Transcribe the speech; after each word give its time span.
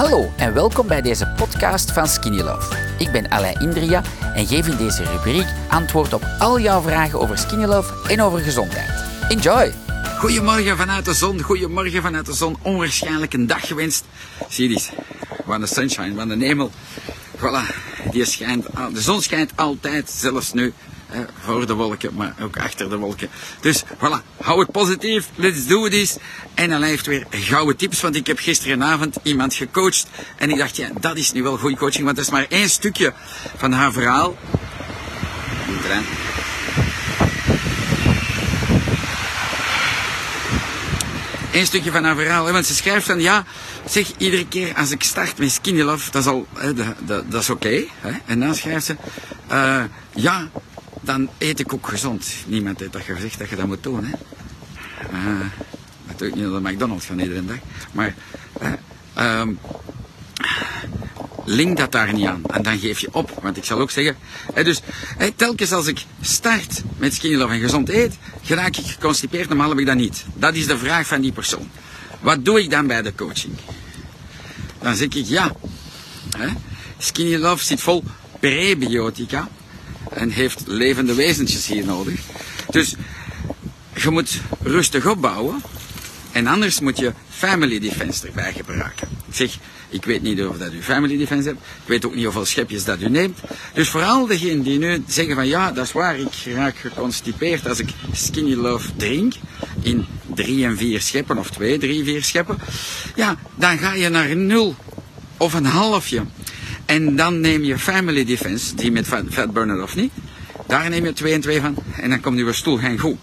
Hallo 0.00 0.32
en 0.36 0.54
welkom 0.54 0.86
bij 0.86 1.02
deze 1.02 1.32
podcast 1.36 1.92
van 1.92 2.08
Skinny 2.08 2.40
Love. 2.40 2.76
Ik 2.98 3.12
ben 3.12 3.28
Alain 3.28 3.60
Indria 3.60 4.02
en 4.34 4.46
geef 4.46 4.66
in 4.66 4.76
deze 4.76 5.04
rubriek 5.04 5.46
antwoord 5.68 6.12
op 6.12 6.26
al 6.38 6.60
jouw 6.60 6.82
vragen 6.82 7.20
over 7.20 7.38
Skinny 7.38 7.64
Love 7.64 8.08
en 8.08 8.22
over 8.22 8.38
gezondheid. 8.38 9.04
Enjoy! 9.28 9.72
Goedemorgen 10.18 10.76
vanuit 10.76 11.04
de 11.04 11.14
zon, 11.14 11.40
goedemorgen 11.40 12.02
vanuit 12.02 12.26
de 12.26 12.34
zon. 12.34 12.56
Onwaarschijnlijk 12.62 13.32
een 13.32 13.46
dag 13.46 13.66
gewenst. 13.66 14.04
Zie 14.48 14.70
eens, 14.70 14.90
van 15.46 15.60
de 15.60 15.66
sunshine, 15.66 16.14
van 16.14 16.28
de 16.28 16.46
hemel. 16.46 16.70
Voilà, 17.36 17.74
die 18.10 18.24
schijnt, 18.24 18.66
de 18.92 19.00
zon 19.00 19.22
schijnt 19.22 19.52
altijd, 19.54 20.10
zelfs 20.10 20.52
nu. 20.52 20.72
Voor 21.40 21.66
de 21.66 21.74
wolken, 21.74 22.14
maar 22.14 22.34
ook 22.40 22.58
achter 22.58 22.88
de 22.88 22.96
wolken. 22.96 23.28
Dus 23.60 23.84
voilà, 23.96 24.36
hou 24.36 24.60
het 24.60 24.70
positief, 24.70 25.28
let's 25.34 25.66
do 25.66 25.88
this. 25.88 26.16
En 26.54 26.70
dan 26.70 26.82
heeft 26.82 27.06
weer 27.06 27.26
gouden 27.30 27.76
tips, 27.76 28.00
want 28.00 28.16
ik 28.16 28.26
heb 28.26 28.38
gisterenavond 28.38 29.16
iemand 29.22 29.54
gecoacht. 29.54 30.06
En 30.36 30.50
ik 30.50 30.56
dacht, 30.56 30.76
ja, 30.76 30.88
dat 31.00 31.16
is 31.16 31.32
nu 31.32 31.42
wel 31.42 31.56
goede 31.56 31.76
coaching, 31.76 32.04
want 32.04 32.16
dat 32.16 32.24
is 32.24 32.30
maar 32.30 32.46
één 32.48 32.70
stukje 32.70 33.12
van 33.56 33.72
haar 33.72 33.92
verhaal. 33.92 34.36
Eén 41.52 41.66
stukje 41.66 41.90
van 41.90 42.04
haar 42.04 42.16
verhaal. 42.16 42.46
Hè, 42.46 42.52
want 42.52 42.66
ze 42.66 42.74
schrijft 42.74 43.06
dan, 43.06 43.20
ja, 43.20 43.44
zeg, 43.88 44.10
iedere 44.16 44.48
keer 44.48 44.74
als 44.74 44.90
ik 44.90 45.02
start 45.02 45.38
met 45.38 45.52
Skinny 45.52 45.82
Love, 45.82 46.10
dat 46.10 46.22
is 46.22 46.28
al, 46.28 46.46
dat, 47.28 47.42
is 47.42 47.50
oké. 47.50 47.84
en 48.26 48.40
dan 48.40 48.54
schrijft 48.54 48.86
ze, 48.86 48.96
uh, 49.52 49.82
ja, 50.14 50.48
dan 51.00 51.28
eet 51.38 51.60
ik 51.60 51.72
ook 51.72 51.88
gezond. 51.88 52.34
Niemand 52.46 52.80
heeft 52.80 52.92
dat 52.92 53.02
gezegd 53.02 53.38
dat 53.38 53.48
je 53.48 53.56
dat 53.56 53.66
moet 53.66 53.82
doen. 53.82 54.04
Hè. 54.04 54.12
Uh, 55.12 55.46
doe 56.16 56.28
ik 56.28 56.34
niet 56.34 56.44
naar 56.44 56.62
de 56.62 56.68
McDonald's 56.68 57.06
van 57.06 57.18
iedere 57.18 57.44
dag. 57.44 57.56
Maar 57.92 58.14
um, 59.18 59.58
link 61.44 61.76
dat 61.76 61.92
daar 61.92 62.12
niet 62.12 62.26
aan. 62.26 62.42
En 62.46 62.62
dan 62.62 62.78
geef 62.78 62.98
je 62.98 63.08
op. 63.12 63.38
Want 63.42 63.56
ik 63.56 63.64
zal 63.64 63.78
ook 63.78 63.90
zeggen, 63.90 64.16
hè, 64.54 64.64
dus 64.64 64.80
hè, 65.16 65.30
telkens 65.30 65.72
als 65.72 65.86
ik 65.86 66.04
start 66.20 66.82
met 66.96 67.14
skinny 67.14 67.36
love 67.36 67.52
en 67.52 67.60
gezond 67.60 67.88
eet, 67.88 68.18
geraak 68.42 68.76
ik 68.76 68.86
geconstipeerd, 68.86 69.48
normaal 69.48 69.68
heb 69.68 69.78
ik 69.78 69.86
dat 69.86 69.96
niet. 69.96 70.24
Dat 70.34 70.54
is 70.54 70.66
de 70.66 70.78
vraag 70.78 71.06
van 71.06 71.20
die 71.20 71.32
persoon. 71.32 71.70
Wat 72.20 72.44
doe 72.44 72.62
ik 72.62 72.70
dan 72.70 72.86
bij 72.86 73.02
de 73.02 73.14
coaching? 73.14 73.54
Dan 74.82 74.96
zeg 74.96 75.08
ik 75.08 75.26
ja. 75.26 75.52
Hè, 76.36 76.48
skinny 76.98 77.36
love 77.36 77.64
zit 77.64 77.80
vol 77.80 78.04
prebiotica 78.40 79.48
en 80.10 80.30
heeft 80.30 80.62
levende 80.66 81.14
wezentjes 81.14 81.66
hier 81.66 81.84
nodig. 81.84 82.20
Dus 82.70 82.94
je 83.94 84.10
moet 84.10 84.40
rustig 84.62 85.06
opbouwen. 85.06 85.62
En 86.32 86.46
anders 86.46 86.80
moet 86.80 86.98
je 86.98 87.12
family 87.28 87.78
defense 87.78 88.26
erbij 88.26 88.52
gebruiken. 88.52 89.08
Ik 89.28 89.34
zeg, 89.34 89.58
ik 89.88 90.04
weet 90.04 90.22
niet 90.22 90.44
of 90.44 90.58
dat 90.58 90.72
u 90.72 90.82
family 90.82 91.16
defense 91.16 91.48
hebt. 91.48 91.60
Ik 91.60 91.88
weet 91.88 92.04
ook 92.04 92.14
niet 92.14 92.24
hoeveel 92.24 92.44
schepjes 92.44 92.84
dat 92.84 93.00
u 93.00 93.08
neemt. 93.08 93.38
Dus 93.74 93.88
vooral 93.88 94.26
degenen 94.26 94.62
die 94.62 94.78
nu 94.78 95.02
zeggen 95.06 95.34
van 95.34 95.46
ja, 95.46 95.72
dat 95.72 95.84
is 95.84 95.92
waar, 95.92 96.18
ik 96.18 96.54
raak 96.54 96.76
geconstipeerd 96.76 97.68
als 97.68 97.78
ik 97.78 97.88
skinny 98.12 98.54
love 98.54 98.88
drink. 98.96 99.34
In 99.82 100.06
drie 100.34 100.64
en 100.64 100.76
vier 100.76 101.00
scheppen, 101.00 101.38
of 101.38 101.50
twee, 101.50 101.78
drie, 101.78 102.04
vier 102.04 102.24
scheppen. 102.24 102.58
Ja, 103.14 103.36
dan 103.54 103.78
ga 103.78 103.92
je 103.92 104.08
naar 104.08 104.36
nul 104.36 104.76
of 105.36 105.54
een 105.54 105.64
halfje. 105.64 106.22
En 106.90 107.16
dan 107.16 107.40
neem 107.40 107.62
je 107.62 107.78
Family 107.78 108.24
Defense, 108.24 108.74
die 108.74 108.92
met 108.92 109.06
Fatburner 109.06 109.82
of 109.82 109.96
niet. 109.96 110.12
Daar 110.66 110.90
neem 110.90 111.04
je 111.04 111.12
twee 111.12 111.32
en 111.32 111.40
twee 111.40 111.60
van. 111.60 111.76
En 111.96 112.10
dan 112.10 112.20
komt 112.20 112.38
je 112.38 112.52
stoel 112.52 112.76
geen 112.76 112.98
goed. 112.98 113.16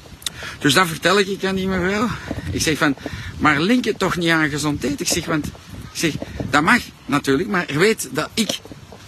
Dus 0.60 0.74
dan 0.74 0.88
vertel 0.88 1.20
ik 1.20 1.46
aan 1.46 1.56
die 1.56 1.68
mevrouw. 1.68 2.08
Ik 2.52 2.62
zeg 2.62 2.78
van, 2.78 2.96
maar 3.38 3.62
link 3.62 3.86
je 3.86 3.96
toch 3.98 4.18
niet 4.18 4.30
aan 4.30 4.50
gezondheid? 4.50 5.00
Ik 5.00 5.08
zeg, 5.08 5.26
want, 5.26 5.48
zeg, 5.94 6.14
dat 6.50 6.64
mag 6.64 6.82
natuurlijk, 7.06 7.50
maar 7.50 7.66
weet 7.74 8.10
dat 8.12 8.30
ik, 8.34 8.60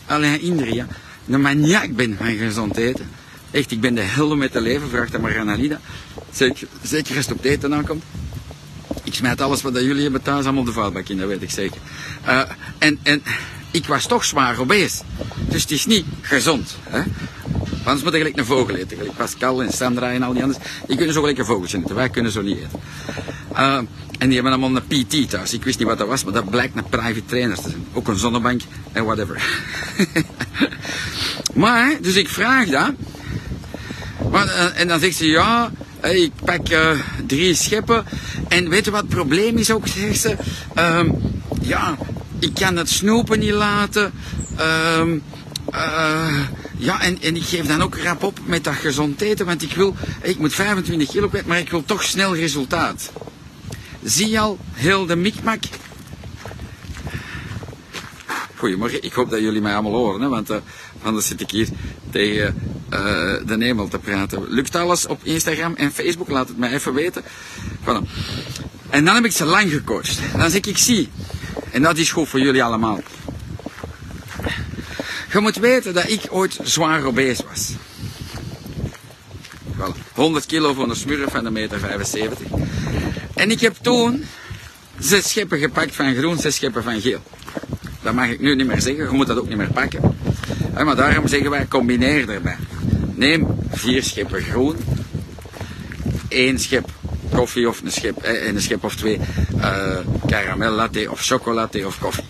alleen 0.06 0.42
Indria, 0.42 0.88
een 1.28 1.42
maniak 1.42 1.96
ben 1.96 2.18
van 2.18 2.36
gezond 2.36 2.78
eten. 2.78 3.10
Echt, 3.52 3.72
ik 3.72 3.82
ben 3.82 3.96
de 3.96 4.02
helde 4.02 4.36
met 4.36 4.52
te 4.52 4.62
leven, 4.62 4.90
vraag 4.90 5.10
dat 5.10 5.22
maar 5.22 5.40
aan. 5.40 5.78
Zeker, 6.32 6.68
zeker 6.82 7.16
als 7.16 7.26
het 7.26 7.38
op 7.38 7.44
eten 7.44 7.74
aankomt. 7.74 8.04
Ik 9.04 9.14
smijt 9.14 9.42
alles 9.42 9.62
wat 9.62 9.74
dat 9.74 9.84
jullie 9.84 10.04
hebben 10.04 10.22
thuis 10.22 10.46
allemaal 10.46 10.64
de 10.64 10.72
vuilbak 10.72 11.10
in, 11.10 11.18
dat 11.18 11.28
weet 11.28 11.42
ik 11.42 11.52
zeker. 11.52 11.82
Uh, 12.28 12.42
en, 12.78 13.00
en 13.04 13.24
ik 13.72 13.86
was 13.86 14.06
toch 14.06 14.26
zwaar 14.26 14.60
obese. 14.60 15.02
Dus 15.38 15.62
het 15.62 15.72
is 15.72 15.86
niet 15.86 16.06
gezond. 16.22 16.78
Hè? 16.84 17.02
Anders 17.84 18.04
moet 18.04 18.14
je 18.14 18.18
gelijk 18.18 18.38
een 18.38 18.46
vogel 18.46 18.76
eten. 18.76 18.98
Gelijk 18.98 19.16
Pascal 19.16 19.64
en 19.64 19.74
Sandra 19.74 20.12
en 20.12 20.24
al 20.24 20.34
die 20.34 20.44
anderen. 20.44 20.64
Die 20.88 20.96
kunnen 20.96 21.14
zo 21.14 21.20
gelijk 21.20 21.38
een 21.38 21.46
vogeltje 21.46 21.78
eten. 21.78 21.96
Wij 21.96 22.10
kunnen 22.10 22.32
zo 22.32 22.42
niet 22.42 22.58
eten. 22.58 22.80
Uh, 23.54 23.78
en 24.18 24.28
die 24.28 24.34
hebben 24.34 24.52
allemaal 24.52 24.82
een 24.88 25.06
PT 25.06 25.30
thuis. 25.30 25.54
Ik 25.54 25.64
wist 25.64 25.80
niet 25.80 25.88
wat 25.88 25.98
dat 25.98 26.08
was, 26.08 26.24
maar 26.24 26.34
dat 26.34 26.50
blijkt 26.50 26.78
een 26.78 26.90
private 26.90 27.26
trainer 27.26 27.56
te 27.56 27.70
zijn. 27.70 27.88
Ook 27.94 28.08
een 28.08 28.18
zonnebank 28.18 28.62
en 28.92 29.06
whatever. 29.06 29.44
maar, 31.54 31.98
dus 32.02 32.16
ik 32.16 32.30
vraag 32.30 32.68
dat. 32.68 32.92
Uh, 34.34 34.80
en 34.80 34.88
dan 34.88 35.00
zegt 35.00 35.16
ze, 35.16 35.26
ja, 35.28 35.72
ik 36.02 36.32
pak 36.46 36.68
drie 37.26 37.56
scheppen. 37.56 38.06
En 38.48 38.70
weet 38.70 38.86
je 38.86 38.92
wat 38.92 39.02
het 39.02 39.10
probleem 39.10 39.58
is 39.58 39.72
ook, 39.72 39.88
zegt 39.88 40.20
ze? 40.20 40.36
Uh, 40.78 41.02
ja, 41.62 41.98
ik 42.40 42.54
kan 42.54 42.76
het 42.76 42.90
snoepen 42.90 43.40
niet 43.40 43.52
laten. 43.52 44.12
Uh, 44.60 45.02
uh, 45.74 46.48
ja, 46.78 47.02
en, 47.02 47.22
en 47.22 47.36
ik 47.36 47.44
geef 47.44 47.66
dan 47.66 47.82
ook 47.82 47.98
rap 47.98 48.24
op 48.24 48.40
met 48.46 48.64
dat 48.64 48.74
gezond 48.74 49.22
eten, 49.22 49.46
want 49.46 49.62
ik 49.62 49.74
wil, 49.74 49.96
ik 50.22 50.40
moet 50.40 50.54
25 50.54 51.10
kilo 51.10 51.28
kwijt, 51.28 51.46
maar 51.46 51.60
ik 51.60 51.70
wil 51.70 51.86
toch 51.86 52.04
snel 52.04 52.36
resultaat. 52.36 53.12
Zie 54.04 54.30
je 54.30 54.40
al 54.40 54.58
heel 54.74 55.06
de 55.06 55.16
mikmak? 55.16 55.64
Goedemorgen, 58.56 59.04
ik 59.04 59.14
hoop 59.14 59.30
dat 59.30 59.40
jullie 59.40 59.62
mij 59.62 59.74
allemaal 59.74 59.92
horen, 59.92 60.22
hè, 60.22 60.28
want 60.28 60.50
uh, 60.50 60.58
anders 61.02 61.28
zit 61.28 61.42
ik 61.42 61.52
hier 61.52 61.68
tegen 62.10 62.56
uh, 62.90 63.00
de 63.46 63.56
hemel 63.60 63.88
te 63.88 64.00
praten. 64.00 64.46
Lukt 64.48 64.76
alles 64.76 65.08
op 65.08 65.20
Instagram 65.24 65.76
en 65.76 65.92
Facebook? 65.92 66.30
Laat 66.30 66.48
het 66.48 66.58
mij 66.58 66.72
even 66.74 66.94
weten. 66.94 67.24
Voilà. 67.84 68.08
En 68.90 69.06
dan 69.06 69.16
heb 69.16 69.26
ik 69.26 69.32
ze 69.32 69.46
lang 69.46 69.72
gecoacht. 69.72 70.20
Dan 70.38 70.50
zeg 70.50 70.62
ik 70.62 70.78
zie, 70.78 71.10
en 71.72 71.82
dat 71.82 71.98
is 71.98 72.12
goed 72.12 72.28
voor 72.28 72.40
jullie 72.40 72.64
allemaal. 72.64 73.02
Je 75.32 75.40
moet 75.40 75.56
weten 75.56 75.94
dat 75.94 76.10
ik 76.10 76.22
ooit 76.30 76.60
zwaar 76.64 77.04
obese 77.04 77.44
was. 77.50 77.72
Wel, 79.78 79.96
100 80.14 80.46
kilo 80.46 80.74
voor 80.74 80.90
een 80.90 80.96
smurf 80.96 81.32
van 81.32 81.46
een 81.46 81.54
meter 81.54 81.80
75. 81.80 82.48
En 83.36 83.52
ik 83.52 83.60
heb 83.60 83.76
toen 83.82 84.26
zes 85.00 85.30
scheppen 85.30 85.60
gepakt 85.60 85.96
van 85.96 86.16
groen, 86.16 86.38
zes 86.38 86.56
scheppen 86.56 86.84
van 86.84 87.02
geel. 87.02 87.22
Dat 88.02 88.14
mag 88.14 88.28
ik 88.30 88.40
nu 88.40 88.56
niet 88.56 88.68
meer 88.68 88.82
zeggen, 88.82 89.04
je 89.04 89.12
moet 89.12 89.28
dat 89.28 89.38
ook 89.38 89.48
niet 89.48 89.58
meer 89.58 89.72
pakken. 89.74 90.18
Maar 90.74 90.96
daarom 90.96 91.28
zeggen 91.28 91.50
wij, 91.50 91.68
combineer 91.68 92.30
erbij. 92.30 92.58
Neem 93.16 93.48
vier 93.72 94.04
scheppen 94.04 94.42
groen, 94.42 94.76
één 96.28 96.60
schep 96.60 96.89
koffie 97.40 97.68
of 97.68 97.82
een 97.82 97.92
schep, 97.92 98.18
eh, 98.18 98.48
een 98.48 98.62
schep 98.62 98.84
of 98.84 98.96
twee 98.96 99.20
uh, 100.28 100.76
latte 100.76 101.12
of 101.12 101.20
chocolade 101.22 101.86
of 101.86 102.00
koffie. 102.00 102.24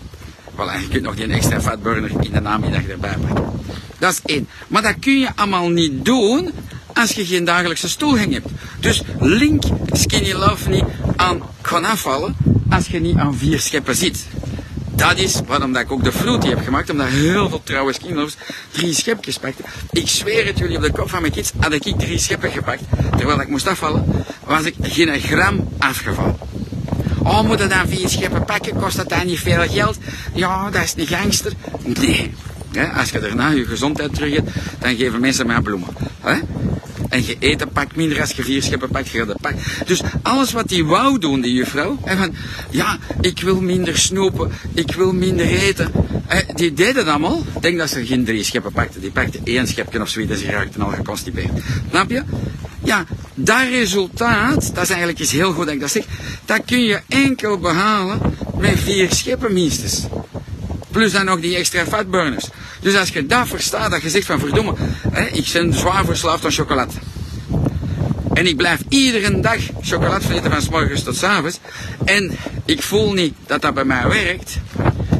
Voilà, 0.54 0.80
je 0.80 0.88
kunt 0.90 1.02
nog 1.02 1.14
die 1.14 1.26
extra 1.26 1.60
fatburner 1.60 2.10
in 2.20 2.32
de 2.32 2.40
namiddag 2.40 2.86
erbij 2.86 3.16
pakken. 3.26 3.44
Dat 3.98 4.12
is 4.12 4.20
één. 4.24 4.48
Maar 4.68 4.82
dat 4.82 4.94
kun 5.00 5.18
je 5.18 5.28
allemaal 5.34 5.68
niet 5.68 6.04
doen 6.04 6.50
als 6.94 7.10
je 7.10 7.26
geen 7.26 7.44
dagelijkse 7.44 7.88
stoelgang 7.88 8.32
hebt. 8.32 8.48
Dus 8.80 9.02
link 9.18 9.62
Skinny 9.92 10.32
Love 10.32 10.68
niet 10.68 10.84
aan 11.16 11.42
gaan 11.62 11.84
afvallen 11.84 12.36
als 12.70 12.86
je 12.86 13.00
niet 13.00 13.16
aan 13.16 13.34
vier 13.34 13.60
scheppen 13.60 13.96
zit. 13.96 14.26
Dat 15.00 15.18
is 15.18 15.40
waarom 15.46 15.72
dat 15.72 15.82
ik 15.82 15.92
ook 15.92 16.04
de 16.04 16.12
fruity 16.12 16.48
heb 16.48 16.64
gemaakt, 16.64 16.90
omdat 16.90 17.06
heel 17.06 17.48
veel 17.48 17.62
trouwe 17.62 17.92
skinlovers 17.92 18.36
drie 18.70 18.94
schepjes 18.94 19.38
pakten. 19.38 19.64
Ik 19.90 20.08
zweer 20.08 20.46
het 20.46 20.58
jullie 20.58 20.76
op 20.76 20.82
de 20.82 20.92
kop 20.92 21.10
van 21.10 21.20
mijn 21.20 21.32
kids, 21.32 21.52
had 21.58 21.72
ik 21.72 21.82
drie 21.98 22.18
scheppen 22.18 22.50
gepakt, 22.50 22.82
terwijl 23.16 23.40
ik 23.40 23.48
moest 23.48 23.66
afvallen, 23.66 24.24
was 24.44 24.64
ik 24.64 24.74
geen 24.82 25.20
gram 25.20 25.68
afgevallen. 25.78 26.38
Oh, 27.22 27.42
moet 27.42 27.58
dan 27.58 27.88
vier 27.88 28.08
scheppen 28.08 28.44
pakken? 28.44 28.76
Kost 28.76 28.96
dat 28.96 29.08
dan 29.08 29.26
niet 29.26 29.38
veel 29.38 29.68
geld? 29.68 29.98
Ja, 30.34 30.70
dat 30.70 30.82
is 30.82 30.94
niet 30.94 31.08
gangster. 31.08 31.52
Nee. 31.84 32.32
als 32.96 33.10
je 33.10 33.20
daarna 33.20 33.48
je 33.48 33.64
gezondheid 33.64 34.14
terug 34.14 34.34
hebt, 34.34 34.50
dan 34.78 34.96
geven 34.96 35.20
mensen 35.20 35.46
mij 35.46 35.60
bloemen. 35.60 35.88
En 37.10 37.26
je 37.26 37.36
eet 37.38 37.60
een 37.60 37.68
pak 37.68 37.96
minder 37.96 38.20
als 38.20 38.30
je 38.30 38.42
vier 38.42 38.62
scheppen 38.62 38.88
pakt, 38.88 39.08
je 39.08 39.34
pak. 39.40 39.54
Dus 39.86 40.00
alles 40.22 40.52
wat 40.52 40.68
die 40.68 40.84
wou 40.84 41.18
doen, 41.18 41.40
die 41.40 41.54
juffrouw, 41.54 41.98
en 42.04 42.16
van, 42.18 42.34
ja, 42.70 42.98
ik 43.20 43.40
wil 43.40 43.60
minder 43.60 43.98
snoepen, 43.98 44.52
ik 44.74 44.92
wil 44.92 45.12
minder 45.12 45.46
eten. 45.46 45.92
die 46.54 46.72
deden 46.74 46.94
dat 46.94 47.06
allemaal. 47.06 47.42
Ik 47.54 47.62
denk 47.62 47.78
dat 47.78 47.90
ze 47.90 48.06
geen 48.06 48.24
drie 48.24 48.44
scheppen 48.44 48.72
pakte. 48.72 49.00
Die 49.00 49.10
pakte 49.10 49.40
één 49.44 49.66
schepje 49.66 50.00
of 50.00 50.08
zoiets 50.08 50.32
en 50.32 50.38
ze 50.38 50.46
raakten 50.46 50.82
al 50.82 50.90
geconstipeerd. 50.90 51.50
Snap 51.90 52.10
je? 52.10 52.22
Ja, 52.84 53.04
dat 53.34 53.68
resultaat, 53.70 54.74
dat 54.74 54.82
is 54.82 54.88
eigenlijk 54.88 55.18
iets 55.18 55.32
heel 55.32 55.52
goed 55.52 55.64
dat 55.64 55.74
ik 55.74 55.80
dat 55.80 55.90
zeg, 55.90 56.04
dat 56.44 56.60
kun 56.66 56.84
je 56.84 57.00
enkel 57.08 57.58
behalen 57.58 58.20
met 58.58 58.78
vier 58.78 59.12
scheppen 59.12 59.52
minstens. 59.52 60.06
Plus 60.90 61.12
dan 61.12 61.24
nog 61.24 61.40
die 61.40 61.56
extra 61.56 61.86
fatburners. 61.86 62.48
Dus 62.80 62.96
als 62.96 63.08
je 63.08 63.26
dat 63.26 63.48
verstaat, 63.48 63.90
dat 63.90 64.02
je 64.02 64.10
zegt 64.10 64.26
van 64.26 64.38
verdomme, 64.38 64.74
hè, 65.10 65.26
ik 65.26 65.50
ben 65.52 65.74
zwaar 65.74 66.04
verslaafd 66.04 66.44
aan 66.44 66.50
chocolade. 66.50 66.92
En 68.32 68.46
ik 68.46 68.56
blijf 68.56 68.80
iedere 68.88 69.40
dag 69.40 69.58
chocolade 69.80 70.34
eten 70.34 70.50
van 70.50 70.62
s 70.62 70.68
morgens 70.68 71.02
tot 71.02 71.16
s 71.16 71.22
avonds. 71.22 71.58
En 72.04 72.36
ik 72.64 72.82
voel 72.82 73.12
niet 73.12 73.34
dat 73.46 73.62
dat 73.62 73.74
bij 73.74 73.84
mij 73.84 74.08
werkt. 74.08 74.58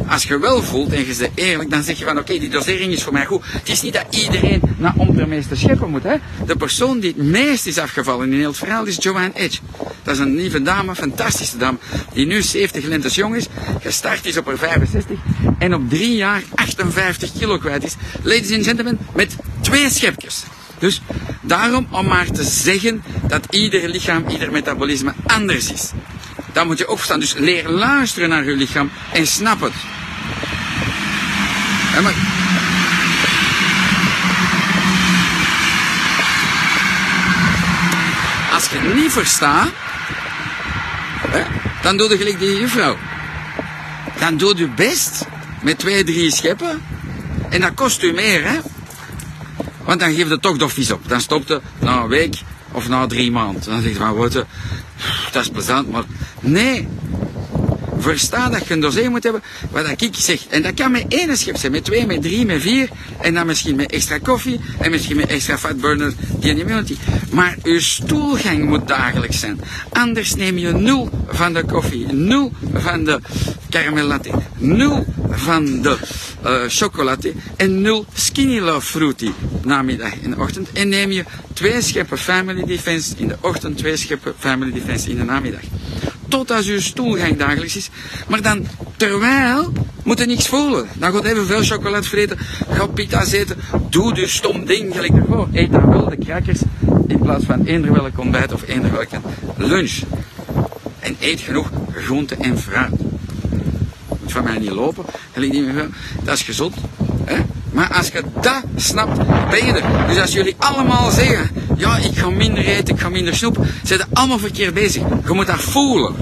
als 0.08 0.24
je 0.24 0.38
wel 0.38 0.62
voelt 0.62 0.92
en 0.92 1.06
je 1.06 1.14
bent 1.18 1.30
eerlijk, 1.34 1.70
dan 1.70 1.82
zeg 1.82 1.98
je 1.98 2.04
van 2.04 2.18
oké, 2.18 2.38
die 2.38 2.48
dosering 2.48 2.92
is 2.92 3.02
voor 3.02 3.12
mij 3.12 3.24
goed. 3.24 3.42
Het 3.44 3.68
is 3.68 3.82
niet 3.82 3.92
dat 3.92 4.04
iedereen 4.10 4.60
naar 4.76 4.92
om 4.96 5.16
de 5.16 5.42
scheppen 5.52 5.90
moet. 5.90 6.02
Hè? 6.02 6.16
De 6.46 6.56
persoon 6.56 7.00
die 7.00 7.14
het 7.16 7.26
meest 7.26 7.66
is 7.66 7.78
afgevallen 7.78 8.32
in 8.32 8.38
heel 8.38 8.48
het 8.48 8.56
verhaal 8.56 8.84
is 8.84 8.96
Joanne 9.00 9.32
Edge. 9.34 9.58
Dat 10.02 10.14
is 10.14 10.20
een 10.20 10.36
lieve 10.36 10.62
dame, 10.62 10.94
fantastische 10.94 11.56
dame, 11.56 11.78
die 12.12 12.26
nu 12.26 12.42
70 12.42 12.84
lentes 12.84 13.14
jong 13.14 13.36
is, 13.36 13.46
gestart 13.80 14.26
is 14.26 14.36
op 14.36 14.46
haar 14.46 14.58
65 14.58 15.18
en 15.60 15.74
op 15.74 15.88
drie 15.88 16.16
jaar 16.16 16.42
58 16.54 17.32
kilo 17.38 17.58
kwijt 17.58 17.84
is. 17.84 17.94
Ladies 18.22 18.52
and 18.52 18.64
gentlemen, 18.64 18.98
met 19.14 19.36
twee 19.60 19.90
schepjes. 19.90 20.42
Dus 20.78 21.00
daarom 21.40 21.86
om 21.90 22.06
maar 22.06 22.30
te 22.30 22.44
zeggen 22.44 23.02
dat 23.22 23.46
ieder 23.50 23.88
lichaam, 23.88 24.24
ieder 24.28 24.52
metabolisme 24.52 25.12
anders 25.26 25.72
is. 25.72 25.90
Dan 26.52 26.66
moet 26.66 26.78
je 26.78 26.88
opstaan. 26.88 27.20
Dus 27.20 27.34
leer 27.34 27.68
luisteren 27.68 28.28
naar 28.28 28.44
je 28.44 28.56
lichaam 28.56 28.90
en 29.12 29.26
snap 29.26 29.60
het. 29.60 29.72
Maar... 32.02 32.14
Als 38.52 38.68
je 38.68 38.78
het 38.78 38.94
niet 38.94 39.12
verstaat, 39.12 39.70
dan 41.82 41.96
doe 41.96 42.08
je 42.08 42.16
gelijk 42.16 42.38
die 42.38 42.58
juffrouw. 42.58 42.96
Dan 44.18 44.36
doe 44.36 44.56
je 44.56 44.68
best 44.68 45.26
met 45.62 45.78
twee, 45.78 46.04
drie 46.04 46.32
scheppen. 46.32 46.82
En 47.48 47.60
dat 47.60 47.74
kost 47.74 48.02
u 48.02 48.12
meer, 48.12 48.48
hè. 48.48 48.58
Want 49.84 50.00
dan 50.00 50.14
geef 50.14 50.28
je 50.28 50.38
toch 50.38 50.58
nog 50.58 50.72
vies 50.72 50.90
op. 50.90 51.08
Dan 51.08 51.20
stopt 51.20 51.48
het 51.48 51.62
na 51.78 52.02
een 52.02 52.08
week 52.08 52.42
of 52.72 52.88
na 52.88 53.06
drie 53.06 53.30
maanden. 53.30 53.62
Dan 53.64 53.82
zeg 53.82 53.90
je 53.90 53.96
van, 53.96 54.14
wat, 54.14 54.32
dat 55.32 55.42
is 55.42 55.48
plezant, 55.48 55.90
maar 55.90 56.04
nee. 56.40 56.88
Versta 57.98 58.48
dat 58.48 58.66
je 58.66 58.74
een 58.74 58.80
dossier 58.80 59.10
moet 59.10 59.22
hebben, 59.22 59.42
wat 59.70 59.88
ik 59.88 60.08
zeg. 60.12 60.46
En 60.46 60.62
dat 60.62 60.74
kan 60.74 60.90
met 60.90 61.04
één 61.08 61.36
schip 61.36 61.56
zijn, 61.56 61.72
met 61.72 61.84
twee, 61.84 62.06
met 62.06 62.22
drie, 62.22 62.46
met 62.46 62.62
vier. 62.62 62.88
En 63.20 63.34
dan 63.34 63.46
misschien 63.46 63.76
met 63.76 63.92
extra 63.92 64.18
koffie 64.18 64.60
en 64.78 64.90
misschien 64.90 65.16
met 65.16 65.26
extra 65.26 65.58
fatburner 65.58 66.12
die 66.38 66.58
immunity. 66.58 66.96
Maar 67.30 67.56
uw 67.62 67.80
stoelgang 67.80 68.64
moet 68.64 68.88
dagelijks 68.88 69.40
zijn. 69.40 69.60
Anders 69.90 70.34
neem 70.34 70.58
je 70.58 70.72
nul 70.72 71.10
van 71.28 71.52
de 71.52 71.64
koffie, 71.64 72.06
nul 72.12 72.52
van 72.74 73.04
de 73.04 73.20
caramel 73.70 74.06
latte, 74.06 74.30
nul 74.58 75.06
van 75.30 75.82
de 75.82 75.96
uh, 76.44 76.62
chocolade 76.68 77.32
en 77.56 77.80
nul 77.80 78.06
skinny 78.14 78.58
love 78.58 78.86
fruity 78.86 79.30
namiddag 79.62 80.20
en 80.22 80.40
ochtend. 80.40 80.72
En 80.72 80.88
neem 80.88 81.10
je 81.10 81.24
twee 81.52 81.82
scheppen 81.82 82.18
family 82.18 82.64
defense 82.64 83.14
in 83.16 83.28
de 83.28 83.36
ochtend, 83.40 83.78
twee 83.78 83.96
scheppen 83.96 84.34
family 84.38 84.72
defense 84.72 85.10
in 85.10 85.16
de 85.16 85.24
namiddag. 85.24 85.60
Tot 86.28 86.50
als 86.50 86.66
uw 86.66 86.80
stoelgang 86.80 87.36
dagelijks 87.36 87.76
is. 87.76 87.90
Maar 88.28 88.42
dan, 88.42 88.66
terwijl, 88.96 89.72
moet 90.04 90.18
je 90.18 90.26
niks 90.26 90.48
voelen. 90.48 90.88
Dan 90.98 91.12
gaat 91.12 91.24
even 91.24 91.46
veel 91.46 91.62
chocolade 91.62 92.06
vreten, 92.06 92.38
gaat 92.70 92.94
pita's 92.94 93.32
eten, 93.32 93.56
doe 93.90 94.14
dus 94.14 94.34
stom 94.34 94.66
ding 94.66 94.94
gelijk 94.94 95.14
ervoor. 95.16 95.48
Eet 95.52 95.72
dan 95.72 95.90
wel 95.90 96.08
de 96.08 96.18
crackers 96.18 96.60
in 97.06 97.18
plaats 97.18 97.44
van 97.44 97.64
eender 97.64 97.92
welk 97.92 98.18
ontbijt 98.18 98.52
of 98.52 98.62
eender 98.68 98.92
welke 98.92 99.20
lunch. 99.56 99.98
En 101.00 101.16
eet 101.20 101.40
genoeg 101.40 101.70
groente 101.94 102.34
en 102.34 102.58
fruit. 102.58 103.09
Van 104.30 104.44
mij 104.44 104.58
niet 104.58 104.70
lopen, 104.70 105.04
meer 105.34 105.88
Dat 106.22 106.34
is 106.34 106.42
gezond. 106.42 106.74
Hè? 107.24 107.36
Maar 107.72 107.92
als 107.92 108.08
je 108.08 108.22
dat 108.40 108.62
snapt, 108.76 109.16
ben 109.50 109.66
je 109.66 109.72
er. 109.72 110.06
Dus 110.06 110.20
als 110.20 110.32
jullie 110.32 110.54
allemaal 110.58 111.10
zeggen, 111.10 111.50
ja, 111.76 111.96
ik 111.96 112.18
ga 112.18 112.30
minder 112.30 112.64
eten, 112.64 112.94
ik 112.94 113.00
ga 113.00 113.08
minder 113.08 113.36
snoep, 113.36 113.64
zijn 113.82 114.00
allemaal 114.12 114.38
verkeerd 114.38 114.74
bezig. 114.74 115.02
Je 115.26 115.32
moet 115.32 115.46
dat 115.46 115.60
voelen. 115.60 116.14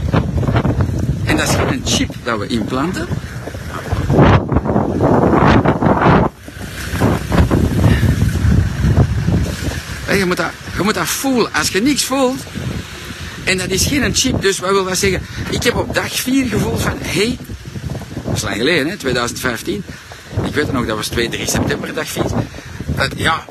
En 1.24 1.36
dat 1.36 1.48
is 1.48 1.54
geen 1.54 1.82
chip 1.84 2.14
dat 2.24 2.38
we 2.38 2.46
implanten. 2.46 3.08
Je 10.08 10.24
moet, 10.24 10.36
dat, 10.36 10.50
je 10.76 10.82
moet 10.82 10.94
dat 10.94 11.08
voelen. 11.08 11.52
Als 11.52 11.68
je 11.68 11.82
niks 11.82 12.04
voelt, 12.04 12.40
en 13.44 13.58
dat 13.58 13.68
is 13.68 13.86
geen 13.86 14.14
chip, 14.14 14.42
dus 14.42 14.58
wat 14.58 14.70
wil 14.70 14.84
dat 14.84 14.98
zeggen? 14.98 15.22
Ik 15.50 15.62
heb 15.62 15.76
op 15.76 15.94
dag 15.94 16.12
4 16.12 16.48
gevoeld 16.48 16.82
van, 16.82 16.92
hey, 17.00 17.38
dat 17.46 17.47
lang 18.42 18.56
geleden, 18.56 18.88
hè, 18.88 18.96
2015. 18.96 19.84
Ik 20.44 20.54
weet 20.54 20.72
nog, 20.72 20.86
dat 20.86 20.96
was 20.96 21.06
2, 21.08 21.28
3 21.28 21.48
september, 21.48 21.94
dag 21.94 22.08
4. 22.08 22.24
Uh, 22.24 23.04
ja, 23.16 23.44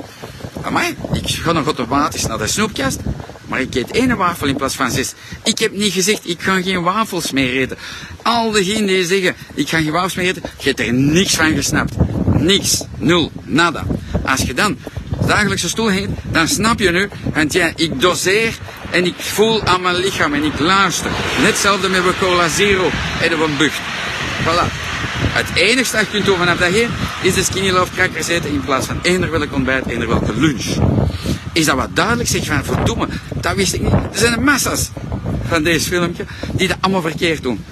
amai, 0.61 0.95
ik 1.13 1.29
ga 1.29 1.51
nog 1.51 1.65
automatisch 1.65 2.25
naar 2.25 2.37
de 2.37 2.47
snoepkast. 2.47 2.99
Maar 3.47 3.61
ik 3.61 3.75
eet 3.75 3.91
één 3.91 4.17
wafel 4.17 4.47
in 4.47 4.55
plaats 4.55 4.75
van 4.75 4.91
zes. 4.91 5.13
Ik 5.43 5.59
heb 5.59 5.71
niet 5.71 5.93
gezegd, 5.93 6.29
ik 6.29 6.41
ga 6.41 6.61
geen 6.61 6.81
wafels 6.83 7.31
meer 7.31 7.61
eten. 7.61 7.77
Al 8.21 8.51
diegenen 8.51 8.87
die 8.87 9.05
zeggen, 9.05 9.35
ik 9.53 9.69
ga 9.69 9.77
geen 9.77 9.91
wafels 9.91 10.15
meer 10.15 10.25
eten, 10.25 10.41
je 10.57 10.67
hebt 10.67 10.79
er 10.79 10.93
niks 10.93 11.35
van 11.35 11.55
gesnapt. 11.55 11.93
Niks. 12.25 12.83
Nul. 12.97 13.31
Nada. 13.43 13.85
Als 14.25 14.41
je 14.41 14.53
dan 14.53 14.77
dagelijkse 15.27 15.69
stoel 15.69 15.87
heet, 15.87 16.09
dan 16.23 16.47
snap 16.47 16.79
je 16.79 16.91
nu, 16.91 17.09
want 17.33 17.53
ja, 17.53 17.71
ik 17.75 18.01
doseer 18.01 18.57
en 18.91 19.05
ik 19.05 19.15
voel 19.17 19.65
aan 19.65 19.81
mijn 19.81 19.95
lichaam 19.95 20.33
en 20.33 20.43
ik 20.43 20.59
luister. 20.59 21.11
Net 21.41 21.81
met 21.81 21.91
mijn 21.91 22.17
cola 22.19 22.47
zero 22.47 22.89
en 23.21 23.31
een 23.31 23.57
bucht. 23.57 23.79
Voilà. 24.43 24.76
Het 25.19 25.55
enige 25.55 25.91
dat 25.91 26.01
je 26.01 26.07
kunt 26.11 26.25
doen 26.25 26.37
vanaf 26.37 26.57
dat 26.57 26.71
hier 26.71 26.89
is 27.21 27.33
de 27.33 27.43
skinny 27.43 27.69
love 27.69 27.91
crackers 27.93 28.27
eten 28.27 28.49
in 28.49 28.61
plaats 28.61 28.85
van 28.85 28.99
eender 29.01 29.31
welk 29.31 29.53
ontbijt, 29.53 29.85
eender 29.85 30.07
welke 30.07 30.39
lunch. 30.39 30.65
Is 31.53 31.65
dat 31.65 31.75
wat 31.75 31.95
duidelijk? 31.95 32.29
Zeg 32.29 32.45
van 32.45 32.63
verdomme, 32.63 33.07
dat 33.35 33.55
wist 33.55 33.73
ik 33.73 33.81
niet. 33.81 33.91
Er 33.91 34.09
zijn 34.13 34.43
massa's 34.43 34.89
van 35.47 35.63
deze 35.63 35.89
filmpje 35.89 36.25
die 36.51 36.67
dat 36.67 36.77
allemaal 36.79 37.01
verkeerd 37.01 37.43
doen. 37.43 37.63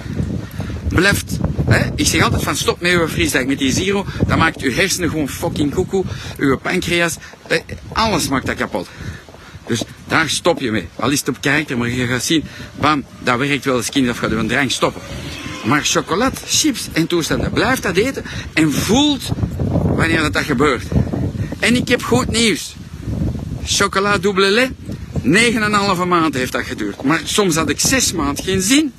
Blijft, 0.88 1.38
ik 1.96 2.08
zeg 2.08 2.22
altijd 2.22 2.44
van 2.44 2.56
stop 2.56 2.82
met 2.82 2.92
uw 2.92 3.08
frisdag 3.08 3.46
met 3.46 3.58
die 3.58 3.74
zero, 3.74 4.06
dan 4.28 4.38
maakt 4.38 4.62
uw 4.62 4.72
hersenen 4.72 5.10
gewoon 5.10 5.30
fucking 5.30 5.74
koekoe, 5.74 6.04
uw 6.38 6.58
pancreas, 6.58 7.16
alles 7.94 8.28
maakt 8.28 8.46
dat 8.46 8.56
kapot. 8.56 8.88
Dus 9.68 9.84
daar 10.08 10.30
stop 10.30 10.60
je 10.60 10.72
mee. 10.72 10.88
Al 10.96 11.10
is 11.10 11.20
het 11.20 11.30
op 11.30 11.38
karakter, 11.42 11.78
maar 11.78 11.90
je 11.90 12.08
gaat 12.08 12.24
zien, 12.24 12.44
bam, 12.80 13.06
dat 13.20 13.38
werkt 13.38 13.66
wel, 13.66 13.78
de 13.78 13.84
skinny 13.84 14.10
of 14.10 14.18
gaat 14.18 14.32
een 14.32 14.48
drank 14.48 14.72
stoppen. 14.72 15.02
Maar 15.66 15.84
chocolade, 15.84 16.36
chips 16.46 16.88
en 16.94 17.08
toestanden, 17.08 17.52
blijf 17.52 17.80
dat 17.80 17.96
eten 17.96 18.24
en 18.54 18.74
voelt 18.74 19.24
wanneer 19.84 20.22
dat, 20.22 20.34
dat 20.34 20.44
gebeurt. 20.44 20.84
En 21.60 21.76
ik 21.76 21.88
heb 21.88 22.04
goed 22.04 22.32
nieuws. 22.32 22.76
Chocola 23.64 24.18
double 24.18 24.50
lait, 24.50 24.72
9,5 25.24 26.08
maand 26.08 26.34
heeft 26.34 26.52
dat 26.52 26.66
geduurd. 26.66 27.04
Maar 27.04 27.22
soms 27.24 27.56
had 27.56 27.70
ik 27.70 27.80
6 27.80 28.12
maanden 28.12 28.44
geen 28.44 28.62
zin. 28.62 28.94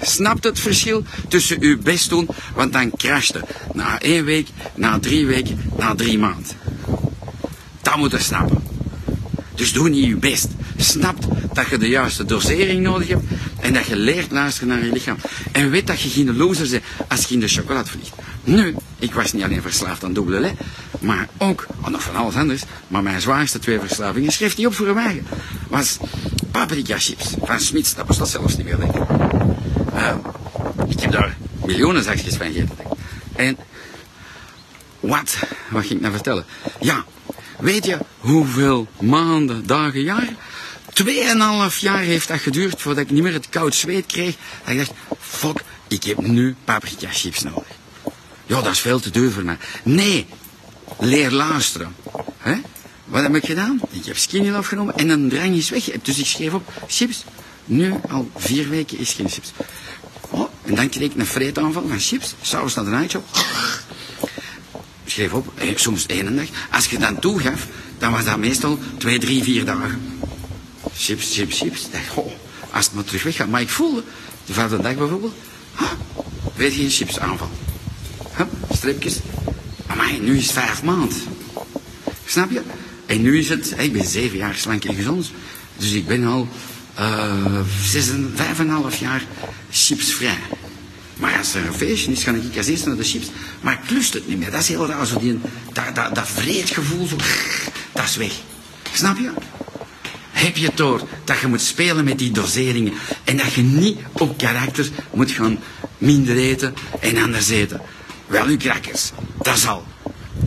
Snapt 0.00 0.44
het 0.44 0.58
verschil 0.58 1.04
tussen 1.28 1.56
uw 1.60 1.78
best 1.78 2.08
doen, 2.08 2.28
want 2.54 2.72
dan 2.72 2.90
crasht 2.96 3.34
het. 3.34 3.44
Na 3.72 4.00
één 4.00 4.24
week, 4.24 4.48
na 4.74 4.98
drie 4.98 5.26
weken, 5.26 5.62
na 5.76 5.94
drie 5.94 6.18
maanden. 6.18 6.56
Dat 7.82 7.96
moet 7.96 8.10
je 8.10 8.18
snappen. 8.18 8.62
Dus 9.54 9.72
doe 9.72 9.88
niet 9.88 10.04
je 10.04 10.16
best. 10.16 10.48
Snap 10.82 11.16
dat 11.52 11.68
je 11.68 11.78
de 11.78 11.88
juiste 11.88 12.24
dosering 12.24 12.82
nodig 12.82 13.08
hebt 13.08 13.24
en 13.60 13.72
dat 13.72 13.86
je 13.86 13.96
leert 13.96 14.30
luisteren 14.30 14.68
naar 14.68 14.84
je 14.84 14.92
lichaam. 14.92 15.16
En 15.52 15.70
weet 15.70 15.86
dat 15.86 16.00
je 16.00 16.08
geen 16.08 16.36
loser 16.36 16.68
bent 16.70 16.82
als 17.08 17.26
je 17.26 17.34
in 17.34 17.40
de 17.40 17.48
chocolade 17.48 17.88
vliegt. 17.88 18.14
Nu, 18.44 18.74
ik 18.98 19.14
was 19.14 19.32
niet 19.32 19.42
alleen 19.42 19.62
verslaafd 19.62 20.04
aan 20.04 20.12
dubbele 20.12 20.40
lait, 20.40 20.54
maar 21.00 21.28
ook, 21.38 21.66
oh, 21.80 21.88
nog 21.88 22.02
van 22.02 22.16
alles 22.16 22.34
anders, 22.34 22.62
maar 22.88 23.02
mijn 23.02 23.20
zwaarste 23.20 23.58
twee 23.58 23.80
verslavingen, 23.80 24.32
schreef 24.32 24.54
die 24.54 24.66
op 24.66 24.74
voor 24.74 24.88
een 24.88 24.94
wagen, 24.94 25.26
was 25.68 25.96
paprika 26.50 26.98
chips 26.98 27.34
van 27.42 27.60
Smits, 27.60 27.94
dat 27.94 28.16
dat 28.16 28.28
zelfs 28.28 28.56
niet 28.56 28.66
meer, 28.66 28.78
denk 28.78 28.94
ik. 28.94 29.02
Uh, 29.94 30.14
ik 30.88 31.00
heb 31.00 31.12
daar 31.12 31.36
miljoenen 31.64 32.02
zakjes 32.02 32.34
van 32.34 32.46
gegeten. 32.46 32.76
En 33.36 33.56
wat, 35.00 35.36
wat 35.70 35.82
ging 35.82 35.94
ik 35.94 36.00
nou 36.00 36.12
vertellen? 36.12 36.44
Ja, 36.80 37.04
weet 37.58 37.84
je 37.84 37.98
hoeveel 38.18 38.86
maanden, 39.00 39.66
dagen, 39.66 40.02
jaren? 40.02 40.36
Tweeënhalf 40.92 41.78
jaar 41.78 41.98
heeft 41.98 42.28
dat 42.28 42.40
geduurd 42.40 42.80
voordat 42.80 43.04
ik 43.04 43.10
niet 43.10 43.22
meer 43.22 43.32
het 43.32 43.48
koud 43.48 43.74
zweet 43.74 44.06
kreeg. 44.06 44.36
Dat 44.64 44.74
ik 44.74 44.78
dacht, 44.78 44.92
fuck, 45.20 45.62
ik 45.88 46.04
heb 46.04 46.20
nu 46.20 46.56
paprika 46.64 47.08
chips 47.10 47.42
nodig. 47.42 47.66
Ja, 48.46 48.62
dat 48.62 48.72
is 48.72 48.80
veel 48.80 49.00
te 49.00 49.10
duur 49.10 49.30
voor 49.30 49.44
mij. 49.44 49.56
Nee, 49.82 50.26
leer 50.98 51.30
luisteren. 51.30 51.94
Hè? 52.38 52.54
Wat 53.04 53.22
heb 53.22 53.34
ik 53.34 53.44
gedaan? 53.44 53.80
Ik 53.90 54.04
heb 54.04 54.16
skinny 54.16 54.50
love 54.50 54.68
genomen 54.68 54.96
en 54.96 55.08
een 55.08 55.28
drang 55.28 55.54
is 55.54 55.70
weg. 55.70 55.84
Dus 56.02 56.18
ik 56.18 56.26
schreef 56.26 56.52
op, 56.52 56.72
chips. 56.88 57.24
Nu 57.64 57.94
al 58.08 58.30
vier 58.36 58.68
weken 58.68 58.98
is 58.98 59.12
geen 59.12 59.28
chips. 59.28 59.52
Oh, 60.30 60.48
en 60.64 60.74
dan 60.74 60.88
kreeg 60.88 61.10
ik 61.10 61.16
een 61.16 61.26
vreetaanval 61.26 61.88
van 61.88 62.00
chips. 62.00 62.34
S'avonds 62.40 62.74
naar 62.74 62.84
de 62.84 62.90
nightshop. 62.90 63.24
Schreef 65.06 65.32
op, 65.32 65.52
eh, 65.58 65.76
soms 65.76 66.06
één 66.06 66.36
dag. 66.36 66.46
Als 66.70 66.86
je 66.86 66.98
dan 66.98 67.18
toegaf, 67.18 67.66
dan 67.98 68.12
was 68.12 68.24
dat 68.24 68.38
meestal 68.38 68.78
twee, 68.98 69.18
drie, 69.18 69.42
vier 69.42 69.64
dagen. 69.64 70.20
Chips, 70.96 71.34
chips, 71.34 71.58
chips. 71.58 71.88
Oh, 72.14 72.32
als 72.70 72.84
het 72.84 72.94
maar 72.94 73.04
terug 73.04 73.22
weggaat. 73.22 73.48
Maar 73.48 73.60
ik 73.60 73.68
voelde, 73.68 74.02
de 74.46 74.52
vijfde 74.52 74.80
dag 74.80 74.94
bijvoorbeeld, 74.94 75.34
ah, 75.74 75.90
weer 76.54 76.70
geen 76.70 76.90
chips 76.90 77.18
aanval. 77.18 77.50
Hup, 78.32 78.48
stripjes. 78.70 79.18
Maar 79.96 80.12
nu 80.20 80.36
is 80.36 80.42
het 80.42 80.52
vijf 80.52 80.82
maand. 80.82 81.14
Snap 82.26 82.50
je? 82.50 82.62
En 83.06 83.22
nu 83.22 83.38
is 83.38 83.48
het, 83.48 83.74
ik 83.78 83.92
ben 83.92 84.06
zeven 84.06 84.38
jaar 84.38 84.54
slank 84.54 84.84
en 84.84 84.94
gezond. 84.94 85.30
Dus 85.76 85.92
ik 85.92 86.06
ben 86.06 86.24
al 86.24 86.48
uh, 86.98 87.60
zes, 87.84 88.10
vijf 88.34 88.58
en 88.58 88.68
een 88.68 88.70
half 88.70 88.96
jaar 88.96 89.24
chipsvrij. 89.70 90.38
Maar 91.16 91.38
als 91.38 91.54
er 91.54 91.66
een 91.66 91.74
feestje 91.74 92.12
is, 92.12 92.22
ga 92.22 92.32
ik 92.32 92.56
als 92.56 92.66
eerste 92.66 92.88
naar 92.88 92.96
de 92.96 93.04
chips. 93.04 93.26
Maar 93.60 93.80
ik 93.82 93.90
lust 93.90 94.12
het 94.12 94.28
niet 94.28 94.38
meer. 94.38 94.50
Dat 94.50 94.60
is 94.60 94.68
heel 94.68 94.86
raar. 94.86 95.06
Zo 95.06 95.18
die, 95.18 95.38
dat, 95.72 95.94
dat, 95.94 96.14
dat 96.14 96.28
vreedgevoel, 96.28 97.06
zo, 97.06 97.16
dat 97.92 98.04
is 98.04 98.16
weg. 98.16 98.32
Snap 98.92 99.18
je? 99.18 99.30
Heb 100.32 100.56
je 100.56 100.66
het 100.66 100.76
door 100.76 101.00
dat 101.24 101.38
je 101.38 101.46
moet 101.46 101.60
spelen 101.60 102.04
met 102.04 102.18
die 102.18 102.30
doseringen. 102.30 102.92
En 103.24 103.36
dat 103.36 103.52
je 103.52 103.62
niet 103.62 103.98
op 104.12 104.38
karakter 104.38 104.88
moet 105.10 105.30
gaan 105.30 105.58
minder 105.98 106.36
eten 106.36 106.74
en 107.00 107.22
anders 107.22 107.48
eten. 107.48 107.80
Wel, 108.26 108.46
uw 108.46 108.56
krakkers, 108.56 109.10
dat 109.42 109.56
is 109.56 109.66
al. 109.66 109.84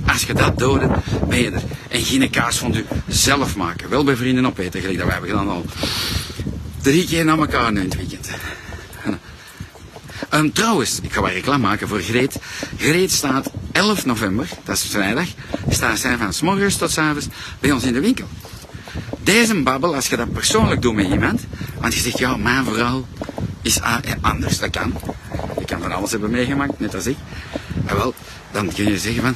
Als 0.08 0.24
je 0.24 0.34
dat 0.34 0.60
doet, 0.60 0.82
ben 1.28 1.42
je 1.42 1.52
er. 1.52 1.64
En 1.90 2.04
geen 2.04 2.30
kaas 2.30 2.58
van 2.58 2.76
u 2.76 2.86
zelf 3.08 3.56
maken. 3.56 3.90
Wel 3.90 4.04
bij 4.04 4.16
vrienden 4.16 4.46
opeten, 4.46 4.80
gelijk 4.80 4.98
dat 4.98 5.06
wij 5.06 5.16
hebben 5.16 5.32
gedaan 5.32 5.50
al. 5.50 5.66
Drie 6.82 7.06
keer 7.06 7.26
na 7.26 7.38
elkaar 7.38 7.72
nu 7.72 7.80
in 7.80 7.86
het 7.86 7.96
weekend. 7.96 8.30
Um, 10.34 10.54
trouwens, 10.54 11.00
ik 11.02 11.14
ga 11.14 11.22
wel 11.22 11.32
reclame 11.32 11.68
maken 11.68 11.88
voor 11.88 12.02
Greet. 12.02 12.40
Greet 12.78 13.12
staat 13.12 13.52
11 13.72 14.06
november, 14.06 14.50
dat 14.64 14.76
is 14.76 14.84
vrijdag, 14.84 15.28
staat 15.70 16.00
zij 16.00 16.18
van 16.18 16.34
s 16.34 16.42
morgens 16.42 16.76
tot 16.76 16.92
s 16.92 16.98
avonds 16.98 17.28
bij 17.60 17.72
ons 17.72 17.84
in 17.84 17.94
de 17.94 18.00
winkel. 18.00 18.28
Deze 19.26 19.62
babbel, 19.62 19.96
als 19.96 20.08
je 20.08 20.16
dat 20.16 20.32
persoonlijk 20.32 20.82
doet 20.82 20.94
met 20.94 21.08
iemand, 21.08 21.42
want 21.80 21.94
je 21.94 22.00
zegt, 22.00 22.18
ja, 22.18 22.38
mijn 22.38 22.66
vrouw 22.66 23.06
is 23.62 23.80
anders, 24.22 24.60
dat 24.60 24.70
kan. 24.70 24.94
Je 25.60 25.66
kan 25.66 25.82
van 25.82 25.92
alles 25.92 26.12
hebben 26.12 26.30
meegemaakt, 26.30 26.80
net 26.80 26.96
als 26.96 27.06
ik. 27.06 27.18
En 27.86 27.96
wel, 27.96 28.14
dan 28.52 28.74
kun 28.74 28.92
je 28.92 29.00
zeggen 29.00 29.22
van, 29.22 29.36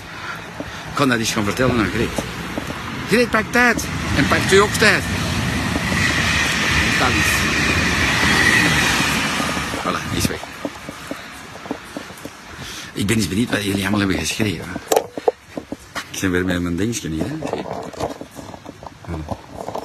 ik 0.90 0.96
kan 0.96 1.10
dat 1.10 1.20
eens 1.20 1.32
gaan 1.32 1.44
vertellen 1.44 1.80
aan 1.80 1.90
Greet. 1.94 2.10
Greet 3.08 3.30
pakt 3.30 3.52
tijd 3.52 3.84
en 4.18 4.28
pakt 4.28 4.54
u 4.54 4.58
ook 4.58 4.72
tijd. 4.72 5.04
Dat 7.00 7.10
is. 7.10 7.32
Voilà, 9.82 10.16
is 10.18 10.28
weg. 10.28 10.42
Ik 12.94 13.08
ben 13.08 13.16
eens 13.16 13.28
benieuwd 13.28 13.50
wat 13.50 13.64
jullie 13.64 13.82
allemaal 13.82 14.00
hebben 14.00 14.18
geschreven. 14.18 14.66
Ik 16.12 16.20
ben 16.22 16.32
weer 16.32 16.46
met 16.46 16.62
mijn 16.62 16.76
dingetje 16.76 17.10
hier. 17.10 17.26
Hè. 17.26 18.09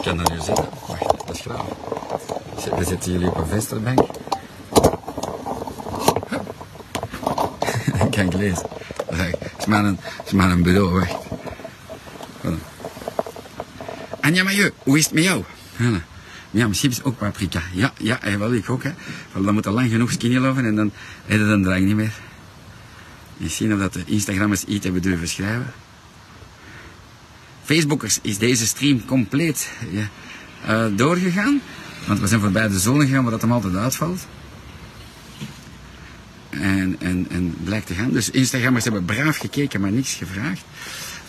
Ik 0.04 0.10
kan 0.10 0.18
dat 0.18 0.30
nu 0.32 0.40
zitten. 0.40 0.68
Wacht, 0.86 1.26
dat 1.26 1.34
is 1.34 1.40
graag. 1.40 1.64
We 2.78 2.84
zitten 2.84 3.12
jullie 3.12 3.28
op 3.28 3.36
een 3.36 3.46
vensterbank. 3.46 3.98
Dat 7.98 8.08
kan 8.10 8.26
ik 8.26 8.34
lezen. 8.34 8.68
Dat 9.06 9.18
is 9.58 9.66
maar 9.66 9.84
een, 9.84 9.98
is 10.24 10.32
maar 10.32 10.50
een 10.50 10.62
bureau, 10.62 10.90
wacht. 10.98 11.16
Anja 14.20 14.42
Majeu, 14.42 14.70
hoe 14.82 14.98
is 14.98 15.04
het 15.04 15.14
met 15.14 15.24
jou? 15.24 15.44
Ja, 16.50 16.68
misschien 16.68 16.90
is 16.90 17.02
ook 17.02 17.18
paprika. 17.18 17.62
Ja, 17.72 17.92
ja, 17.98 18.38
wel, 18.38 18.52
ik 18.52 18.70
ook. 18.70 18.82
Hè. 18.82 18.90
Dan 19.32 19.54
moet 19.54 19.66
er 19.66 19.72
lang 19.72 19.90
genoeg 19.90 20.12
skinny 20.12 20.36
loven 20.36 20.64
en 20.64 20.76
dan 20.76 20.92
heb 21.26 21.38
je 21.38 21.46
dan 21.46 21.62
drang 21.62 21.84
niet 21.84 21.96
meer. 21.96 22.12
Je 23.36 23.48
zien 23.48 23.72
of 23.72 23.78
dat 23.78 23.92
de 23.92 24.02
Instagrammers 24.06 24.64
iets 24.64 24.84
hebben 24.84 25.02
durven 25.02 25.28
schrijven. 25.28 25.72
Facebookers 27.64 28.18
is 28.22 28.38
deze 28.38 28.66
stream 28.66 29.04
compleet 29.04 29.70
uh, 30.68 30.86
doorgegaan. 30.96 31.60
Want 32.06 32.20
we 32.20 32.26
zijn 32.26 32.40
voorbij 32.40 32.68
de 32.68 32.78
zone 32.78 33.06
gegaan 33.06 33.22
waar 33.22 33.32
dat 33.32 33.40
hem 33.40 33.52
altijd 33.52 33.76
uitvalt. 33.76 34.26
En, 36.50 36.96
en, 37.00 37.26
en 37.30 37.54
blijkt 37.64 37.86
te 37.86 37.94
gaan. 37.94 38.10
Dus 38.10 38.30
Instagrammers 38.30 38.84
hebben 38.84 39.04
braaf 39.04 39.36
gekeken, 39.36 39.80
maar 39.80 39.92
niks 39.92 40.14
gevraagd. 40.14 40.62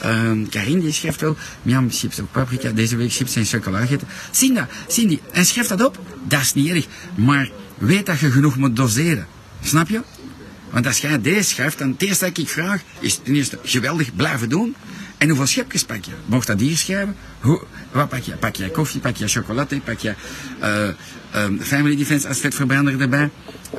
Uh, 0.05 0.49
Karin 0.49 0.79
die 0.79 0.91
schrijft 0.91 1.21
wel, 1.21 1.37
miam, 1.61 1.91
chips 1.91 2.19
op 2.19 2.31
paprika, 2.31 2.71
deze 2.71 2.95
week 2.95 3.11
chips 3.11 3.35
en 3.35 3.45
chocola 3.45 3.79
gegeten. 3.79 4.07
Cindy, 4.31 4.61
Cindy, 4.87 5.19
en 5.31 5.45
schrijf 5.45 5.67
dat 5.67 5.85
op. 5.85 5.99
Dat 6.27 6.41
is 6.41 6.53
niet 6.53 6.69
erg. 6.69 6.87
Maar 7.15 7.51
weet 7.77 8.05
dat 8.05 8.19
je 8.19 8.31
genoeg 8.31 8.57
moet 8.57 8.75
doseren. 8.75 9.27
Snap 9.61 9.89
je? 9.89 10.01
Want 10.69 10.85
als 10.85 10.97
jij 10.97 11.21
deze 11.21 11.43
schrijft, 11.43 11.77
dan 11.77 11.89
het 11.89 12.01
eerste 12.01 12.25
dat 12.25 12.37
ik 12.37 12.49
vraag, 12.49 12.81
is 12.99 13.19
ten 13.23 13.35
eerste 13.35 13.59
geweldig 13.63 14.15
blijven 14.15 14.49
doen. 14.49 14.75
En 15.25 15.31
hoeveel 15.31 15.47
schepjes 15.47 15.83
pak 15.83 16.03
je? 16.05 16.11
Mocht 16.25 16.47
dat 16.47 16.59
hier 16.59 16.77
schrijven? 16.77 17.15
Hoe, 17.39 17.63
wat 17.91 18.09
pak 18.09 18.19
je? 18.19 18.35
Pak 18.35 18.55
je 18.55 18.71
koffie, 18.71 18.99
pak 19.01 19.15
je 19.15 19.27
chocolade, 19.27 19.79
pak 19.79 19.99
je 19.99 20.13
uh, 20.61 21.43
um, 21.43 21.61
Family 21.61 21.95
Defense 21.95 22.27
als 22.27 22.39
vetverbrander 22.39 23.01
erbij? 23.01 23.29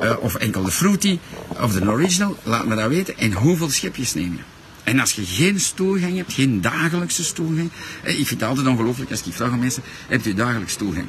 Uh, 0.03 0.13
of 0.19 0.35
enkel 0.35 0.63
de 0.63 0.71
Fruity, 0.71 1.19
of 1.59 1.73
de 1.73 1.89
Original? 1.89 2.37
Laat 2.43 2.65
me 2.65 2.75
dat 2.75 2.89
weten. 2.89 3.17
En 3.17 3.33
hoeveel 3.33 3.69
schepjes 3.69 4.13
neem 4.13 4.33
je? 4.33 4.41
En 4.83 4.99
als 4.99 5.13
je 5.13 5.25
geen 5.25 5.59
stoelgang 5.59 6.15
hebt, 6.15 6.33
geen 6.33 6.61
dagelijkse 6.61 7.23
stoelgang. 7.23 7.71
Ik 8.03 8.27
vind 8.27 8.29
het 8.29 8.43
altijd 8.43 8.67
ongelooflijk 8.67 9.11
als 9.11 9.23
ik 9.23 9.33
vraag 9.33 9.51
aan 9.51 9.59
mensen, 9.59 9.83
hebt 10.07 10.25
u 10.25 10.33
dagelijks 10.33 10.73
stoelgang? 10.73 11.07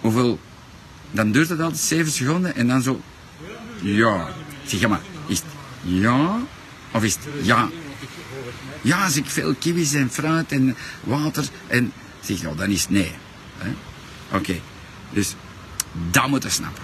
Hoeveel? 0.00 0.38
Dan 1.10 1.32
duurt 1.32 1.48
het 1.48 1.60
altijd 1.60 1.80
7 1.80 2.12
seconden 2.12 2.54
en 2.54 2.68
dan 2.68 2.82
zo, 2.82 3.00
ja. 3.80 4.28
Zeg 4.66 4.88
maar, 4.88 5.00
is 5.26 5.38
het 5.38 5.46
ja 5.82 6.40
of 6.92 7.02
is 7.02 7.14
het 7.14 7.46
ja? 7.46 7.68
Ja, 8.80 9.04
als 9.04 9.16
ik 9.16 9.26
veel 9.26 9.54
kiwis 9.58 9.94
en 9.94 10.10
fruit 10.10 10.52
en 10.52 10.76
water 11.04 11.44
en... 11.66 11.92
Zeg, 12.20 12.42
nou, 12.42 12.56
dan 12.56 12.68
is 12.68 12.80
het 12.80 12.90
nee. 12.90 13.12
Oké, 14.32 14.60
dus 15.10 15.34
dat 16.10 16.28
moeten 16.28 16.50
snappen. 16.50 16.82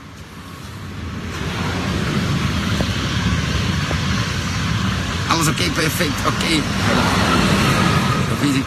Alles 5.28 5.46
oké, 5.46 5.70
perfect, 5.70 6.26
oké. 6.26 6.62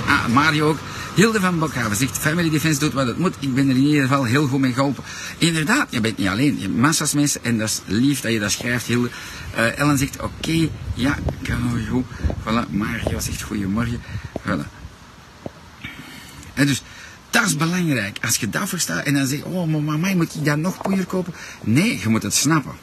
Ah, 0.07 0.25
Mario 0.27 0.67
ook. 0.67 0.79
Hilde 1.15 1.39
van 1.39 1.59
Bokhaven 1.59 1.95
zegt, 1.95 2.17
Family 2.17 2.49
Defense 2.49 2.79
doet 2.79 2.93
wat 2.93 3.07
het 3.07 3.17
moet. 3.17 3.35
Ik 3.39 3.53
ben 3.53 3.69
er 3.69 3.75
in 3.75 3.81
ieder 3.81 4.01
geval 4.01 4.23
heel 4.23 4.47
goed 4.47 4.59
mee 4.59 4.73
geholpen. 4.73 5.03
Inderdaad, 5.37 5.87
je 5.89 6.01
bent 6.01 6.17
niet 6.17 6.27
alleen. 6.27 6.55
Je 6.55 6.61
hebt 6.61 6.75
massa's 6.75 7.13
mensen 7.13 7.43
en 7.43 7.57
dat 7.57 7.69
is 7.69 7.81
lief 7.85 8.21
dat 8.21 8.31
je 8.31 8.39
dat 8.39 8.51
schrijft, 8.51 8.85
Hilde. 8.85 9.09
Uh, 9.55 9.79
Ellen 9.79 9.97
zegt, 9.97 10.15
oké, 10.15 10.31
okay, 10.37 10.71
ja, 10.93 11.17
kan 11.41 11.85
goed. 11.89 12.05
Voilà, 12.43 12.69
Mario 12.69 13.19
zegt, 13.19 13.41
goedemorgen. 13.41 14.01
Voilà. 14.41 14.67
En 16.53 16.65
dus, 16.65 16.81
dat 17.29 17.45
is 17.45 17.55
belangrijk. 17.55 18.17
Als 18.21 18.37
je 18.37 18.49
dat 18.49 18.69
verstaat 18.69 19.05
en 19.05 19.13
dan 19.13 19.27
zegt, 19.27 19.43
oh, 19.43 19.83
maar 19.83 19.99
mij 19.99 20.15
moet 20.15 20.35
ik 20.35 20.45
dan 20.45 20.61
nog 20.61 20.81
poeier 20.81 21.05
kopen? 21.05 21.33
Nee, 21.61 21.99
je 21.99 22.09
moet 22.09 22.23
het 22.23 22.33
snappen. 22.33 22.73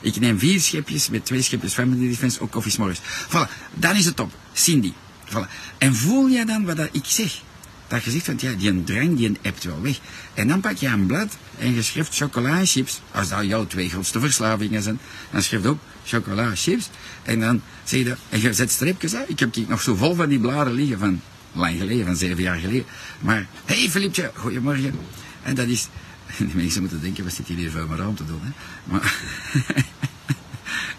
Ik 0.00 0.20
neem 0.20 0.38
vier 0.38 0.60
schepjes 0.60 1.08
met 1.08 1.24
twee 1.24 1.42
schepjes 1.42 1.72
Family 1.72 2.08
Defense, 2.08 2.40
ook 2.40 2.50
koffie 2.50 2.74
morgens. 2.78 3.00
Voilà, 3.28 3.50
dan 3.74 3.96
is 3.96 4.04
het 4.04 4.16
top. 4.16 4.32
Cindy. 4.52 4.92
Voilà. 5.28 5.48
En 5.78 5.94
voel 5.94 6.26
je 6.26 6.44
dan 6.44 6.64
wat 6.64 6.88
ik 6.92 7.04
zeg? 7.04 7.44
Dat 7.88 8.04
je 8.04 8.10
zegt 8.10 8.24
van 8.24 8.36
ja, 8.38 8.52
die 8.52 8.84
drang 8.84 9.16
die 9.16 9.38
hebt 9.42 9.64
wel 9.64 9.80
weg. 9.80 9.98
En 10.34 10.48
dan 10.48 10.60
pak 10.60 10.76
je 10.76 10.86
een 10.86 11.06
blad 11.06 11.36
en 11.58 11.74
je 11.74 11.82
schrijft 11.82 12.16
chocolachips, 12.16 13.00
als 13.10 13.28
dat 13.28 13.44
jouw 13.44 13.66
twee 13.66 13.88
grootste 13.88 14.20
verslavingen 14.20 14.82
zijn, 14.82 14.98
dan 15.30 15.42
schrijf 15.42 15.62
je 15.62 15.70
op 15.70 15.80
chocolachips 16.04 16.88
en 17.22 17.40
dan 17.40 17.62
zeg 17.84 18.00
je, 18.00 18.16
en 18.28 18.40
je 18.40 18.52
zet 18.52 18.70
streepjes 18.70 19.14
uit. 19.14 19.28
Ik 19.28 19.38
heb 19.38 19.52
die 19.52 19.66
nog 19.68 19.82
zo 19.82 19.94
vol 19.94 20.14
van 20.14 20.28
die 20.28 20.38
bladen 20.38 20.72
liggen 20.72 20.98
van 20.98 21.20
lang 21.52 21.78
geleden, 21.78 22.06
van 22.06 22.16
zeven 22.16 22.42
jaar 22.42 22.58
geleden. 22.58 22.86
Maar, 23.18 23.46
hé 23.64 23.80
hey, 23.80 23.90
Filipje, 23.90 24.30
goedemorgen. 24.34 24.98
En 25.42 25.54
dat 25.54 25.66
is, 25.66 25.88
de 26.38 26.48
mensen 26.54 26.80
moeten 26.80 27.00
denken, 27.00 27.24
wat 27.24 27.32
zit 27.32 27.46
hier 27.46 27.70
voor 27.70 27.86
mijn 27.86 28.00
raam 28.00 28.14
te 28.14 28.26
doen, 28.26 28.40
hè. 28.42 28.50
Maar, 28.84 29.14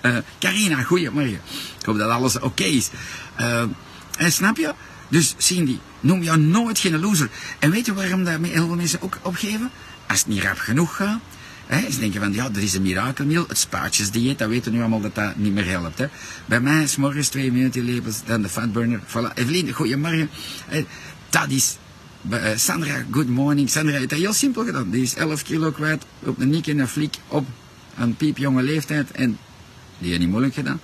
uh, 0.02 0.18
Carina, 0.40 0.84
goedemorgen. 0.84 1.42
Ik 1.80 1.86
hoop 1.86 1.98
dat 1.98 2.10
alles 2.10 2.40
oké 2.40 2.64
is. 2.64 2.90
Uh, 3.40 3.64
en 4.18 4.32
snap 4.32 4.58
je? 4.58 4.74
Dus 5.10 5.34
Cindy, 5.38 5.78
noem 6.00 6.24
jou 6.24 6.40
nooit 6.40 6.80
geen 6.80 7.00
loser. 7.00 7.30
En 7.60 7.72
weet 7.72 7.86
je 7.86 7.94
waarom 7.94 8.24
dat 8.24 8.40
heel 8.42 8.66
veel 8.66 8.76
mensen 8.76 9.02
ook 9.02 9.18
opgeven? 9.22 9.72
Als 10.08 10.20
het 10.20 10.28
niet 10.28 10.44
rap 10.44 10.58
genoeg 10.58 10.96
gaat. 10.96 11.20
Hè, 11.66 11.92
ze 11.92 12.00
denken 12.00 12.22
van, 12.22 12.34
ja, 12.34 12.50
er 12.56 12.64
is 12.64 12.74
een 12.74 12.82
mirakelmeal, 12.82 13.46
het 13.48 13.58
spaatjesdieet, 13.58 14.40
dat 14.40 14.50
weten 14.50 14.72
we 14.72 14.78
nu 14.78 14.84
allemaal 14.84 15.02
dat 15.02 15.16
dat 15.16 15.36
niet 15.36 15.54
meer 15.54 15.66
helpt. 15.66 15.98
Hè. 15.98 16.06
Bij 16.46 16.60
mij 16.60 16.84
is 16.84 16.96
morgens 16.96 17.28
twee 17.28 17.52
lepels, 17.74 18.22
dan 18.26 18.42
de 18.42 18.50
fatburner. 18.50 19.00
Voilà. 19.08 19.34
Evelien, 19.34 19.74
goedemorgen. 19.74 20.30
Eh, 20.70 20.84
dat 21.30 21.50
is 21.50 21.78
uh, 22.32 22.56
Sandra, 22.56 23.04
good 23.12 23.28
morning. 23.28 23.70
Sandra 23.70 23.98
heeft 23.98 24.10
dat 24.10 24.20
heel 24.20 24.34
simpel 24.34 24.66
gedaan. 24.66 24.90
Die 24.90 25.02
is 25.02 25.16
11 25.16 25.44
kilo 25.44 25.72
kwijt 25.72 26.06
op 26.20 26.40
een 26.40 26.50
nik 26.50 26.68
en 26.68 26.80
een 26.80 26.88
flik 26.88 27.16
op 27.28 27.48
een 27.98 28.16
piepjonge 28.16 28.64
leeftijd. 28.64 29.12
En 29.12 29.38
die 29.98 30.08
heeft 30.08 30.20
niet 30.20 30.30
moeilijk 30.30 30.54
gedaan. 30.54 30.80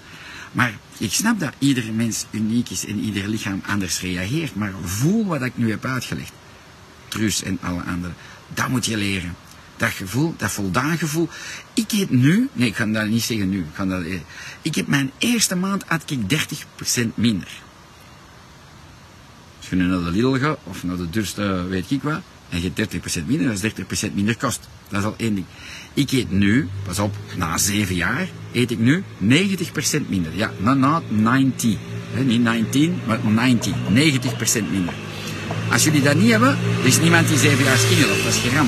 Maar 0.51 0.74
ik 1.03 1.13
snap 1.13 1.39
dat 1.39 1.53
ieder 1.57 1.93
mens 1.93 2.25
uniek 2.31 2.69
is 2.69 2.86
en 2.86 3.00
ieder 3.00 3.27
lichaam 3.27 3.62
anders 3.65 4.01
reageert. 4.01 4.55
Maar 4.55 4.72
voel 4.83 5.25
wat 5.25 5.41
ik 5.41 5.57
nu 5.57 5.69
heb 5.69 5.86
uitgelegd. 5.86 6.31
Truus 7.07 7.43
en 7.43 7.57
alle 7.62 7.83
anderen. 7.83 8.15
Dat 8.53 8.67
moet 8.67 8.86
je 8.86 8.98
leren. 8.98 9.36
Dat 9.77 9.89
gevoel, 9.89 10.33
dat 10.38 10.51
voldaan 10.51 10.98
gevoel. 10.98 11.29
Ik 11.74 11.91
heb 11.91 12.10
nu, 12.10 12.50
nee 12.53 12.67
ik 12.67 12.75
ga 12.75 12.86
dat 12.86 13.07
niet 13.07 13.24
zeggen 13.24 13.50
nu. 13.50 13.60
Ik, 13.60 13.65
ga 13.74 13.86
dat, 13.86 14.03
ik 14.62 14.75
heb 14.75 14.88
mijn 14.88 15.12
eerste 15.17 15.55
maand 15.55 15.83
had 15.88 16.12
ik 16.12 16.19
30% 16.19 17.13
minder. 17.15 17.62
Als 19.57 19.69
je 19.69 19.75
nu 19.75 19.86
naar 19.86 20.03
de 20.03 20.12
Lidl 20.12 20.38
gaat, 20.38 20.60
of 20.63 20.83
naar 20.83 20.98
de 20.98 21.10
duurste 21.10 21.63
weet 21.63 21.91
ik 21.91 22.01
wat, 22.03 22.22
en 22.53 22.62
je 22.62 22.72
hebt 22.74 22.95
30% 22.95 23.25
minder, 23.25 23.48
dat 23.48 23.63
is 23.63 24.10
30% 24.10 24.13
minder 24.13 24.38
kost. 24.38 24.69
Dat 24.89 25.00
is 25.00 25.05
al 25.05 25.13
één 25.17 25.36
ding. 25.36 25.45
Ik 25.93 26.12
eet 26.12 26.31
nu, 26.31 26.67
pas 26.86 27.00
op, 27.00 27.15
na 27.38 27.57
zeven 27.57 27.95
jaar, 27.95 28.27
eet 28.51 28.72
ik 28.72 28.79
nu 28.79 29.03
90% 29.22 30.07
minder. 30.07 30.31
Ja, 30.36 30.51
not, 30.60 30.77
not 30.77 31.03
90. 31.10 31.75
He, 32.12 32.24
niet 32.24 32.41
19, 32.41 33.00
maar 33.07 33.19
90. 33.25 33.74
90% 33.74 34.72
minder. 34.72 34.93
Als 35.72 35.83
jullie 35.83 36.01
dat 36.01 36.15
niet 36.15 36.31
hebben, 36.31 36.57
is 36.83 37.00
niemand 37.00 37.27
die 37.27 37.38
zeven 37.38 37.63
jaar 37.63 37.77
skinny 37.77 38.05
loopt. 38.05 38.24
Dat 38.24 38.33
is 38.33 38.39
geram. 38.39 38.67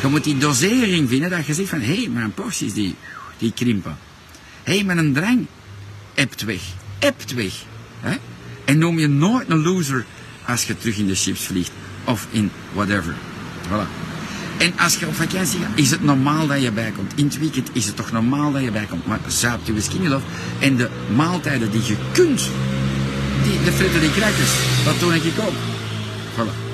Je 0.00 0.08
moet 0.08 0.24
die 0.24 0.38
dosering 0.38 1.08
vinden 1.08 1.30
dat 1.30 1.46
je 1.46 1.54
zegt 1.54 1.68
van, 1.68 1.80
hé, 1.80 1.94
hey, 1.94 2.08
mijn 2.08 2.32
porties 2.32 2.72
die, 2.72 2.94
die 3.38 3.52
krimpen. 3.52 3.98
Hé, 4.62 4.78
hey, 4.78 4.96
een 4.96 5.12
drang, 5.12 5.46
ebt 6.14 6.44
weg. 6.44 6.62
Ebt 6.98 7.34
weg. 7.34 7.54
En 8.64 8.78
noem 8.78 8.98
je 8.98 9.08
nooit 9.08 9.50
een 9.50 9.62
loser 9.62 10.04
als 10.46 10.64
je 10.64 10.78
terug 10.78 10.96
in 10.96 11.06
de 11.06 11.14
chips 11.14 11.40
vliegt. 11.40 11.72
Of 12.04 12.26
in 12.30 12.50
whatever. 12.72 13.14
Voilà. 13.68 13.86
En 14.58 14.78
als 14.78 14.96
je 14.96 15.06
op 15.06 15.14
vakantie 15.14 15.58
gaat, 15.58 15.70
is 15.74 15.90
het 15.90 16.02
normaal 16.02 16.46
dat 16.46 16.62
je 16.62 16.72
bijkomt. 16.72 17.12
In 17.14 17.24
het 17.24 17.38
weekend 17.38 17.70
is 17.72 17.86
het 17.86 17.96
toch 17.96 18.12
normaal 18.12 18.52
dat 18.52 18.62
je 18.62 18.70
bijkomt. 18.70 19.06
Maar 19.06 19.18
zuipt 19.26 19.66
je 19.66 19.72
whisky 19.72 19.98
love 19.98 20.24
en 20.58 20.76
de 20.76 20.88
maaltijden 21.14 21.70
die 21.70 21.84
je 21.84 21.96
kunt, 22.12 22.48
die, 23.42 23.62
de 23.64 23.72
fritten, 23.72 24.00
die 24.00 24.12
crackers, 24.12 24.52
dat 24.84 25.00
doe 25.00 25.14
ik 25.14 25.38
ook. 25.38 25.54
Voilà. 26.34 26.70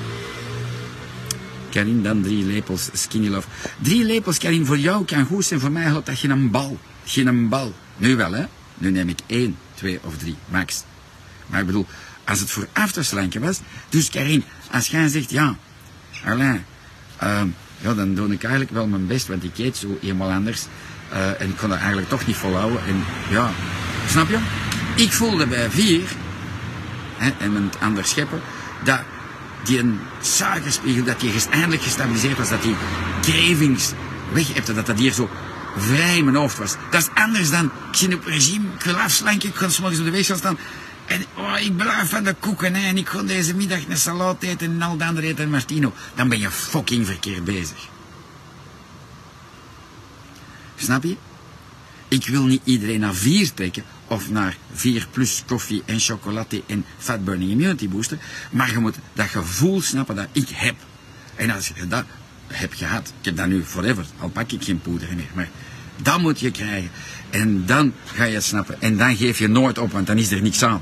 Karin, 1.69 2.03
dan 2.03 2.21
drie 2.21 2.45
lepels 2.45 2.89
Skinny 2.93 3.27
Love. 3.27 3.47
Drie 3.81 4.03
lepels, 4.03 4.37
Karin, 4.37 4.65
voor 4.65 4.77
jou 4.77 5.05
kan 5.05 5.25
goed 5.25 5.45
zijn. 5.45 5.59
Voor 5.59 5.71
mij 5.71 5.83
helpt 5.83 6.05
dat 6.05 6.17
geen 6.17 6.29
een 6.29 6.51
bal. 6.51 6.77
Geen 7.05 7.27
een 7.27 7.49
bal. 7.49 7.73
Nu 7.97 8.15
wel, 8.15 8.31
hè. 8.31 8.45
Nu 8.77 8.91
neem 8.91 9.09
ik 9.09 9.19
één, 9.25 9.57
twee 9.73 9.99
of 10.03 10.17
drie, 10.17 10.35
max. 10.49 10.83
Maar 11.47 11.59
ik 11.59 11.65
bedoel, 11.65 11.85
als 12.25 12.39
het 12.39 12.51
voor 12.51 12.67
afterslanken 12.73 13.41
was... 13.41 13.59
Dus 13.89 14.09
Karin, 14.09 14.43
als 14.71 14.87
jij 14.87 15.07
zegt, 15.07 15.31
ja, 15.31 15.55
Alain, 16.25 16.65
uh, 17.23 17.41
ja, 17.81 17.93
dan 17.93 18.15
doe 18.15 18.31
ik 18.31 18.43
eigenlijk 18.43 18.73
wel 18.73 18.87
mijn 18.87 19.07
best, 19.07 19.27
want 19.27 19.43
ik 19.43 19.57
eet 19.57 19.77
zo 19.77 19.97
eenmaal 20.01 20.31
anders. 20.31 20.65
Uh, 21.13 21.41
en 21.41 21.49
ik 21.49 21.57
kon 21.57 21.69
dat 21.69 21.77
eigenlijk 21.77 22.09
toch 22.09 22.25
niet 22.25 22.35
volhouden. 22.35 22.85
En 22.85 23.03
ja, 23.29 23.51
snap 24.07 24.29
je? 24.29 24.37
Ik 24.95 25.11
voelde 25.11 25.47
bij 25.47 25.69
vier, 25.69 26.01
hè, 27.17 27.31
en 27.39 27.63
het 27.63 27.79
ander 27.79 28.05
scheppen, 28.05 28.41
dat 28.83 28.99
die 29.63 29.79
een 29.79 29.99
suikerspiegel, 30.21 31.03
dat 31.03 31.19
die 31.19 31.31
eindelijk 31.49 31.81
gestabiliseerd 31.81 32.37
was, 32.37 32.49
dat 32.49 32.61
die 32.61 32.75
cravings 33.21 33.91
weg 34.31 34.53
hebt, 34.53 34.75
dat 34.75 34.85
dat 34.85 34.97
hier 34.97 35.13
zo 35.13 35.29
vrij 35.77 36.17
in 36.17 36.23
mijn 36.23 36.35
hoofd 36.35 36.57
was. 36.57 36.75
Dat 36.89 37.01
is 37.01 37.21
anders 37.23 37.49
dan, 37.49 37.65
ik 37.65 37.97
zie 37.97 38.15
op 38.15 38.25
regime, 38.25 38.65
ik 38.77 38.83
wil 38.83 38.95
afslanken, 38.95 39.49
ik 39.49 39.55
kan 39.55 39.71
s'morgens 39.71 39.99
op 39.99 40.05
de 40.05 40.11
weegschaal 40.11 40.37
staan. 40.37 40.57
En 41.09 41.25
oh, 41.37 41.59
ik 41.59 41.77
blijf 41.77 42.09
van 42.09 42.23
de 42.23 42.35
koeken 42.39 42.75
hè, 42.75 42.87
en 42.87 42.97
ik 42.97 43.09
ga 43.09 43.21
deze 43.21 43.55
middag 43.55 43.87
een 43.87 43.97
salade 43.97 44.47
eten 44.47 44.71
en 44.71 44.81
al 44.81 44.97
de 44.97 45.05
andere 45.05 45.27
eten 45.27 45.49
martino. 45.49 45.93
Dan 46.15 46.29
ben 46.29 46.39
je 46.39 46.51
fucking 46.51 47.05
verkeerd 47.05 47.43
bezig. 47.43 47.87
Snap 50.75 51.03
je? 51.03 51.15
Ik 52.07 52.27
wil 52.27 52.43
niet 52.43 52.61
iedereen 52.63 52.99
naar 52.99 53.13
vier 53.13 53.53
trekken 53.53 53.83
of 54.07 54.29
naar 54.29 54.57
vier 54.73 55.07
plus 55.11 55.43
koffie 55.45 55.83
en 55.85 55.99
chocolade 55.99 56.63
en 56.65 56.85
fat 56.97 57.23
burning 57.23 57.51
immunity 57.51 57.89
booster. 57.89 58.17
Maar 58.51 58.71
je 58.71 58.79
moet 58.79 58.95
dat 59.13 59.27
gevoel 59.27 59.81
snappen 59.81 60.15
dat 60.15 60.27
ik 60.31 60.49
heb. 60.49 60.75
En 61.35 61.49
als 61.49 61.71
je 61.75 61.87
dat 61.87 62.05
hebt 62.47 62.75
gehad, 62.75 63.13
ik 63.19 63.25
heb 63.25 63.35
dat 63.35 63.47
nu 63.47 63.63
forever, 63.63 64.05
al 64.19 64.29
pak 64.29 64.51
ik 64.51 64.63
geen 64.63 64.81
poeder 64.81 65.15
meer. 65.15 65.29
Maar 65.33 65.49
dat 66.01 66.19
moet 66.19 66.39
je 66.39 66.51
krijgen. 66.51 66.91
En 67.29 67.65
dan 67.65 67.93
ga 68.05 68.23
je 68.23 68.33
het 68.33 68.43
snappen. 68.43 68.81
En 68.81 68.97
dan 68.97 69.15
geef 69.15 69.39
je 69.39 69.47
nooit 69.47 69.77
op, 69.77 69.91
want 69.91 70.07
dan 70.07 70.17
is 70.17 70.31
er 70.31 70.41
niks 70.41 70.63
aan. 70.63 70.81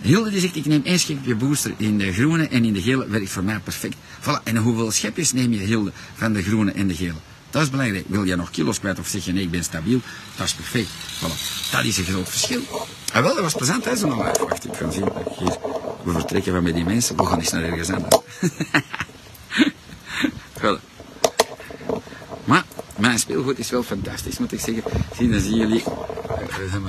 Hilde 0.00 0.30
die 0.30 0.40
zegt, 0.40 0.56
ik 0.56 0.66
neem 0.66 0.82
één 0.84 0.98
schepje 0.98 1.34
booster 1.34 1.74
in 1.76 1.98
de 1.98 2.12
groene 2.12 2.48
en 2.48 2.64
in 2.64 2.72
de 2.72 2.82
gele 2.82 3.08
werkt 3.08 3.30
voor 3.30 3.44
mij 3.44 3.58
perfect. 3.58 3.96
Voilà. 4.20 4.42
En 4.44 4.56
hoeveel 4.56 4.90
schepjes 4.90 5.32
neem 5.32 5.52
je, 5.52 5.58
Hilde, 5.58 5.92
van 6.14 6.32
de 6.32 6.42
groene 6.42 6.72
en 6.72 6.86
de 6.86 6.94
gele? 6.94 7.14
Dat 7.50 7.62
is 7.62 7.70
belangrijk. 7.70 8.04
Wil 8.08 8.24
je 8.24 8.36
nog 8.36 8.50
kilo's 8.50 8.80
kwijt 8.80 8.98
of 8.98 9.06
zeg 9.06 9.24
je 9.24 9.32
nee, 9.32 9.42
ik 9.42 9.50
ben 9.50 9.64
stabiel? 9.64 10.00
Dat 10.36 10.46
is 10.46 10.54
perfect. 10.54 10.88
Voilà. 10.88 11.70
Dat 11.70 11.84
is 11.84 11.98
een 11.98 12.04
groot 12.04 12.28
verschil. 12.28 12.60
Ah, 13.12 13.22
wel, 13.22 13.34
dat 13.34 13.42
was 13.42 13.54
plezant, 13.54 13.84
hè, 13.84 13.96
zo'n 13.96 14.10
live. 14.10 14.46
Wacht, 14.48 14.64
ik 14.64 14.74
ga 14.74 14.90
zien. 14.90 15.08
Hier, 15.38 15.56
we 16.02 16.12
vertrekken 16.12 16.52
van 16.52 16.62
met 16.62 16.74
die 16.74 16.84
mensen. 16.84 17.16
We 17.16 17.26
gaan 17.26 17.38
eens 17.38 17.50
naar 17.50 17.62
ergens 17.62 17.90
anders. 17.90 18.16
voilà. 20.60 20.80
Maar, 22.44 22.64
mijn 22.96 23.18
speelgoed 23.18 23.58
is 23.58 23.70
wel 23.70 23.82
fantastisch, 23.82 24.38
moet 24.38 24.52
ik 24.52 24.60
zeggen. 24.60 24.82
Zien, 25.16 25.30
dan 25.30 25.40
zien 25.40 25.56
jullie... 25.56 25.82
Uh, 26.74 26.80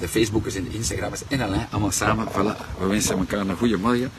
de 0.00 0.08
Facebookers 0.08 0.54
en 0.54 0.64
de 0.64 0.76
Instagrammers 0.76 1.20
en 1.28 1.40
Alain, 1.40 1.66
allemaal 1.70 1.90
samen. 1.90 2.26
Voilà, 2.32 2.78
we 2.78 2.86
wensen 2.86 3.18
elkaar 3.18 3.40
een 3.40 3.56
goede 3.56 3.76
morgen. 3.76 4.10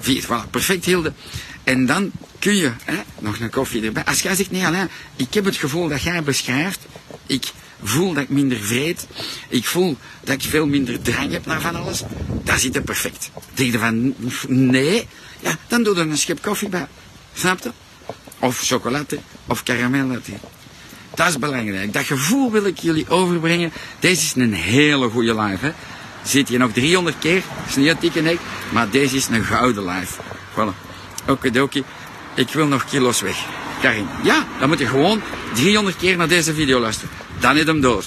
Vier, 0.00 0.24
voilà, 0.24 0.50
perfect 0.50 0.84
Hilde. 0.84 1.12
En 1.64 1.86
dan 1.86 2.10
kun 2.38 2.54
je 2.54 2.72
hè, 2.84 3.00
nog 3.18 3.38
een 3.38 3.50
koffie 3.50 3.82
erbij. 3.82 4.04
Als 4.04 4.22
jij 4.22 4.34
zegt, 4.34 4.50
nee 4.50 4.66
Alain, 4.66 4.90
ik 5.16 5.34
heb 5.34 5.44
het 5.44 5.56
gevoel 5.56 5.88
dat 5.88 6.02
jij 6.02 6.22
beschrijft, 6.22 6.80
ik 7.26 7.52
voel 7.82 8.12
dat 8.12 8.22
ik 8.22 8.28
minder 8.28 8.58
vreed, 8.58 9.06
ik 9.48 9.66
voel 9.66 9.96
dat 10.24 10.34
ik 10.34 10.42
veel 10.42 10.66
minder 10.66 11.02
drang 11.02 11.32
heb 11.32 11.46
naar 11.46 11.60
van 11.60 11.76
alles, 11.76 12.02
dat 12.44 12.60
zit 12.60 12.76
er 12.76 12.82
perfect. 12.82 13.30
Denk 13.54 13.72
je 13.72 13.78
van, 13.78 14.14
nee, 14.48 15.08
ja, 15.40 15.56
dan 15.66 15.82
doe 15.82 15.96
er 15.96 16.00
een 16.00 16.18
schep 16.18 16.42
koffie 16.42 16.68
bij. 16.68 16.86
Snap 17.34 17.62
je? 17.62 17.70
Of 18.38 18.60
chocolade, 18.60 19.18
of 19.46 19.62
karamel. 19.62 20.20
Dat 21.18 21.28
is 21.28 21.38
belangrijk. 21.38 21.92
Dat 21.92 22.04
gevoel 22.04 22.50
wil 22.50 22.64
ik 22.64 22.78
jullie 22.78 23.08
overbrengen. 23.08 23.72
Deze 23.98 24.22
is 24.22 24.32
een 24.34 24.52
hele 24.52 25.08
goede 25.08 25.40
live. 25.40 25.66
Hè? 25.66 25.72
Zit 26.22 26.48
je 26.48 26.58
nog 26.58 26.72
300 26.72 27.16
keer. 27.18 27.42
Is 27.68 27.76
niet 27.76 27.88
een 27.88 27.96
dikke 28.00 28.20
nek. 28.20 28.38
Maar 28.72 28.90
deze 28.90 29.16
is 29.16 29.26
een 29.26 29.44
gouden 29.44 29.84
live. 29.84 30.12
Voilà. 30.52 30.74
Okidoki. 31.26 31.84
Ik 32.34 32.48
wil 32.48 32.66
nog 32.66 32.84
kilo's 32.84 33.20
weg. 33.20 33.46
Karin. 33.80 34.06
Ja, 34.22 34.46
dan 34.58 34.68
moet 34.68 34.78
je 34.78 34.86
gewoon 34.86 35.22
300 35.54 35.96
keer 35.96 36.16
naar 36.16 36.28
deze 36.28 36.54
video 36.54 36.80
luisteren. 36.80 37.10
Dan 37.40 37.56
is 37.56 37.64
hem 37.64 37.80
door. 37.80 38.04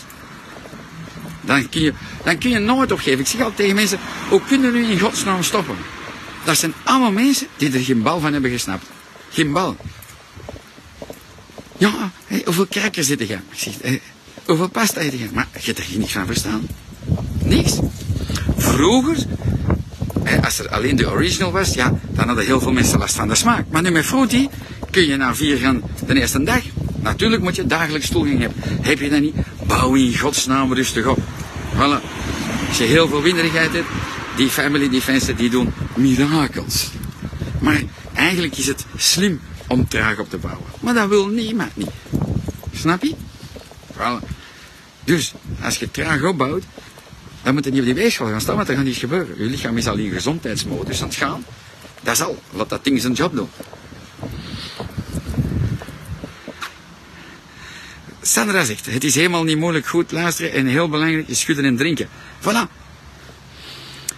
Dan 1.42 1.70
kun, 1.70 1.82
je, 1.82 1.94
dan 2.24 2.38
kun 2.38 2.50
je 2.50 2.60
nooit 2.60 2.92
opgeven. 2.92 3.20
Ik 3.20 3.28
zeg 3.28 3.40
altijd 3.40 3.58
tegen 3.58 3.76
mensen, 3.76 4.00
hoe 4.30 4.42
kunnen 4.48 4.74
nu 4.74 4.86
in 4.86 5.00
godsnaam 5.00 5.44
stoppen? 5.44 5.76
Dat 6.44 6.58
zijn 6.58 6.74
allemaal 6.84 7.12
mensen 7.12 7.48
die 7.58 7.74
er 7.74 7.80
geen 7.80 8.02
bal 8.02 8.20
van 8.20 8.34
hebben 8.34 8.52
gesnapt. 8.52 8.86
Geen 9.32 9.52
bal. 9.52 9.78
Ja, 11.82 12.12
hoeveel 12.46 12.68
crackers 12.68 13.08
zitten 13.08 13.28
je? 13.28 13.34
Ik 13.34 13.60
zeg, 13.60 14.00
hoeveel 14.46 14.70
pasta 14.70 15.02
je? 15.02 15.30
Maar 15.34 15.48
je 15.60 15.66
hebt 15.66 15.80
er 15.80 15.86
niks 15.98 16.12
van 16.12 16.26
verstaan. 16.26 16.68
Niks. 17.44 17.80
Vroeger, 18.58 19.18
als 20.44 20.60
er 20.60 20.70
alleen 20.70 20.96
de 20.96 21.10
original 21.10 21.52
was, 21.52 21.74
ja, 21.74 22.00
dan 22.10 22.28
hadden 22.28 22.46
heel 22.46 22.60
veel 22.60 22.72
mensen 22.72 23.00
last 23.00 23.16
van 23.16 23.28
de 23.28 23.36
smaak. 23.36 23.66
Maar 23.70 23.82
nu 23.82 23.92
met 23.92 24.06
Fruity 24.06 24.48
kun 24.90 25.06
je 25.08 25.16
naar 25.16 25.36
vier 25.36 25.58
gaan 25.58 25.82
de 26.08 26.20
eerste 26.20 26.44
dag. 26.44 26.62
Natuurlijk 26.96 27.42
moet 27.42 27.56
je 27.56 27.66
dagelijks 27.66 28.10
toegang 28.10 28.40
hebben. 28.40 28.58
Heb 28.82 29.00
je 29.00 29.10
dat 29.10 29.22
niet? 29.22 29.36
Bouw 29.68 29.94
in 29.94 30.18
godsnaam 30.18 30.74
rustig 30.74 31.06
op. 31.06 31.20
Voilà. 31.74 32.02
Als 32.68 32.78
je 32.78 32.84
heel 32.84 33.08
veel 33.08 33.22
winderigheid 33.22 33.74
hebt, 33.74 33.88
die 34.36 34.50
family 34.50 34.90
defense 34.90 35.36
die 35.36 35.50
doen 35.50 35.74
mirakels. 35.96 36.90
Maar 37.60 37.82
eigenlijk 38.14 38.58
is 38.58 38.68
het 38.68 38.86
slim 38.96 39.40
om 39.72 39.88
traag 39.88 40.20
op 40.20 40.30
te 40.30 40.38
bouwen. 40.38 40.66
Maar 40.80 40.94
dat 40.94 41.10
wil 41.10 41.28
niemand 41.28 41.76
niet. 41.76 41.90
Snap 42.74 43.04
je? 43.04 43.16
Voilà. 43.94 44.28
Dus, 45.04 45.34
als 45.62 45.78
je 45.78 45.92
traag 45.92 46.24
opbouwt, 46.24 46.64
dan 47.44 47.54
moet 47.54 47.64
je 47.64 47.72
niet 47.72 47.80
op 47.80 47.86
die 47.86 47.96
weegschaal 47.96 48.28
gaan 48.28 48.42
staan, 48.42 48.56
want 48.56 48.68
dan 48.68 48.76
gaat 48.76 48.86
iets 48.86 48.98
gebeuren. 48.98 49.38
Je 49.38 49.50
lichaam 49.50 49.78
is 49.78 49.88
al 49.88 49.98
in 49.98 50.12
gezondheidsmodus 50.12 51.02
aan 51.02 51.08
het 51.08 51.18
gaan. 51.18 51.46
Dat 52.02 52.14
is 52.14 52.22
al. 52.22 52.42
Laat 52.52 52.70
dat 52.70 52.84
ding 52.84 53.02
zijn 53.02 53.14
job 53.14 53.36
doen. 53.36 53.50
Sandra 58.22 58.64
zegt, 58.64 58.86
het 58.86 59.04
is 59.04 59.16
helemaal 59.16 59.44
niet 59.44 59.58
moeilijk 59.58 59.88
goed 59.88 60.12
luisteren 60.12 60.54
en 60.54 60.66
heel 60.66 60.90
belangrijk 60.90 61.28
is 61.28 61.40
schudden 61.40 61.66
en 61.66 61.78
drinken. 61.78 62.10
Voilà. 62.42 62.80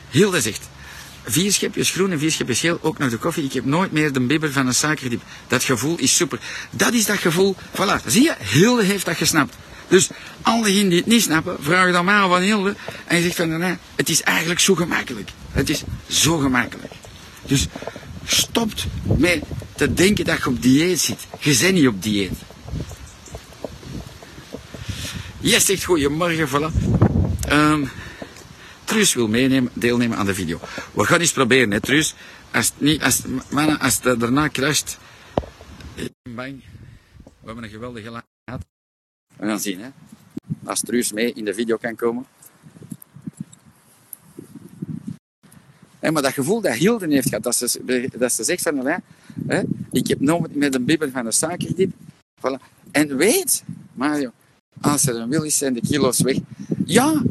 Hilde 0.09 0.41
zegt, 0.41 0.69
Vier 1.25 1.51
schepjes 1.51 1.91
groen 1.91 2.11
en 2.11 2.19
vier 2.19 2.31
schepjes 2.31 2.59
geel, 2.59 2.79
ook 2.81 2.97
nog 2.97 3.09
de 3.09 3.17
koffie. 3.17 3.43
Ik 3.43 3.53
heb 3.53 3.65
nooit 3.65 3.91
meer 3.91 4.11
de 4.13 4.19
bibber 4.19 4.51
van 4.51 4.67
een 4.67 4.73
suikerdip. 4.73 5.21
Dat 5.47 5.63
gevoel 5.63 5.97
is 5.97 6.15
super. 6.15 6.39
Dat 6.69 6.93
is 6.93 7.05
dat 7.05 7.17
gevoel. 7.17 7.55
Voilà, 7.71 8.05
zie 8.05 8.23
je? 8.23 8.35
Hilde 8.39 8.83
heeft 8.83 9.05
dat 9.05 9.15
gesnapt. 9.15 9.55
Dus 9.87 10.09
alle 10.41 10.65
die 10.65 10.95
het 10.95 11.05
niet 11.05 11.21
snappen, 11.21 11.57
vragen 11.61 11.93
dan 11.93 12.05
maar 12.05 12.27
van 12.27 12.41
Hilde. 12.41 12.75
En 13.05 13.17
je 13.17 13.23
zegt 13.23 13.35
van, 13.35 13.57
nee, 13.57 13.77
het 13.95 14.09
is 14.09 14.21
eigenlijk 14.21 14.59
zo 14.59 14.75
gemakkelijk. 14.75 15.29
Het 15.51 15.69
is 15.69 15.83
zo 16.07 16.37
gemakkelijk. 16.37 16.93
Dus 17.45 17.67
stopt 18.25 18.85
met 19.03 19.41
te 19.75 19.93
denken 19.93 20.25
dat 20.25 20.37
je 20.37 20.47
op 20.47 20.61
dieet 20.61 20.99
zit. 20.99 21.19
Je 21.39 21.57
bent 21.57 21.73
niet 21.73 21.87
op 21.87 22.03
dieet. 22.03 22.31
Jij 25.39 25.59
zegt 25.59 25.83
goedemorgen, 25.83 26.47
voilà. 26.47 26.71
Um, 27.51 27.89
Truus 28.93 29.13
wil 29.13 29.27
meenemen, 29.27 29.71
deelnemen 29.73 30.17
aan 30.17 30.25
de 30.25 30.33
video. 30.33 30.59
We 30.93 31.03
gaan 31.03 31.19
eens 31.19 31.31
proberen, 31.31 31.71
hè, 31.71 31.79
Truus. 31.79 32.15
Als 32.51 32.65
het, 32.65 32.81
niet, 32.81 33.03
als, 33.03 33.21
mannen, 33.49 33.79
als 33.79 33.99
het 34.01 34.19
daarna 34.19 34.49
crasht. 34.49 34.97
Bang. 36.29 36.63
We 37.23 37.45
hebben 37.45 37.63
een 37.63 37.69
geweldige 37.69 38.11
live 38.11 38.23
gehad. 38.45 38.65
We 39.35 39.45
gaan 39.45 39.59
zien, 39.59 39.79
hè. 39.79 39.89
Als 40.63 40.81
Truus 40.81 41.11
mee 41.11 41.33
in 41.33 41.45
de 41.45 41.53
video 41.53 41.77
kan 41.77 41.95
komen. 41.95 42.25
Hey, 45.99 46.11
maar 46.11 46.21
dat 46.21 46.33
gevoel 46.33 46.61
dat 46.61 46.75
Hilden 46.75 47.11
heeft 47.11 47.27
gehad, 47.27 47.43
dat 47.43 47.55
ze, 47.55 48.09
dat 48.17 48.33
ze 48.33 48.43
zegt 48.43 48.61
van, 48.61 48.85
hè, 49.47 49.61
ik 49.91 50.07
heb 50.07 50.19
nooit 50.19 50.55
met 50.55 50.75
een 50.75 50.85
bibber 50.85 51.11
van 51.11 51.25
een 51.25 51.33
suikerdip. 51.33 51.91
Voilà. 52.39 52.61
En 52.91 53.17
weet, 53.17 53.63
Mario, 53.93 54.31
als 54.81 55.07
er 55.07 55.15
een 55.15 55.29
wil 55.29 55.43
is, 55.43 55.57
zijn 55.57 55.73
de 55.73 55.81
kilo's 55.81 56.21
weg. 56.21 56.37
Ja, 56.85 57.21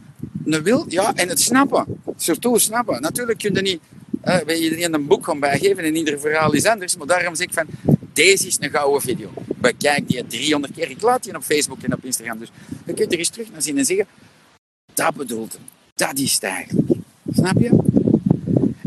een 0.44 0.62
wil, 0.62 0.85
ja, 0.88 1.14
en 1.14 1.28
het 1.28 1.40
snappen. 1.40 1.85
Surtout 2.16 2.61
snappen. 2.61 3.00
Natuurlijk 3.00 3.38
kun 3.38 3.55
je 3.55 3.61
niet 3.61 3.81
uh, 4.24 4.40
bij 4.46 4.59
iedereen 4.59 4.94
een 4.94 5.07
boek 5.07 5.24
gaan 5.24 5.40
bijgeven 5.40 5.85
en 5.85 5.96
ieder 5.96 6.20
verhaal 6.20 6.52
is 6.52 6.64
anders. 6.64 6.96
Maar 6.96 7.07
daarom 7.07 7.35
zeg 7.35 7.46
ik 7.46 7.52
van, 7.52 7.66
Deze 8.12 8.46
is 8.46 8.57
een 8.61 8.70
gouden 8.70 9.02
video. 9.02 9.31
Bekijk 9.57 10.09
die 10.09 10.26
300 10.26 10.72
keer. 10.74 10.90
Ik 10.90 11.02
laat 11.02 11.22
die 11.22 11.37
op 11.37 11.42
Facebook 11.42 11.83
en 11.83 11.92
op 11.92 12.05
Instagram. 12.05 12.38
Dus 12.38 12.50
je 12.87 12.94
kunt 12.94 13.12
er 13.12 13.18
eens 13.18 13.28
terug 13.28 13.50
naar 13.52 13.62
zien 13.62 13.78
en 13.78 13.85
zeggen, 13.85 14.07
dat 14.94 15.14
bedoelt 15.14 15.52
hem. 15.52 15.62
Dat 15.94 16.18
is 16.18 16.33
het 16.33 16.42
eigenlijk. 16.42 16.88
Snap 17.33 17.59
je? 17.59 17.92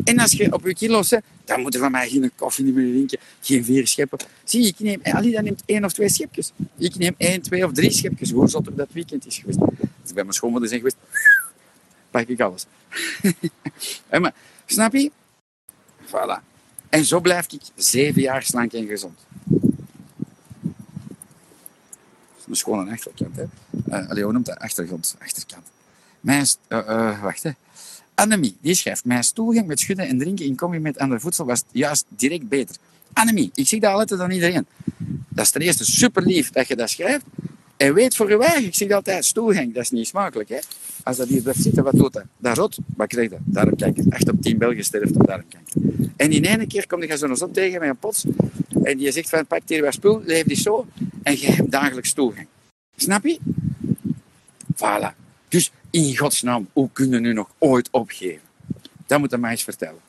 En 0.03 0.19
als 0.19 0.31
je 0.31 0.53
op 0.53 0.65
je 0.65 0.73
kilo's 0.73 1.07
zet, 1.07 1.23
dan 1.45 1.61
moet 1.61 1.73
je 1.73 1.79
van 1.79 1.91
mij 1.91 2.09
geen 2.09 2.31
koffie 2.35 2.65
meer 2.65 2.91
drinken, 2.91 3.19
geen 3.41 3.63
vier 3.63 3.87
scheppen. 3.87 4.19
Zie, 4.43 4.65
ik 4.65 4.79
neem, 4.79 4.99
Alida 5.03 5.41
neemt 5.41 5.63
één 5.65 5.85
of 5.85 5.93
twee 5.93 6.09
schepjes. 6.09 6.51
Ik 6.77 6.95
neem 6.95 7.15
één, 7.17 7.41
twee 7.41 7.65
of 7.65 7.71
drie 7.71 7.91
schepjes. 7.91 8.31
Hoe 8.31 8.47
zot 8.47 8.67
er 8.67 8.75
dat 8.75 8.87
weekend 8.91 9.25
is 9.25 9.37
geweest. 9.37 9.59
Als 9.59 10.09
ik 10.09 10.13
bij 10.13 10.23
mijn 10.23 10.35
schoonmoeder 10.35 10.69
zijn 10.69 10.81
geweest, 10.81 10.97
pak 12.15 12.27
ik 12.27 12.41
alles. 12.41 12.65
snap 14.65 14.93
je? 14.93 15.11
Voilà. 16.05 16.39
En 16.89 17.05
zo 17.05 17.19
blijf 17.19 17.51
ik 17.51 17.61
zeven 17.75 18.21
jaar 18.21 18.43
slank 18.43 18.73
en 18.73 18.87
gezond. 18.87 19.19
Dat 19.43 19.63
is 22.37 22.45
een 22.47 22.55
schone 22.55 22.91
achterkant, 22.91 23.35
hè. 23.35 23.43
Uh, 23.89 24.09
allee, 24.09 24.23
hoe 24.23 24.33
noemt 24.33 24.45
dat? 24.45 24.57
Achtergrond, 24.57 25.15
achterkant. 25.19 25.67
Mijn, 26.19 26.45
uh, 26.69 26.79
uh, 26.87 27.21
wacht, 27.21 27.43
hè. 27.43 27.51
Annemie, 28.13 28.57
die 28.61 28.75
schrijft, 28.75 29.05
mijn 29.05 29.23
stoelgang 29.23 29.67
met 29.67 29.79
schudden 29.79 30.07
en 30.07 30.17
drinken 30.17 30.45
in 30.45 30.55
combi 30.55 30.79
met 30.79 30.97
ander 30.97 31.19
voedsel 31.21 31.45
was 31.45 31.63
juist 31.71 32.05
direct 32.07 32.47
beter. 32.47 32.75
Annemie, 33.13 33.51
ik 33.53 33.67
zie 33.67 33.79
dat 33.79 33.93
altijd 33.93 34.19
aan 34.19 34.31
iedereen. 34.31 34.65
Dat 35.29 35.45
is 35.45 35.51
ten 35.51 35.61
eerste 35.61 35.85
super 35.85 36.23
lief 36.23 36.49
dat 36.51 36.67
je 36.67 36.75
dat 36.75 36.89
schrijft. 36.89 37.25
En 37.77 37.93
weet 37.93 38.15
voor 38.15 38.29
je 38.29 38.37
eigen, 38.37 38.65
ik 38.65 38.75
zeg 38.75 38.91
altijd, 38.91 39.25
stoelgang, 39.25 39.73
dat 39.73 39.83
is 39.83 39.89
niet 39.89 40.07
smakelijk. 40.07 40.49
Hè? 40.49 40.59
Als 41.03 41.17
dat 41.17 41.27
hier 41.27 41.41
blijft 41.41 41.61
zitten, 41.61 41.83
wat 41.83 41.93
doet 41.93 42.13
dat? 42.13 42.23
Dat 42.37 42.57
rot, 42.57 42.77
wat 42.95 43.07
krijg 43.07 43.29
je? 43.29 43.37
Kijken. 43.75 44.05
8 44.09 44.29
op 44.29 44.41
10 44.41 44.57
Belgen 44.57 44.83
sterft 44.83 45.15
op 45.15 45.27
daarom 45.27 45.45
kijken. 45.47 46.13
En 46.15 46.31
in 46.31 46.45
één 46.45 46.67
keer 46.67 46.87
kom 46.87 47.03
je 47.03 47.17
zo'n 47.17 47.35
zon 47.35 47.51
tegen 47.51 47.79
met 47.79 47.89
een 47.89 47.97
pots. 47.97 48.25
En 48.83 48.97
die 48.97 49.11
zegt 49.11 49.29
van, 49.29 49.45
pak 49.45 49.61
hier 49.65 49.83
wat 49.83 49.93
spul, 49.93 50.21
leef 50.25 50.43
die 50.43 50.57
zo. 50.57 50.87
En 51.23 51.39
je 51.39 51.51
hebt 51.51 51.71
dagelijks 51.71 52.09
stoelgang. 52.09 52.47
Snap 52.95 53.25
je? 53.25 53.39
Voilà. 54.75 55.15
Dus 55.47 55.71
in 55.89 56.17
godsnaam, 56.17 56.69
hoe 56.73 56.89
kunnen 56.93 57.21
nu 57.21 57.33
nog 57.33 57.49
ooit 57.57 57.87
opgeven? 57.91 58.41
Dat 59.05 59.19
moet 59.19 59.31
je 59.31 59.37
mij 59.37 59.51
eens 59.51 59.63
vertellen. 59.63 59.99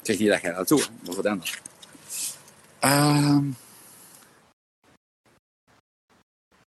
Ik 0.00 0.10
zeg 0.10 0.18
niet 0.18 0.28
dat 0.28 0.40
jij 0.40 0.52
dat 0.52 0.68
doet, 0.68 0.90
maar 1.06 1.14
wat 1.14 1.26
anders. 1.26 1.58
Uh, 2.84 3.38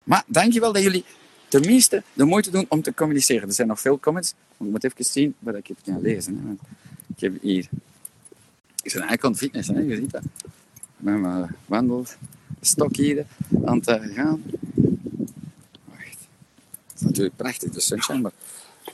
maar 0.06 0.24
dankjewel 0.26 0.72
dat 0.72 0.82
jullie 0.82 1.04
tenminste 1.48 2.02
de 2.12 2.24
moeite 2.24 2.50
doen 2.50 2.66
om 2.68 2.82
te 2.82 2.94
communiceren. 2.94 3.48
Er 3.48 3.54
zijn 3.54 3.68
nog 3.68 3.80
veel 3.80 4.00
comments. 4.00 4.30
Ik 4.30 4.66
moet 4.70 4.84
even 4.84 5.04
zien 5.04 5.34
wat 5.38 5.54
ik 5.54 5.66
heb 5.66 5.76
kan 5.84 6.00
lezen. 6.00 6.36
Hè. 6.46 6.52
Ik 7.14 7.20
heb 7.20 7.42
hier... 7.42 7.68
Ik 8.82 8.92
ben 8.92 9.08
het 9.08 9.36
fitness, 9.36 9.68
hè. 9.68 9.80
je 9.80 9.96
ziet 9.96 10.10
dat. 10.10 10.22
Met 10.96 11.20
mijn 11.20 11.56
wandelstok 11.66 12.96
hier 12.96 13.26
aan 13.64 13.78
het 13.84 13.90
gaan. 14.14 14.42
Wacht. 15.84 16.18
Het 16.86 16.94
is 16.94 17.00
natuurlijk 17.00 17.36
prachtig, 17.36 17.72
de 17.72 17.80
sunshine, 17.80 18.20
maar... 18.20 18.32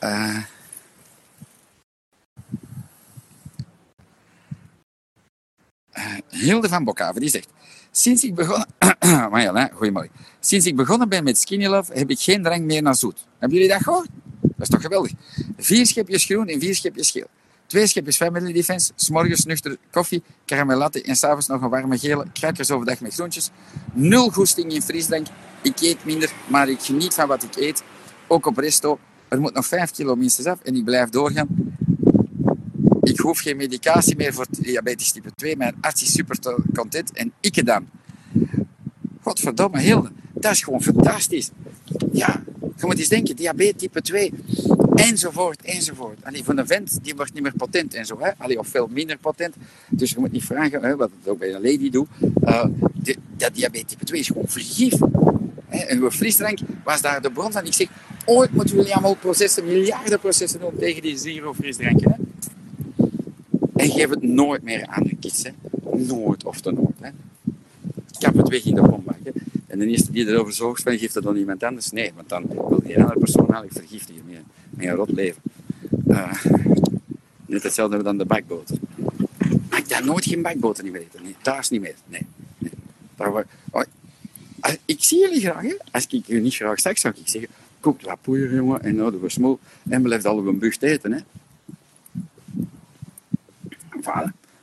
Uh, 0.00 0.42
uh, 5.94 6.31
Hilde 6.42 6.68
van 6.68 6.84
Bokhaven, 6.84 7.20
die 7.20 7.30
zegt... 7.30 7.48
Sinds 7.90 8.24
ik 8.24 8.34
begonnen... 8.34 8.66
Sinds 10.40 10.66
ik 10.66 10.76
begonnen 10.76 11.08
ben 11.08 11.24
met 11.24 11.38
Skinny 11.38 11.66
Love, 11.66 11.92
heb 11.92 12.10
ik 12.10 12.18
geen 12.18 12.42
drang 12.42 12.64
meer 12.64 12.82
naar 12.82 12.94
zoet. 12.94 13.26
Hebben 13.38 13.58
jullie 13.58 13.72
dat 13.72 13.82
gehoord? 13.82 14.08
Dat 14.40 14.50
is 14.58 14.68
toch 14.68 14.80
geweldig? 14.80 15.12
Vier 15.56 15.86
schepjes 15.86 16.24
groen 16.24 16.48
en 16.48 16.60
vier 16.60 16.74
schepjes 16.74 17.10
geel. 17.10 17.26
Twee 17.66 17.86
schepjes 17.86 18.16
Family 18.16 18.52
Defense, 18.52 18.92
s'morgens 18.94 19.44
nuchter 19.44 19.76
koffie, 19.90 20.22
karamellatte 20.44 21.02
en 21.02 21.16
s'avonds 21.16 21.46
nog 21.46 21.62
een 21.62 21.68
warme 21.68 21.98
gele, 21.98 22.26
crackers 22.32 22.70
overdag 22.70 23.00
met 23.00 23.14
groentjes. 23.14 23.50
Nul 23.92 24.30
goesting 24.30 24.72
in 24.72 24.82
frisdrank. 24.82 25.26
Ik 25.62 25.80
eet 25.80 26.04
minder, 26.04 26.32
maar 26.46 26.68
ik 26.68 26.80
geniet 26.80 27.14
van 27.14 27.28
wat 27.28 27.42
ik 27.42 27.56
eet. 27.56 27.82
Ook 28.26 28.46
op 28.46 28.56
resto. 28.56 28.98
Er 29.28 29.40
moet 29.40 29.54
nog 29.54 29.66
5 29.66 29.90
kilo 29.90 30.14
minstens 30.14 30.46
af 30.46 30.58
en 30.62 30.76
ik 30.76 30.84
blijf 30.84 31.08
doorgaan. 31.08 31.48
Ik 33.02 33.18
hoef 33.18 33.38
geen 33.38 33.56
medicatie 33.56 34.16
meer 34.16 34.34
voor 34.34 34.46
diabetes 34.50 35.12
type 35.12 35.30
2. 35.34 35.56
Mijn 35.56 35.74
arts 35.80 36.02
is 36.02 36.12
super 36.12 36.38
content 36.74 37.12
en 37.12 37.32
ik 37.40 37.66
dan. 37.66 37.86
Godverdomme, 39.20 39.80
Hilde. 39.80 40.10
Dat 40.34 40.52
is 40.52 40.62
gewoon 40.62 40.82
fantastisch. 40.82 41.50
Ja, 42.12 42.42
je 42.76 42.86
moet 42.86 42.98
eens 42.98 43.08
denken, 43.08 43.36
diabetes 43.36 43.80
type 43.80 44.02
2, 44.02 44.32
enzovoort, 44.94 45.62
enzovoort. 45.62 46.24
Allee, 46.24 46.44
van 46.44 46.58
een 46.58 46.66
vent, 46.66 46.98
die 47.02 47.14
wordt 47.14 47.32
niet 47.32 47.42
meer 47.42 47.54
potent 47.56 47.94
en 47.94 48.06
zo, 48.06 48.20
hè. 48.20 48.30
Allee, 48.38 48.58
of 48.58 48.68
veel 48.68 48.88
minder 48.90 49.18
potent. 49.18 49.54
Dus 49.88 50.10
je 50.10 50.18
moet 50.18 50.32
niet 50.32 50.44
vragen, 50.44 50.82
hè, 50.82 50.96
wat 50.96 51.10
ik 51.22 51.30
ook 51.30 51.38
bij 51.38 51.54
een 51.54 51.62
lady 51.62 51.90
doe, 51.90 52.06
de, 52.92 53.16
dat 53.36 53.54
diabetes 53.54 53.86
type 53.86 54.04
2 54.04 54.20
is 54.20 54.26
gewoon 54.26 54.48
vergif. 54.48 54.94
En 55.68 55.98
uw 55.98 56.10
frisdrank 56.10 56.58
was 56.84 57.00
daar 57.00 57.22
de 57.22 57.30
bron 57.30 57.52
van. 57.52 57.66
Ik 57.66 57.72
zeg, 57.72 57.88
ooit 58.24 58.52
moeten 58.52 58.76
jullie 58.76 58.92
allemaal 58.92 59.14
processen, 59.14 59.64
miljarden 59.64 60.20
processen 60.20 60.60
doen 60.60 60.76
tegen 60.78 61.02
die 61.02 61.18
zero 61.18 61.52
frisdranken. 61.54 62.10
Hè? 62.10 62.21
Geef 64.02 64.10
het 64.10 64.22
nooit 64.22 64.62
meer 64.62 64.86
aan 64.86 65.02
de 65.02 65.16
kids. 65.16 65.44
Nooit 65.96 66.44
of 66.44 66.60
te 66.60 66.72
nooit. 66.72 66.96
Hè? 67.00 67.10
Kap 68.18 68.36
het 68.36 68.48
weg 68.48 68.64
in 68.64 68.74
de. 68.74 68.82
Hè? 69.22 69.30
En 69.66 69.78
de 69.78 69.86
eerste 69.86 70.12
die 70.12 70.26
erover 70.26 70.52
zorgt, 70.52 70.82
van, 70.82 70.98
geeft 70.98 71.14
het 71.14 71.24
dan 71.24 71.36
iemand 71.36 71.62
anders? 71.62 71.90
Nee, 71.90 72.12
want 72.14 72.28
dan 72.28 72.46
wil 72.48 72.80
die 72.84 73.00
andere 73.00 73.18
persoon 73.18 73.52
eigenlijk 73.52 73.72
vergiftigen 73.72 74.22
met, 74.26 74.86
een 74.88 74.94
rot 74.94 75.12
leven. 75.12 75.42
Uh, 76.08 76.44
net 77.46 77.62
hetzelfde 77.62 78.02
dan 78.02 78.18
de 78.18 78.24
bakboter. 78.24 78.76
Maar 79.70 79.78
ik 79.78 79.88
daar 79.88 80.04
nooit 80.04 80.24
geen 80.24 80.42
bakboter 80.42 80.84
meer 80.84 81.00
eten. 81.00 81.22
Nee, 81.22 81.34
niet 81.70 81.80
meer. 81.80 81.94
Nee. 82.06 82.26
Daar, 83.16 83.46
oh, 83.70 83.82
ik 84.84 85.04
zie 85.04 85.18
jullie 85.18 85.40
graag. 85.40 85.64
Als 85.90 86.06
ik 86.06 86.26
jullie 86.26 86.42
niet 86.42 86.54
graag 86.54 86.80
zag, 86.80 86.98
zou 86.98 87.14
ik 87.16 87.28
zeggen, 87.28 87.50
kook 87.80 88.00
wat 88.00 88.18
jongen, 88.24 88.82
en 88.82 88.94
nou, 88.94 89.18
we 89.20 89.28
smoel. 89.28 89.58
En 89.88 90.02
blijft 90.02 90.24
al 90.24 90.38
op 90.38 90.46
een 90.46 90.58
bucht 90.58 90.82
eten. 90.82 91.12
Hè? 91.12 91.18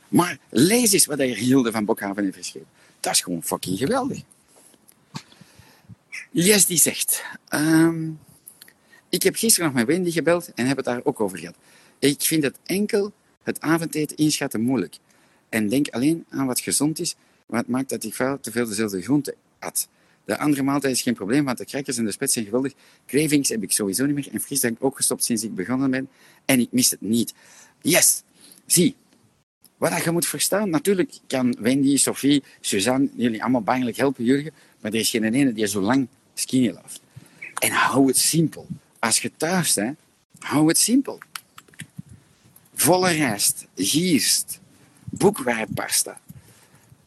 Maar 0.08 0.38
lees 0.48 0.92
eens 0.92 1.06
wat 1.06 1.18
hij 1.18 1.28
Hilde 1.28 1.72
van 1.72 1.84
Bokhaven 1.84 2.24
heeft 2.24 2.36
geschreven. 2.36 2.68
Dat 3.00 3.12
is 3.12 3.20
gewoon 3.20 3.42
fucking 3.42 3.78
geweldig. 3.78 4.22
Yes, 6.30 6.66
die 6.66 6.78
zegt... 6.78 7.24
Um, 7.54 8.18
ik 9.08 9.22
heb 9.22 9.36
gisteren 9.36 9.68
nog 9.68 9.78
met 9.78 9.86
Wendy 9.86 10.10
gebeld 10.10 10.52
en 10.54 10.66
heb 10.66 10.76
het 10.76 10.86
daar 10.86 11.00
ook 11.04 11.20
over 11.20 11.38
gehad. 11.38 11.54
Ik 11.98 12.20
vind 12.22 12.42
het 12.42 12.56
enkel 12.64 13.12
het 13.42 13.60
avondeten 13.60 14.16
inschatten 14.16 14.60
moeilijk. 14.60 14.98
En 15.48 15.68
denk 15.68 15.88
alleen 15.88 16.24
aan 16.28 16.46
wat 16.46 16.60
gezond 16.60 16.98
is, 16.98 17.16
wat 17.46 17.66
maakt 17.66 17.88
dat 17.88 18.04
ik 18.04 18.14
te 18.14 18.50
veel 18.50 18.66
dezelfde 18.66 19.02
groenten 19.02 19.34
at. 19.58 19.88
De 20.24 20.38
andere 20.38 20.62
maaltijd 20.62 20.94
is 20.94 21.02
geen 21.02 21.14
probleem, 21.14 21.44
want 21.44 21.58
de 21.58 21.64
crackers 21.64 21.96
en 21.96 22.04
de 22.04 22.12
spets 22.12 22.32
zijn 22.32 22.44
geweldig. 22.44 22.72
Cravings 23.06 23.48
heb 23.48 23.62
ik 23.62 23.72
sowieso 23.72 24.06
niet 24.06 24.14
meer 24.14 24.28
en 24.32 24.40
frisdrank 24.40 24.76
ook 24.80 24.96
gestopt 24.96 25.24
sinds 25.24 25.44
ik 25.44 25.54
begonnen 25.54 25.90
ben. 25.90 26.08
En 26.44 26.60
ik 26.60 26.72
mis 26.72 26.90
het 26.90 27.00
niet. 27.00 27.34
Yes! 27.80 28.22
Zie, 28.66 28.96
wat 29.80 30.04
je 30.04 30.10
moet 30.10 30.26
verstaan, 30.26 30.70
natuurlijk 30.70 31.18
kan 31.26 31.56
Wendy, 31.58 31.96
Sophie, 31.96 32.42
Suzanne 32.60 33.08
jullie 33.16 33.42
allemaal 33.42 33.62
bangelijk 33.62 33.96
helpen, 33.96 34.24
Jurgen, 34.24 34.52
maar 34.80 34.92
er 34.92 34.98
is 34.98 35.10
geen 35.10 35.34
ene 35.34 35.52
die 35.52 35.66
zo 35.66 35.80
lang 35.80 36.08
skinny 36.34 36.70
loopt. 36.70 37.00
En 37.58 37.70
hou 37.70 38.06
het 38.06 38.16
simpel. 38.16 38.66
Als 38.98 39.20
je 39.20 39.32
thuis 39.36 39.74
bent, 39.74 39.98
hou 40.38 40.68
het 40.68 40.78
simpel. 40.78 41.18
Volle 42.74 43.10
rijst, 43.10 43.66
gierst, 43.76 44.60
boekwijdpasta, 45.04 46.20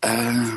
uh, 0.05 0.55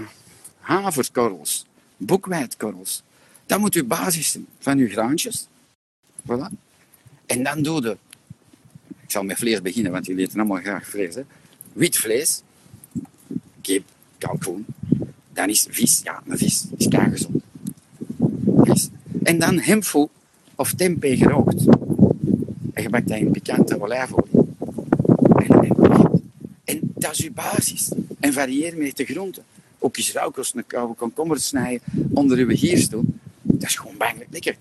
haverkorrels, 0.61 1.66
boekwijdkorrels. 1.96 3.02
Dat 3.46 3.59
moet 3.59 3.74
uw 3.74 3.87
basis 3.87 4.31
zijn 4.31 4.46
van 4.59 4.79
uw 4.79 4.88
graantjes. 4.88 5.46
Voilà. 6.22 6.48
En 7.26 7.42
dan 7.42 7.62
doe 7.62 7.83
je... 7.83 7.96
Ik 9.02 9.12
zal 9.12 9.22
met 9.22 9.38
vlees 9.38 9.62
beginnen, 9.62 9.92
want 9.92 10.07
jullie 10.07 10.24
eten 10.24 10.38
allemaal 10.38 10.61
graag 10.61 10.88
vlees. 10.88 11.14
Hè? 11.14 11.22
Wit 11.77 11.97
vlees, 11.97 12.43
kip, 13.61 13.85
kalkoen. 14.19 14.67
Dan 15.33 15.49
is 15.49 15.67
vis, 15.71 16.01
ja, 16.05 16.23
een 16.27 16.39
vis 16.39 16.65
is 16.77 16.87
gezond. 16.89 17.43
Vis. 18.62 18.89
En 19.23 19.39
dan 19.39 19.59
hemfo 19.59 20.09
of 20.55 20.73
tempeh 20.75 21.19
gerookt. 21.19 21.67
En 22.73 22.83
je 22.83 22.89
bakt 22.89 23.09
dat 23.09 23.19
in 23.19 23.31
pikante 23.31 23.83
olijfolie. 23.83 24.47
En, 25.37 25.49
en, 25.49 26.23
en 26.65 26.81
dat 26.95 27.12
is 27.12 27.25
uw 27.25 27.33
basis. 27.33 27.93
En 28.21 28.33
varieer 28.33 28.77
met 28.77 28.97
de 28.97 29.05
groenten. 29.05 29.43
Ook 29.79 29.97
eens 29.97 30.12
rauwkost, 30.12 30.55
een 30.55 30.67
koude 30.67 30.95
komkommer 30.95 31.41
snijden, 31.41 31.81
onder 32.12 32.39
uw 32.39 32.57
giers 32.57 32.89
doen. 32.89 33.21
Dat 33.43 33.69
is 33.69 33.77
gewoon 33.77 33.97
bangelijk 33.97 34.31
lekker. 34.31 34.57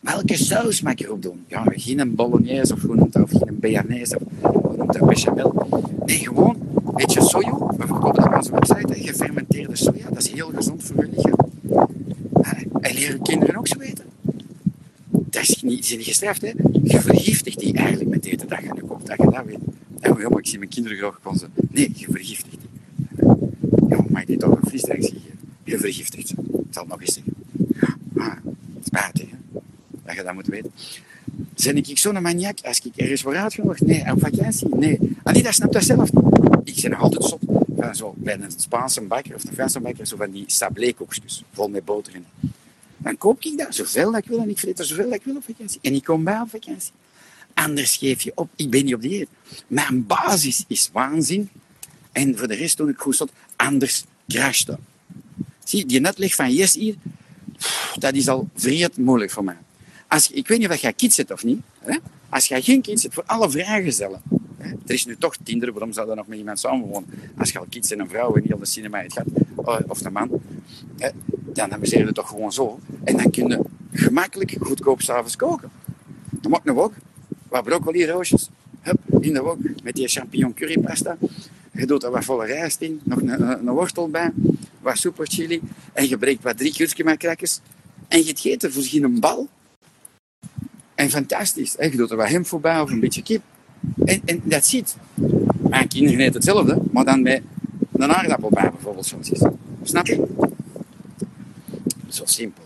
Welke 0.00 0.36
saus 0.36 0.80
mag 0.80 0.98
je 0.98 1.04
erop 1.04 1.22
doen? 1.22 1.44
Ja, 1.48 1.64
geen 1.66 2.14
bolognese 2.14 2.74
of, 2.74 2.82
hoe 2.82 3.08
of 3.12 3.30
geen 3.30 3.58
bearnaise 3.58 4.18
of 4.18 4.57
dat, 4.92 5.06
bechamel. 5.06 5.66
Nee, 6.06 6.18
gewoon 6.18 6.56
een 6.86 6.94
beetje 6.94 7.22
soja. 7.22 7.56
We 7.76 7.86
verkopen 7.86 8.22
dat 8.22 8.26
op 8.26 8.36
onze 8.36 8.52
website. 8.52 8.94
Gefermenteerde 8.94 9.76
soja, 9.76 10.08
dat 10.08 10.18
is 10.18 10.32
heel 10.32 10.50
gezond 10.54 10.82
voor 10.82 11.04
je 11.04 11.10
lichaam. 11.16 11.48
En 12.80 12.94
leren 12.94 13.22
kinderen 13.22 13.56
ook 13.56 13.66
zo 13.68 13.78
weten. 13.78 14.04
Dat 15.08 15.42
is 15.42 15.62
niet, 15.62 15.90
is 15.90 16.20
niet 16.20 16.40
hè. 16.40 16.52
Je 16.82 17.00
vergiftigt 17.00 17.58
die 17.58 17.74
eigenlijk 17.74 18.10
met 18.10 18.24
eten 18.24 18.48
dat 18.48 18.60
je 18.60 18.70
nu 18.74 18.80
koopt, 18.80 19.06
dat 19.06 19.16
je 19.16 19.30
dat 19.30 19.44
weet. 19.44 19.58
Ja, 20.00 20.28
maar 20.28 20.38
ik 20.38 20.46
zie 20.46 20.58
mijn 20.58 20.70
kinderen 20.70 20.98
graag 20.98 21.20
konzen. 21.22 21.48
Nee, 21.70 21.92
je 21.94 22.06
vergiftigt 22.10 22.56
die. 22.60 22.70
Ja, 23.88 24.04
mag 24.08 24.24
die 24.24 24.36
toch 24.36 24.56
een 24.62 24.68
frisdrank 24.68 25.02
geven. 25.02 25.20
Je 25.64 25.78
vergiftigt. 25.78 26.30
Ik 26.30 26.36
zal 26.70 26.82
het 26.82 26.92
nog 26.92 27.00
eens 27.00 27.14
zeggen. 27.14 27.32
Ah, 28.16 28.36
spijtig, 28.84 29.30
hè? 29.30 29.36
Dat 30.04 30.16
je 30.16 30.22
dat 30.22 30.34
moet 30.34 30.46
weten. 30.46 30.70
Zijn 31.58 31.76
ik 31.76 31.98
zo'n 31.98 32.22
maniak 32.22 32.58
als 32.62 32.80
ik 32.80 32.96
ergens 32.96 33.22
word 33.22 33.36
uitgenodigd? 33.36 33.80
Nee. 33.80 34.12
Op 34.12 34.20
vakantie? 34.20 34.68
Nee. 34.74 34.98
Allee, 35.22 35.42
dat 35.42 35.54
snapt 35.54 35.72
dat 35.72 35.84
zelf. 35.84 36.10
Ik 36.64 36.82
ben 36.82 36.94
altijd 36.94 37.24
zot 37.24 37.40
zo, 37.94 38.14
bij 38.16 38.34
een 38.34 38.50
Spaanse 38.56 39.00
bakker 39.00 39.34
of 39.34 39.44
een 39.44 39.52
Franse 39.52 39.80
bakker, 39.80 40.06
zo 40.06 40.16
van 40.16 40.30
die 40.30 40.44
sablé-koekjes, 40.46 41.42
vol 41.52 41.68
met 41.68 41.84
boter 41.84 42.14
in. 42.14 42.24
Dan 42.96 43.18
koop 43.18 43.42
ik 43.42 43.58
dat, 43.58 43.74
zoveel 43.74 44.12
dat 44.12 44.22
ik 44.22 44.28
wil, 44.28 44.38
en 44.40 44.50
ik 44.50 44.58
vreet 44.58 44.78
er 44.78 44.84
zoveel 44.84 45.04
dat 45.04 45.14
ik 45.14 45.24
wil 45.24 45.36
op 45.36 45.44
vakantie. 45.44 45.78
En 45.82 45.94
ik 45.94 46.04
kom 46.04 46.24
bij 46.24 46.40
op 46.40 46.50
vakantie. 46.50 46.92
Anders 47.54 47.96
geef 47.96 48.22
je 48.22 48.32
op. 48.34 48.48
Ik 48.56 48.70
ben 48.70 48.84
niet 48.84 48.94
op 48.94 49.00
dieet. 49.00 49.28
Mijn 49.66 50.06
basis 50.06 50.64
is 50.66 50.90
waanzin. 50.92 51.50
En 52.12 52.38
voor 52.38 52.48
de 52.48 52.54
rest 52.54 52.76
doe 52.76 52.90
ik 52.90 52.98
goed 52.98 53.16
zot. 53.16 53.32
Anders 53.56 54.04
crasht 54.28 54.66
dat. 54.66 54.78
Zie, 55.64 55.86
die 55.86 56.00
netleg 56.00 56.34
van 56.34 56.52
yes 56.52 56.74
hier, 56.74 56.94
dat 57.98 58.14
is 58.14 58.28
al 58.28 58.48
vreed 58.54 58.96
moeilijk 58.96 59.30
voor 59.30 59.44
mij. 59.44 59.56
Als, 60.08 60.30
ik 60.30 60.48
weet 60.48 60.58
niet 60.58 60.68
of 60.68 60.76
jij 60.76 60.92
kids 60.92 61.16
hebt 61.16 61.32
of 61.32 61.44
niet. 61.44 61.60
Hè? 61.78 61.96
Als 62.28 62.48
jij 62.48 62.62
geen 62.62 62.80
kids 62.80 63.02
hebt, 63.02 63.14
voor 63.14 63.24
alle 63.26 63.50
vrijgezellen. 63.50 64.20
Hè? 64.56 64.68
Er 64.68 64.94
is 64.94 65.06
nu 65.06 65.16
toch 65.16 65.36
Tinder, 65.42 65.72
waarom 65.72 65.92
zou 65.92 66.06
dat 66.06 66.16
nog 66.16 66.26
met 66.26 66.38
iemand 66.38 66.58
samenwonen? 66.58 67.08
Als 67.36 67.50
je 67.50 67.58
al 67.58 67.66
kids 67.68 67.90
en 67.90 68.00
een 68.00 68.08
vrouw 68.08 68.34
en 68.34 68.42
niet 68.42 68.52
op 68.52 68.60
de 68.60 68.66
cinema 68.66 69.02
het 69.02 69.12
gaat, 69.12 69.26
oh, 69.54 69.78
of 69.86 69.98
de 69.98 70.10
man, 70.10 70.40
dan 71.52 71.72
amuseer 71.72 71.98
je 71.98 72.06
het 72.06 72.14
toch 72.14 72.28
gewoon 72.28 72.52
zo. 72.52 72.78
En 73.04 73.16
dan 73.16 73.30
kun 73.30 73.48
je 73.48 73.60
gemakkelijk 73.92 74.56
goedkoop 74.60 75.02
s'avonds 75.02 75.36
koken. 75.36 75.70
Dat 76.30 76.50
mag 76.50 76.64
nog 76.64 76.76
ook. 76.76 76.92
Wat 77.48 77.64
broccoli 77.64 78.06
roosjes, 78.06 78.48
hup, 78.80 78.98
in 79.20 79.32
de 79.32 79.42
wok, 79.42 79.58
met 79.82 79.94
die 79.94 80.08
champignon 80.08 80.54
currypasta. 80.54 81.16
Je 81.72 81.86
doet 81.86 82.02
er 82.02 82.10
wat 82.10 82.24
volle 82.24 82.46
rijst 82.46 82.80
in, 82.80 83.00
nog 83.04 83.20
een, 83.20 83.28
een, 83.28 83.66
een 83.66 83.74
wortel 83.74 84.08
bij, 84.08 84.32
wat 84.80 84.98
super 84.98 85.26
chili. 85.26 85.60
En 85.92 86.08
je 86.08 86.18
breekt 86.18 86.42
wat 86.42 86.58
drie 86.58 86.72
kurkuma-crackers. 86.72 87.60
En 88.08 88.24
je 88.24 88.34
eet 88.42 88.62
er 88.62 88.72
voor 88.72 88.84
een 88.90 89.20
bal. 89.20 89.48
En 90.98 91.10
fantastisch. 91.10 91.76
Je 91.78 91.96
doet 91.96 92.10
er 92.10 92.16
wat 92.16 92.28
hem 92.28 92.46
voorbij 92.46 92.80
of 92.80 92.90
een 92.90 93.00
beetje 93.00 93.22
kip. 93.22 93.42
En, 94.04 94.40
dat 94.44 94.66
ziet. 94.66 94.96
Mijn 95.68 95.88
kinderen 95.88 96.20
eten 96.20 96.34
hetzelfde, 96.34 96.82
maar 96.92 97.04
dan 97.04 97.22
met 97.22 97.42
een 97.92 98.12
aardappel 98.12 98.48
bij 98.50 98.70
bijvoorbeeld 98.70 99.06
soms 99.06 99.30
is. 99.30 99.42
Snap 99.82 100.06
je? 100.06 100.26
Zo 102.08 102.24
simpel. 102.24 102.64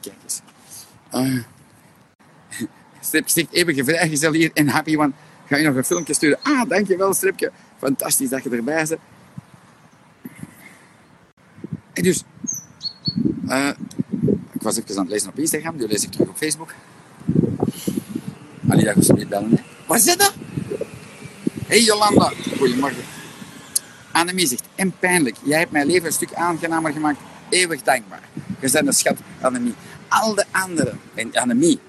Kijk 0.00 0.16
eens. 0.24 0.40
Uh, 1.14 1.42
Strip 3.00 3.28
zegt 3.28 3.52
eeuwige 3.52 3.84
vrijgezel 3.84 4.32
hier 4.32 4.50
en 4.54 4.68
happy 4.68 4.96
one. 4.96 5.12
Ga 5.46 5.56
je 5.56 5.66
nog 5.66 5.76
een 5.76 5.84
filmpje 5.84 6.14
sturen? 6.14 6.38
Ah, 6.42 6.68
dankjewel 6.68 7.14
Stripje. 7.14 7.52
Fantastisch 7.78 8.28
dat 8.28 8.42
je 8.42 8.50
erbij 8.50 8.74
bent. 8.74 8.96
En 11.92 12.02
dus, 12.02 12.24
ik 13.96 13.97
was 14.68 14.76
even 14.76 14.96
aan 14.96 15.02
het 15.02 15.12
lezen 15.12 15.28
op 15.28 15.38
Instagram, 15.38 15.76
nu 15.76 15.86
lees 15.86 16.02
ik 16.02 16.10
terug 16.10 16.28
op 16.28 16.36
Facebook. 16.36 16.74
Allee, 18.68 18.84
dat 18.84 19.06
je 19.06 19.12
niet 19.12 19.28
bellen. 19.28 19.50
Hè. 19.50 19.62
Wat 19.86 19.96
is 19.96 20.16
dat? 20.16 20.34
Hey 21.66 21.82
Jolanda, 21.82 22.32
goedemorgen. 22.58 23.02
Annemie 24.12 24.46
zegt, 24.46 24.64
en 24.74 24.92
pijnlijk, 24.98 25.36
jij 25.42 25.58
hebt 25.58 25.70
mijn 25.70 25.86
leven 25.86 26.06
een 26.06 26.12
stuk 26.12 26.34
aangenamer 26.34 26.92
gemaakt. 26.92 27.18
Eeuwig 27.48 27.82
dankbaar. 27.82 28.22
Je 28.60 28.70
bent 28.70 28.86
een 28.86 28.92
schat, 28.92 29.16
Annemie. 29.40 29.74
Al 30.08 30.34
de 30.34 30.44
anderen, 30.50 31.00
en 31.14 31.32
Annemie, 31.32 31.80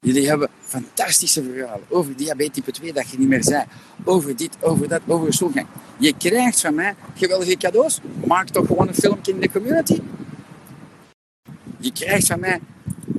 jullie 0.00 0.28
hebben 0.28 0.48
fantastische 0.60 1.42
verhalen 1.42 1.84
over 1.88 2.16
diabetes 2.16 2.54
type 2.54 2.72
2 2.72 2.92
dat 2.92 3.10
je 3.10 3.18
niet 3.18 3.28
meer 3.28 3.44
zei. 3.44 3.64
Over 4.04 4.36
dit, 4.36 4.56
over 4.60 4.88
dat, 4.88 5.00
over 5.06 5.32
schoolgang. 5.32 5.66
Je 5.98 6.14
krijgt 6.18 6.60
van 6.60 6.74
mij 6.74 6.94
geweldige 7.14 7.56
cadeaus. 7.56 8.00
Maak 8.24 8.48
toch 8.48 8.66
gewoon 8.66 8.88
een 8.88 8.94
filmpje 8.94 9.32
in 9.32 9.40
de 9.40 9.50
community. 9.50 10.00
Je 11.86 11.92
krijgt 11.92 12.26
van 12.26 12.40
mij 12.40 12.60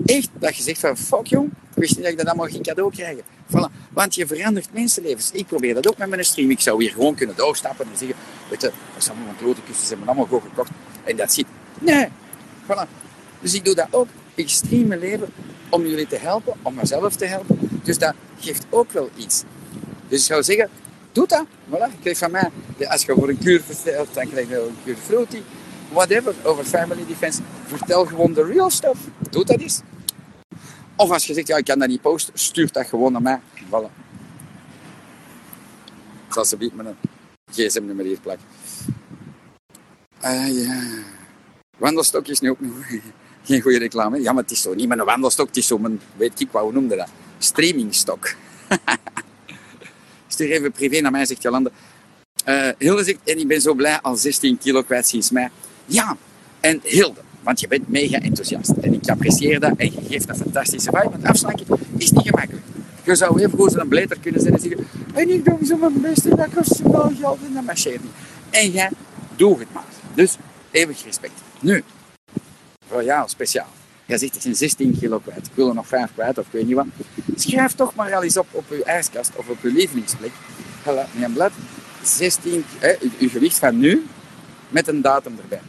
echt 0.05 0.29
dat 0.33 0.55
je 0.55 0.63
zegt 0.63 0.79
van 0.79 0.97
fuck 0.97 1.27
jong, 1.27 1.47
ik 1.47 1.75
wist 1.75 1.95
niet 1.95 2.03
dat 2.03 2.11
ik 2.11 2.17
dat 2.17 2.27
allemaal 2.27 2.47
geen 2.47 2.61
cadeau 2.61 2.91
krijgen. 2.91 3.23
Voilà. 3.23 3.89
Want 3.91 4.15
je 4.15 4.27
verandert 4.27 4.73
mensenlevens. 4.73 5.31
Ik 5.31 5.47
probeer 5.47 5.73
dat 5.73 5.87
ook 5.87 5.97
met 5.97 6.09
mijn 6.09 6.25
stream. 6.25 6.49
Ik 6.49 6.59
zou 6.59 6.83
hier 6.83 6.91
gewoon 6.91 7.15
kunnen 7.15 7.35
doorstappen 7.35 7.85
en 7.91 7.97
zeggen, 7.97 8.17
weet 8.49 8.61
je, 8.61 8.71
dat 8.93 9.03
zijn 9.03 9.17
allemaal 9.17 9.35
grote 9.37 9.61
kussens, 9.61 9.87
ze 9.87 9.93
hebben 9.93 10.07
allemaal 10.07 10.25
goed 10.25 10.41
gekocht. 10.49 10.71
En 11.03 11.15
dat 11.15 11.33
ziet. 11.33 11.47
Nee. 11.79 12.07
Voilà. 12.63 12.87
Dus 13.41 13.53
ik 13.53 13.65
doe 13.65 13.75
dat 13.75 13.87
ook. 13.91 14.07
Ik 14.35 14.49
stream 14.49 14.87
mijn 14.87 14.99
leven 14.99 15.27
om 15.69 15.85
jullie 15.85 16.07
te 16.07 16.17
helpen, 16.17 16.53
om 16.61 16.75
mezelf 16.75 17.15
te 17.15 17.25
helpen. 17.25 17.69
Dus 17.83 17.97
dat 17.97 18.13
geeft 18.39 18.65
ook 18.69 18.91
wel 18.91 19.09
iets. 19.15 19.43
Dus 20.07 20.19
ik 20.19 20.25
zou 20.25 20.43
zeggen, 20.43 20.69
doe 21.11 21.27
dat. 21.27 21.45
Voilà. 21.69 21.91
Je 21.91 21.99
krijgt 22.01 22.19
van 22.19 22.31
mij, 22.31 22.49
als 22.87 23.03
je 23.03 23.13
voor 23.13 23.29
een 23.29 23.37
kuur 23.37 23.61
vertelt, 23.61 24.13
dan 24.13 24.29
krijg 24.29 24.49
je 24.49 24.61
een 24.61 24.77
kuur 24.83 24.97
fruity. 25.05 25.41
Whatever, 25.91 26.35
over 26.43 26.63
family 26.63 27.05
defense. 27.05 27.41
Vertel 27.65 28.05
gewoon 28.05 28.33
de 28.33 28.43
real 28.43 28.69
stuff. 28.69 28.99
Doe 29.29 29.45
dat 29.45 29.59
eens. 29.59 29.81
Of 30.95 31.11
als 31.11 31.25
je 31.27 31.33
zegt, 31.33 31.47
ja, 31.47 31.57
ik 31.57 31.65
kan 31.65 31.79
dat 31.79 31.87
niet 31.87 32.01
posten, 32.01 32.33
stuur 32.39 32.71
dat 32.71 32.87
gewoon 32.87 33.11
naar 33.11 33.21
mij. 33.21 33.39
Voilà. 33.65 33.91
Ik 36.27 36.33
zal 36.33 36.45
ze 36.45 36.71
mijn 36.73 36.95
gsm-nummer 37.51 38.05
hier 38.05 38.19
plakken. 38.19 38.45
Ah 40.21 40.63
ja. 40.63 40.83
Wandelstok 41.77 42.27
is 42.27 42.39
nu 42.39 42.49
ook 42.49 42.59
nog 42.59 42.71
geen 43.47 43.61
goede 43.61 43.77
reclame. 43.77 44.21
Ja, 44.21 44.33
maar 44.33 44.43
het 44.43 44.51
is 44.51 44.61
zo 44.61 44.73
niet 44.73 44.87
mijn 44.87 45.03
wandelstok, 45.03 45.47
het 45.47 45.57
is 45.57 45.67
zo 45.67 45.77
mijn, 45.77 46.01
weet 46.15 46.39
ik 46.39 46.51
wat, 46.51 46.63
hoe 46.63 46.71
noemde 46.71 46.95
dat? 46.95 47.09
Streamingstok. 47.37 48.35
Stuur 50.27 50.51
even 50.51 50.71
privé 50.71 50.99
naar 50.99 51.11
mij, 51.11 51.25
zegt 51.25 51.41
Jolande. 51.41 51.71
Uh, 52.45 52.69
Hilde 52.77 53.03
zegt, 53.03 53.19
en 53.23 53.39
ik 53.39 53.47
ben 53.47 53.61
zo 53.61 53.73
blij, 53.73 53.99
al 54.01 54.15
16 54.15 54.57
kilo 54.57 54.83
kwijt 54.83 55.07
sinds 55.07 55.31
mij. 55.31 55.49
Ja, 55.87 56.17
en 56.59 56.79
Hilde, 56.83 57.21
want 57.43 57.59
je 57.59 57.67
bent 57.67 57.89
mega 57.89 58.19
enthousiast. 58.19 58.69
En 58.69 58.93
ik 58.93 59.09
apprecieer 59.09 59.59
dat 59.59 59.73
en 59.77 59.91
je 59.91 60.01
geeft 60.09 60.29
een 60.29 60.35
fantastische 60.35 60.91
vibe. 60.93 61.09
Want 61.09 61.23
afslanken 61.23 61.65
is 61.97 62.11
niet 62.11 62.27
gemakkelijk. 62.27 62.65
Je 63.03 63.15
zou 63.15 63.39
even 63.39 63.57
goed 63.57 63.75
een 63.75 63.87
bleter 63.87 64.19
kunnen 64.19 64.41
zijn 64.41 64.53
en 64.53 64.59
zeggen, 64.59 64.87
en 65.13 65.29
ik 65.29 65.45
doe 65.45 65.65
zo 65.65 65.77
mijn 65.77 66.01
best 66.01 66.25
en 66.25 66.35
dat 66.35 66.47
kost 66.55 66.81
wel 66.81 67.11
geld 67.19 67.39
en 67.45 67.53
dat 67.53 67.63
marcheert 67.63 68.03
niet. 68.03 68.11
En 68.49 68.71
jij, 68.71 68.89
doe 69.35 69.59
het 69.59 69.73
maar. 69.73 69.83
Dus, 70.13 70.37
eeuwig 70.71 71.03
respect. 71.03 71.33
Nu, 71.59 71.83
voor 72.87 73.23
speciaal. 73.25 73.67
Jij 74.05 74.17
zegt, 74.17 74.35
ik 74.35 74.41
ben 74.43 74.55
16 74.55 74.97
kilo 74.99 75.19
kwijt. 75.19 75.45
Ik 75.45 75.51
wil 75.53 75.67
er 75.67 75.75
nog 75.75 75.87
5 75.87 76.13
kwijt 76.13 76.37
of 76.37 76.45
ik 76.45 76.51
weet 76.51 76.65
niet 76.65 76.75
wat. 76.75 76.85
Schrijf 77.35 77.73
toch 77.73 77.95
maar 77.95 78.13
al 78.13 78.23
eens 78.23 78.37
op 78.37 78.47
op 78.51 78.65
uw 78.69 78.81
ijskast 78.81 79.31
of 79.35 79.47
op 79.47 79.57
uw 79.61 79.73
lievelingsplek. 79.73 80.31
Met 80.85 81.07
een 81.21 81.33
blad. 81.33 81.51
16, 82.03 82.65
eh, 82.79 83.01
uw 83.19 83.29
gewicht 83.29 83.59
van 83.59 83.79
nu 83.79 84.05
met 84.69 84.87
een 84.87 85.01
datum 85.01 85.37
erbij. 85.41 85.61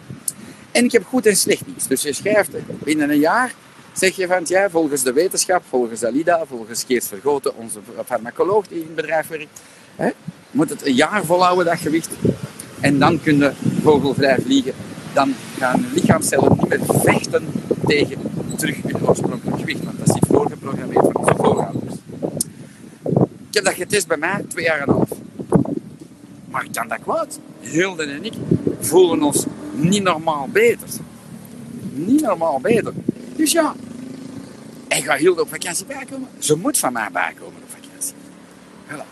En 0.73 0.85
ik 0.85 0.93
heb 0.93 1.05
goed 1.05 1.27
en 1.27 1.37
slecht 1.37 1.67
nieuws. 1.67 1.87
Dus 1.87 2.03
je 2.03 2.13
schrijft 2.13 2.51
binnen 2.85 3.11
een 3.11 3.19
jaar, 3.19 3.55
zeg 3.93 4.17
je 4.17 4.27
van 4.27 4.43
ja, 4.47 4.71
volgens 4.71 5.03
de 5.03 5.13
wetenschap, 5.13 5.63
volgens 5.69 6.05
Alida, 6.05 6.45
volgens 6.47 6.85
Geert 6.87 7.07
Vergoten, 7.07 7.57
onze 7.57 7.79
farmacoloog 8.07 8.67
die 8.67 8.79
in 8.79 8.87
het 8.87 8.95
bedrijf 8.95 9.29
werkt, 9.29 9.61
hè, 9.97 10.11
moet 10.51 10.71
het 10.71 10.87
een 10.87 10.95
jaar 10.95 11.25
volhouden, 11.25 11.65
dat 11.65 11.79
gewicht. 11.79 12.09
En 12.81 12.99
dan 12.99 13.23
kunnen 13.23 13.55
vogelvrij 13.83 14.39
vliegen. 14.41 14.73
Dan 15.13 15.35
gaan 15.59 15.87
lichaamcellen 15.95 16.57
niet 16.59 16.69
meer 16.69 16.81
vechten 16.85 17.47
tegen 17.87 18.19
terug 18.57 18.77
hun 18.83 19.07
oorspronkelijk 19.09 19.59
gewicht. 19.59 19.85
Want 19.85 19.99
dat 19.99 20.09
zit 20.09 20.27
voorgeprogrammeerd 20.29 21.05
van 21.05 21.17
onze 21.17 21.35
voorouders. 21.37 21.95
Ik 23.49 23.55
heb 23.55 23.65
dat 23.65 23.75
getest 23.75 24.07
bij 24.07 24.17
mij 24.17 24.45
twee 24.49 24.65
jaar 24.65 24.81
en 24.81 24.89
een 24.89 24.95
half. 24.95 25.09
Maar 26.51 26.65
ik 26.65 26.73
kan 26.73 26.89
dat 26.89 26.99
kwaad. 27.03 27.39
Hilde 27.61 28.05
en 28.05 28.25
ik 28.25 28.33
voelen 28.79 29.23
ons 29.23 29.47
niet 29.73 30.03
normaal 30.03 30.49
beter. 30.53 30.89
Niet 31.93 32.23
normaal 32.23 32.61
beter. 32.61 32.93
Dus 33.37 33.53
ja, 33.53 33.75
en 34.89 35.03
gaat 35.03 35.19
Hilde 35.19 35.41
op 35.41 35.49
vakantie 35.49 35.87
bijkomen? 35.87 36.29
Ze 36.39 36.57
moet 36.57 36.79
van 36.79 36.93
mij 36.93 37.09
bijkomen 37.13 37.63
op 37.63 37.71
vakantie. 37.71 38.15
Voilà. 38.87 39.07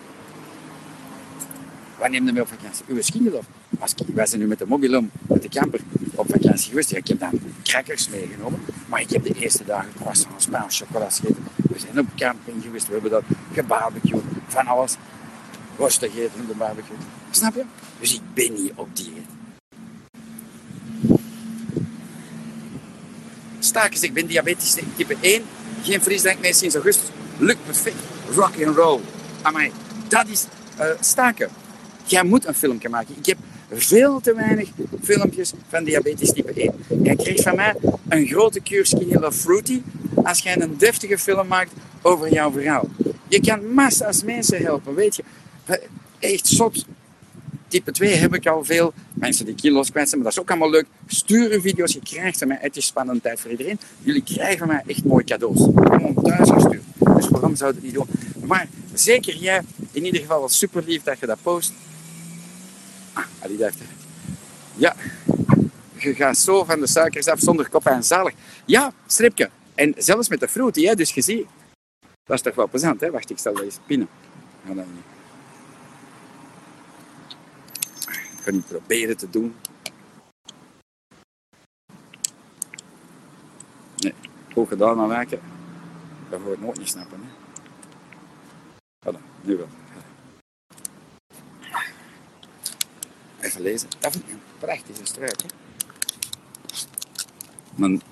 Wanneer 1.98 2.20
neem 2.20 2.26
je 2.26 2.32
mee 2.32 2.42
op 2.42 2.48
vakantie? 2.48 2.84
Uw 2.88 3.02
skingeloof. 3.02 3.44
Wij 4.14 4.26
zijn 4.26 4.40
nu 4.40 4.46
met 4.46 4.58
de 4.58 4.66
mobilom, 4.66 5.10
met 5.26 5.42
de 5.42 5.48
camper, 5.48 5.80
op 6.14 6.26
vakantie 6.30 6.68
geweest. 6.68 6.92
ik 6.92 7.08
heb 7.08 7.20
dan 7.20 7.40
crackers 7.62 8.08
meegenomen. 8.08 8.60
Maar 8.88 9.00
ik 9.00 9.10
heb 9.10 9.24
de 9.24 9.34
eerste 9.34 9.64
dagen 9.64 9.92
croissants, 9.94 10.44
Spaans, 10.44 10.78
chocola 10.78 11.10
gegeten. 11.10 11.44
We 11.56 11.78
zijn 11.78 11.98
op 11.98 12.06
camping 12.16 12.62
geweest. 12.62 12.86
We 12.86 12.92
hebben 12.92 13.10
dat 13.10 13.22
gebarbecue, 13.52 14.20
van 14.46 14.66
alles. 14.66 14.96
Worst 15.76 15.98
gegeten 15.98 16.40
op 16.40 16.48
de 16.48 16.54
barbecue. 16.54 16.96
Snap 17.30 17.54
je? 17.54 17.62
Dus 18.00 18.14
ik 18.14 18.20
ben 18.34 18.52
niet 18.52 18.72
op 18.74 18.88
dieet. 18.96 19.25
Staken 23.76 24.02
ik 24.02 24.12
ben 24.12 24.26
diabetes 24.26 24.76
type 24.96 25.16
1. 25.20 25.42
Geen 25.82 26.02
frisdrank 26.02 26.40
meer 26.40 26.54
sinds 26.54 26.74
augustus. 26.74 27.08
Lukt 27.38 27.64
perfect. 27.64 27.96
Rock 28.34 28.66
and 28.66 28.76
roll. 28.76 29.00
Amai, 29.42 29.72
dat 30.08 30.28
is 30.28 30.46
uh, 30.80 30.86
staken. 31.00 31.48
Jij 32.04 32.24
moet 32.24 32.46
een 32.46 32.54
filmpje 32.54 32.88
maken. 32.88 33.14
Ik 33.18 33.26
heb 33.26 33.38
veel 33.72 34.20
te 34.20 34.34
weinig 34.34 34.68
filmpjes 35.02 35.52
van 35.68 35.84
diabetes 35.84 36.32
type 36.32 36.52
1. 36.52 36.72
Jij 37.02 37.16
krijgt 37.16 37.42
van 37.42 37.56
mij 37.56 37.74
een 38.08 38.26
grote 38.26 38.60
cure 38.60 38.84
Skinny 38.84 39.30
Fruity 39.30 39.82
als 40.24 40.38
jij 40.38 40.60
een 40.60 40.78
deftige 40.78 41.18
film 41.18 41.46
maakt 41.46 41.72
over 42.02 42.32
jouw 42.32 42.52
verhaal. 42.52 42.88
Je 43.28 43.40
kan 43.40 43.74
massa's 43.74 44.22
mensen 44.22 44.62
helpen, 44.62 44.94
weet 44.94 45.16
je. 45.16 45.24
Echt 46.18 46.46
zot. 46.46 46.86
Type 47.68 47.90
2 47.92 48.14
heb 48.14 48.34
ik 48.34 48.46
al 48.46 48.64
veel. 48.64 48.92
Mensen 49.14 49.44
die 49.44 49.54
kilo's 49.54 49.90
kwijt 49.90 50.08
zijn, 50.08 50.20
maar 50.20 50.30
dat 50.30 50.38
is 50.38 50.44
ook 50.44 50.50
allemaal 50.50 50.70
leuk. 50.70 50.86
Stuur 51.06 51.50
uw 51.50 51.60
video's, 51.60 51.92
je 51.92 52.00
krijgt 52.00 52.38
van 52.38 52.48
mij. 52.48 52.58
Het 52.60 52.76
is 52.76 52.86
spannende 52.86 53.20
tijd 53.20 53.40
voor 53.40 53.50
iedereen. 53.50 53.78
Jullie 53.98 54.22
krijgen 54.22 54.66
mij 54.66 54.82
echt 54.86 55.04
mooie 55.04 55.24
cadeaus. 55.24 55.68
Gewoon 55.74 56.14
thuis 56.22 56.50
gestuurd. 56.50 56.82
Dus 56.98 57.28
waarom 57.28 57.56
zou 57.56 57.70
je 57.70 57.76
het 57.76 57.84
niet 57.84 57.94
doen? 57.94 58.06
Maar 58.46 58.68
zeker 58.94 59.36
jij, 59.36 59.62
in 59.92 60.04
ieder 60.04 60.20
geval 60.20 60.38
wel 60.38 60.48
super 60.48 60.82
lief 60.86 61.02
dat 61.02 61.18
je 61.18 61.26
dat 61.26 61.38
post. 61.42 61.72
Ah, 63.12 63.24
die 63.46 63.56
dacht, 63.56 63.78
ja, 64.74 64.96
je 65.98 66.14
gaat 66.14 66.36
zo 66.36 66.64
van 66.64 66.80
de 66.80 66.86
suikers 66.86 67.26
af 67.26 67.40
zonder 67.40 67.68
kop 67.68 67.86
en 67.86 68.04
zalig. 68.04 68.34
Ja, 68.64 68.92
stripje. 69.06 69.50
En 69.74 69.94
zelfs 69.96 70.28
met 70.28 70.40
de 70.40 70.48
fruity, 70.48 70.84
hè, 70.84 70.94
dus 70.94 71.12
je 71.12 71.20
ziet, 71.20 71.46
dat 72.24 72.36
is 72.36 72.42
toch 72.42 72.54
wel 72.54 72.68
plezant, 72.68 73.00
hè? 73.00 73.10
Wacht, 73.10 73.30
ik 73.30 73.38
stel 73.38 73.54
dat 73.54 73.62
eens 73.62 73.78
binnen. 73.86 74.08
Ja, 74.68 74.74
dan... 74.74 74.84
Ik 74.84 75.15
ga 78.46 78.52
niet 78.52 78.66
proberen 78.66 79.16
te 79.16 79.30
doen. 79.30 79.54
Nee, 83.96 84.14
goed 84.52 84.68
gedaan 84.68 85.00
aan 85.00 85.08
werken. 85.08 85.40
Dat 86.30 86.40
ga 86.44 86.50
ik 86.52 86.60
nooit 86.60 86.78
niet 86.78 86.88
snappen. 86.88 87.20
Hè? 87.22 87.28
Voilà, 89.04 89.20
nu 89.40 89.56
wel. 89.56 89.68
Even 93.40 93.62
lezen. 93.62 93.88
Dat 93.98 94.12
vind 94.12 94.24
ik 94.24 94.30
een 94.30 94.40
prachtige 94.58 95.06
struik. 95.06 95.42
Hè? 95.42 95.48
Mijn, 97.74 98.02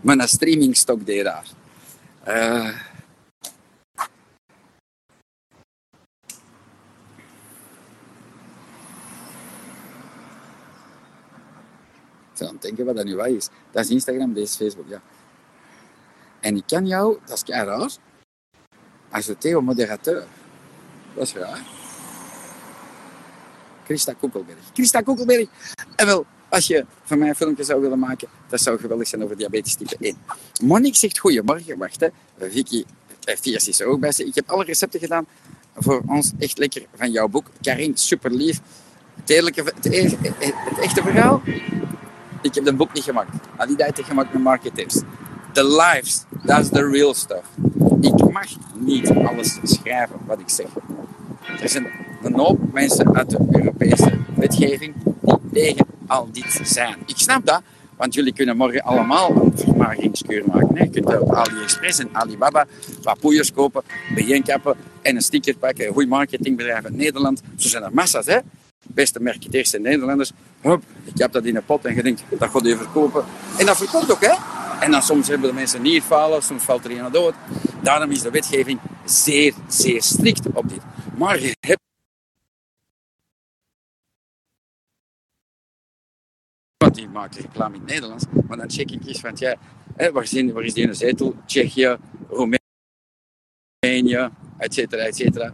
mijn 0.00 0.28
streamingstok 0.28 1.06
deed 1.06 1.24
daar. 1.24 1.46
Uh, 2.28 2.80
aan 12.46 12.52
het 12.52 12.62
denken 12.62 12.84
wat 12.84 12.96
dat 12.96 13.04
nu 13.04 13.16
wat 13.16 13.26
is. 13.26 13.48
Dat 13.70 13.84
is 13.84 13.90
Instagram, 13.90 14.32
deze 14.32 14.46
is 14.46 14.56
Facebook, 14.56 14.88
ja. 14.88 15.02
En 16.40 16.56
ik 16.56 16.62
kan 16.66 16.86
jou, 16.86 17.18
dat 17.26 17.36
is 17.36 17.42
kei 17.42 17.64
raar, 17.64 17.90
ajouter 19.10 19.64
moderateur. 19.64 20.24
Dat 21.14 21.26
is 21.26 21.34
raar. 21.34 21.62
Christa 23.84 24.12
Koekelberg. 24.12 24.58
Christa 24.72 25.00
Koekelberg. 25.00 25.48
En 25.96 26.06
wel, 26.06 26.26
als 26.48 26.66
je 26.66 26.86
van 27.02 27.18
mij 27.18 27.28
een 27.28 27.34
filmpje 27.34 27.64
zou 27.64 27.80
willen 27.80 27.98
maken, 27.98 28.28
dat 28.48 28.60
zou 28.60 28.78
geweldig 28.78 29.08
zijn 29.08 29.24
over 29.24 29.36
diabetes 29.36 29.74
type 29.74 29.96
1. 30.00 30.16
Monique 30.62 30.98
zegt 30.98 31.18
goedemorgen, 31.18 31.78
wacht 31.78 32.00
hè. 32.00 32.08
Vicky 32.38 32.84
Fiers 33.40 33.68
is 33.68 33.80
er 33.80 33.86
ook 33.86 34.00
bij. 34.00 34.12
Ik 34.16 34.34
heb 34.34 34.50
alle 34.50 34.64
recepten 34.64 35.00
gedaan 35.00 35.26
voor 35.74 36.02
ons. 36.06 36.32
Echt 36.38 36.58
lekker 36.58 36.86
van 36.94 37.10
jouw 37.10 37.28
boek. 37.28 37.46
Karin, 37.60 37.96
super 37.96 38.30
lief. 38.30 38.60
Het, 39.24 39.28
het 39.84 40.78
echte 40.80 41.02
verhaal, 41.02 41.42
ik 42.42 42.54
heb 42.54 42.66
een 42.66 42.76
boek 42.76 42.92
niet 42.92 43.04
gemaakt. 43.04 43.30
Al 43.56 43.66
die 43.66 43.76
tijd 43.76 44.00
gemaakt 44.04 44.32
met 44.32 44.42
marketers. 44.42 45.00
The 45.52 45.64
lives, 45.64 46.24
that's 46.46 46.68
the 46.68 46.88
real 46.88 47.14
stuff. 47.14 47.44
Ik 48.00 48.32
mag 48.32 48.46
niet 48.74 49.10
alles 49.10 49.58
schrijven 49.62 50.16
wat 50.26 50.40
ik 50.40 50.48
zeg. 50.48 50.66
Er 51.62 51.68
zijn 51.68 51.86
een 52.22 52.34
hoop 52.34 52.72
mensen 52.72 53.16
uit 53.16 53.30
de 53.30 53.38
Europese 53.50 54.12
wetgeving 54.36 54.94
die 55.22 55.38
tegen 55.52 55.86
al 56.06 56.28
dit 56.32 56.60
zijn. 56.62 56.96
Ik 57.06 57.18
snap 57.18 57.46
dat, 57.46 57.62
want 57.96 58.14
jullie 58.14 58.32
kunnen 58.32 58.56
morgen 58.56 58.82
allemaal 58.82 59.30
een 59.30 59.52
vermageringskuur 59.54 60.42
maken. 60.46 60.76
Hè. 60.76 60.82
Je 60.82 60.90
kunt 60.90 61.20
op 61.20 61.34
AliExpress 61.34 61.98
en 61.98 62.08
Alibaba 62.12 62.66
wat 63.02 63.20
poeiers 63.20 63.52
kopen, 63.52 63.82
bijeenkappen 64.14 64.76
en 65.02 65.16
een 65.16 65.22
sticker 65.22 65.56
pakken. 65.56 65.92
Goed 65.92 66.08
marketingbedrijf 66.08 66.84
in 66.84 66.96
Nederland. 66.96 67.42
Zo 67.56 67.68
zijn 67.68 67.82
er 67.82 67.94
massa's, 67.94 68.26
hè. 68.26 68.38
Beste 68.94 69.20
marketeers 69.20 69.74
en 69.74 69.82
Nederlanders. 69.82 70.32
Hup, 70.60 70.82
ik 71.04 71.18
heb 71.18 71.32
dat 71.32 71.44
in 71.44 71.56
een 71.56 71.64
pot 71.64 71.84
en 71.84 71.94
je 71.94 72.02
denkt, 72.02 72.22
dat 72.38 72.50
gaat 72.50 72.64
je 72.64 72.76
verkopen. 72.76 73.24
En 73.58 73.66
dat 73.66 73.76
verkoopt 73.76 74.12
ook, 74.12 74.20
hè. 74.20 74.34
En 74.80 74.90
dan 74.90 75.02
soms 75.02 75.28
hebben 75.28 75.48
de 75.48 75.54
mensen 75.54 75.82
nierfalen, 75.82 76.42
soms 76.42 76.64
valt 76.64 76.84
er 76.84 76.90
iemand 76.90 77.14
dood. 77.14 77.34
Daarom 77.82 78.10
is 78.10 78.22
de 78.22 78.30
wetgeving 78.30 78.80
zeer, 79.04 79.54
zeer 79.68 80.02
strikt 80.02 80.46
op 80.52 80.68
dit. 80.68 80.80
Maar 81.16 81.40
je 81.40 81.56
hebt 81.60 81.80
Want 86.76 86.94
die 86.94 87.08
maken 87.08 87.40
reclame 87.40 87.74
in 87.74 87.80
het 87.80 87.90
Nederlands. 87.90 88.24
Maar 88.46 88.56
dan 88.56 88.70
check 88.70 88.90
ik 88.90 89.06
eens 89.06 89.20
van, 89.20 89.32
ja, 89.34 89.56
hè, 89.96 90.12
waar, 90.12 90.22
is 90.22 90.30
die, 90.30 90.52
waar 90.52 90.64
is 90.64 90.74
die 90.74 90.84
ene 90.84 90.94
zetel? 90.94 91.34
Tsjechië, 91.46 91.96
Roemenië, 92.28 92.58
et 94.58 94.74
cetera, 94.74 95.52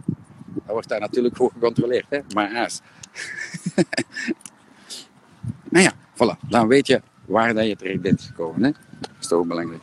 Dat 0.65 0.73
wordt 0.73 0.89
daar 0.89 0.99
natuurlijk 0.99 1.37
goed 1.37 1.51
gecontroleerd, 1.53 2.05
hè? 2.09 2.19
maar 2.33 2.55
aas. 2.55 2.81
nou 5.69 5.83
ja, 5.83 5.93
voilà. 6.13 6.47
Dan 6.49 6.67
weet 6.67 6.87
je 6.87 7.01
waar 7.25 7.53
dat 7.53 7.67
je 7.67 7.75
terecht 7.75 8.01
bent 8.01 8.21
gekomen. 8.21 8.63
Hè? 8.63 8.71
Dat 8.99 9.09
is 9.19 9.27
toch 9.27 9.45
belangrijk. 9.45 9.81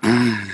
Ah. 0.00 0.44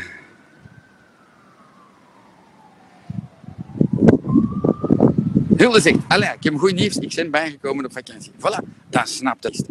Zegt, 5.57 5.99
allee, 6.09 6.29
ik 6.29 6.43
heb 6.43 6.59
goed 6.59 6.75
nieuws, 6.75 6.97
ik 6.97 7.15
ben 7.15 7.31
bijgekomen 7.31 7.85
op 7.85 7.93
vakantie. 7.93 8.33
Voilà, 8.37 8.69
dat 8.89 9.09
snapt 9.09 9.45
het. 9.45 9.65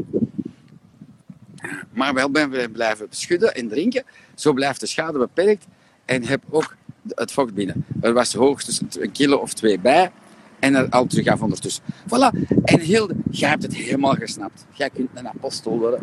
Maar 1.94 2.14
wel 2.14 2.30
blijven 2.72 3.08
schudden 3.10 3.56
en 3.56 3.68
drinken. 3.68 4.04
Zo 4.36 4.54
blijft 4.54 4.80
de 4.80 4.86
schade 4.86 5.18
beperkt 5.18 5.66
en 6.12 6.24
heb 6.24 6.44
ook 6.50 6.76
het 7.08 7.32
vocht 7.32 7.54
binnen. 7.54 7.86
Er 8.02 8.14
was 8.14 8.34
hoogstens 8.34 8.82
een 9.00 9.12
kilo 9.12 9.38
of 9.38 9.54
twee 9.54 9.80
bij 9.80 10.12
en 10.60 10.76
er 10.76 10.90
al 10.90 11.06
terug 11.06 11.28
af 11.28 11.42
ondertussen. 11.42 11.84
Voilà. 12.06 12.50
En 12.64 12.80
Hilde, 12.80 13.16
jij 13.30 13.50
hebt 13.50 13.64
het 13.64 13.76
helemaal 13.76 14.14
gesnapt. 14.14 14.66
Jij 14.72 14.90
kunt 14.90 15.10
een 15.14 15.28
apostel 15.28 15.80
worden 15.80 16.02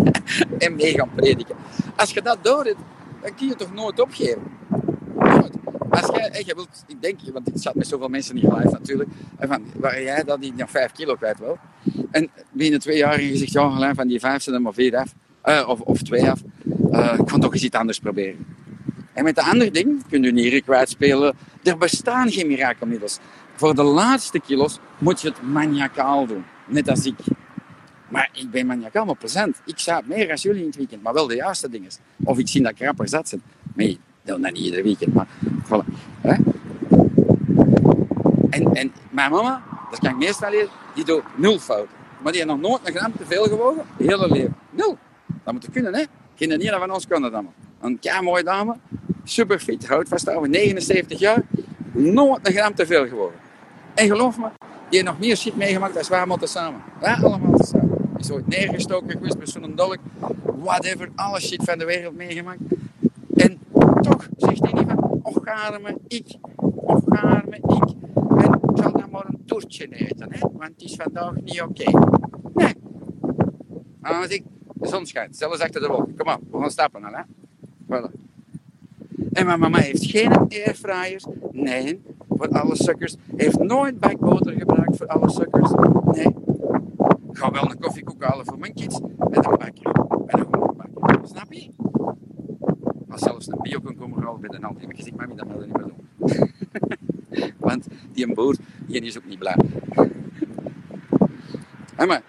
en 0.58 0.74
mee 0.74 0.94
gaan 0.94 1.10
prediken. 1.14 1.56
Als 1.96 2.10
je 2.10 2.22
dat 2.22 2.38
doet, 2.42 2.74
dan 3.22 3.34
kun 3.36 3.46
je 3.46 3.54
toch 3.54 3.74
nooit 3.74 4.00
opgeven. 4.00 4.42
Als 5.90 6.10
jij, 6.44 6.54
wilt, 6.54 6.84
ik 6.86 7.02
denk, 7.02 7.18
want 7.32 7.48
ik 7.48 7.54
zat 7.56 7.74
met 7.74 7.86
zoveel 7.86 8.08
mensen 8.08 8.34
niet 8.34 8.44
live 8.44 8.70
natuurlijk, 8.70 9.10
en 9.38 9.48
van, 9.48 9.64
waar 9.76 10.02
jij 10.02 10.22
dat 10.22 10.40
die 10.40 10.52
nog 10.56 10.70
vijf 10.70 10.92
kilo 10.92 11.14
kwijt 11.14 11.38
wil. 11.38 11.58
En 12.10 12.30
binnen 12.52 12.80
twee 12.80 12.96
jaar 12.96 13.22
je 13.22 13.36
zegt, 13.36 13.52
ja, 13.52 13.94
van 13.94 14.08
die 14.08 14.20
vijf 14.20 14.42
zijn 14.42 14.56
er 14.56 14.62
maar 14.62 14.74
vier 14.74 14.96
af, 14.96 15.14
uh, 15.44 15.68
of, 15.68 15.80
of 15.80 16.02
twee 16.02 16.30
af. 16.30 16.42
Uh, 16.90 17.14
ik 17.18 17.28
ga 17.28 17.38
toch 17.38 17.52
eens 17.52 17.64
iets 17.64 17.76
anders 17.76 17.98
proberen. 17.98 18.53
En 19.14 19.24
met 19.24 19.34
de 19.34 19.42
andere 19.42 19.70
ding 19.70 20.02
kun 20.08 20.22
je 20.22 20.32
nieren 20.32 20.62
kwijtspelen. 20.62 21.36
Er 21.62 21.78
bestaan 21.78 22.30
geen 22.30 22.46
mirakelmiddels. 22.46 23.18
Voor 23.54 23.74
de 23.74 23.82
laatste 23.82 24.40
kilo's 24.40 24.78
moet 24.98 25.20
je 25.20 25.28
het 25.28 25.42
maniacaal 25.42 26.26
doen. 26.26 26.44
Net 26.66 26.88
als 26.88 27.06
ik. 27.06 27.14
Maar 28.08 28.28
ik 28.32 28.50
ben 28.50 28.66
maniacaal, 28.66 29.04
maar 29.04 29.16
plezant. 29.16 29.60
Ik 29.64 29.78
zou 29.78 30.02
meer 30.06 30.30
als 30.30 30.42
jullie 30.42 30.60
in 30.60 30.66
het 30.66 30.76
weekend, 30.76 31.02
maar 31.02 31.12
wel 31.12 31.26
de 31.26 31.34
juiste 31.34 31.68
dingen. 31.68 31.90
Of 32.24 32.38
ik 32.38 32.48
zie 32.48 32.62
dat 32.62 32.74
krapper 32.74 33.08
zat 33.08 33.28
zijn. 33.28 33.42
Maar 33.74 33.86
dat 34.22 34.38
niet 34.38 34.58
ieder 34.58 34.82
weekend, 34.82 35.14
maar. 35.14 35.26
Hè? 36.20 36.34
En, 38.50 38.74
en 38.74 38.92
mijn 39.10 39.30
mama, 39.30 39.62
dat 39.90 39.98
kan 39.98 40.10
ik 40.10 40.16
meestal 40.16 40.50
leren, 40.50 40.68
die 40.94 41.04
doet 41.04 41.22
nul 41.36 41.58
fouten. 41.58 41.96
Maar 42.22 42.32
die 42.32 42.42
heeft 42.42 42.52
nog 42.54 42.68
nooit 42.68 42.80
een 42.84 42.94
gram 42.94 43.12
te 43.16 43.24
veel 43.26 43.44
gewogen, 43.44 43.84
hele 43.98 44.28
leven. 44.30 44.56
Nul. 44.70 44.98
Dat 45.44 45.52
moet 45.52 45.64
je 45.64 45.70
kunnen, 45.70 45.94
hè. 45.94 46.04
Geen 46.34 46.50
ene 46.50 46.78
van 46.78 46.90
ons 46.90 47.06
kan 47.06 47.22
dat 47.22 47.32
allemaal. 47.32 47.52
Een 47.80 47.98
kei 47.98 48.22
mooie 48.22 48.42
dame, 48.42 48.76
super 49.24 49.58
fit, 49.58 49.86
houdt 49.86 50.08
vast 50.08 50.30
over 50.30 50.48
79 50.48 51.18
jaar, 51.18 51.42
nooit 51.92 52.46
een 52.46 52.52
gram 52.52 52.74
te 52.74 52.86
veel 52.86 53.08
gewogen. 53.08 53.38
En 53.94 54.06
geloof 54.06 54.38
me, 54.38 54.48
die 54.58 54.98
heeft 54.98 55.04
nog 55.04 55.18
meer 55.18 55.36
shit 55.36 55.56
meegemaakt 55.56 55.96
als 55.96 56.08
wij 56.08 56.26
moeten 56.26 56.48
samen. 56.48 56.82
Allemaal. 57.00 57.56
Die 57.56 58.18
is 58.18 58.30
ooit 58.30 58.46
neergestoken 58.46 59.10
geweest 59.10 59.38
met 59.38 59.48
zo'n 59.48 59.72
dolk, 59.74 59.98
whatever, 60.44 61.08
alle 61.14 61.40
shit 61.40 61.64
van 61.64 61.78
de 61.78 61.84
wereld 61.84 62.16
meegemaakt. 62.16 62.60
En 63.34 63.58
toch 64.00 64.28
zegt 64.36 64.60
hij 64.60 64.72
niet 64.72 64.84
van, 64.86 65.20
och 65.22 65.44
arme 65.44 65.98
ik, 66.08 66.36
och 66.56 67.08
arme 67.08 67.56
ik. 67.56 67.94
En 68.36 68.52
ik 68.52 68.82
zal 68.82 68.92
dan 68.92 69.10
maar 69.10 69.26
een 69.26 69.42
toertje 69.46 69.88
eten, 69.88 70.32
hè? 70.32 70.38
want 70.40 70.62
het 70.62 70.82
is 70.82 70.94
vandaag 70.94 71.34
niet 71.34 71.62
oké. 71.62 71.90
Nee. 72.54 72.74
Maar 74.00 74.14
als 74.14 74.28
ik, 74.28 74.44
de 74.74 74.88
zon 74.88 75.06
schijnt, 75.06 75.36
zelfs 75.36 75.60
achter 75.60 75.80
de 75.80 75.86
wolken. 75.88 76.16
Kom 76.16 76.32
op, 76.32 76.40
we 76.50 76.58
gaan 76.58 76.70
stappen 76.70 77.04
al, 77.04 77.12
hè. 77.12 77.22
Voilà. 77.86 78.23
En 79.34 79.46
mijn 79.46 79.58
mama 79.58 79.78
heeft 79.78 80.04
geen 80.04 80.32
airfryers. 80.32 81.26
Nee, 81.52 82.00
voor 82.28 82.48
alle 82.48 82.76
sukkers. 82.76 83.16
Heeft 83.36 83.58
nooit 83.58 84.00
bakboter 84.00 84.52
gebruikt 84.52 84.96
voor 84.96 85.06
alle 85.06 85.30
sukkers. 85.30 85.70
Nee. 86.04 86.26
Ik 87.30 87.38
ga 87.40 87.50
wel 87.50 87.70
een 87.70 87.78
koffiekoek 87.78 88.22
halen 88.22 88.44
voor 88.44 88.58
mijn 88.58 88.74
kids. 88.74 89.00
Met 89.00 89.46
een 89.46 89.56
bakker. 89.58 89.92
Met 90.26 90.38
een 90.38 90.46
gewone 90.50 90.72
bakker. 90.72 91.28
Snap 91.28 91.52
je? 91.52 91.68
Als 93.08 93.22
zelfs 93.22 93.48
een 93.48 93.96
komen 93.96 94.22
halen 94.22 94.40
bij 94.40 94.58
hand. 94.60 94.80
Heb 94.80 94.90
ik 94.90 94.96
gezegd, 94.96 95.16
mami, 95.16 95.34
dat 95.34 95.46
wil 95.46 95.60
ik 95.60 95.66
niet 95.66 95.76
meer 95.76 95.86
doen. 95.86 97.52
Want 97.66 97.86
die 98.12 98.28
een 98.28 98.34
boer, 98.34 98.56
die 98.86 99.00
is 99.00 99.16
ook 99.18 99.26
niet 99.26 99.38
blij. 99.38 99.56
Maar. 102.06 102.22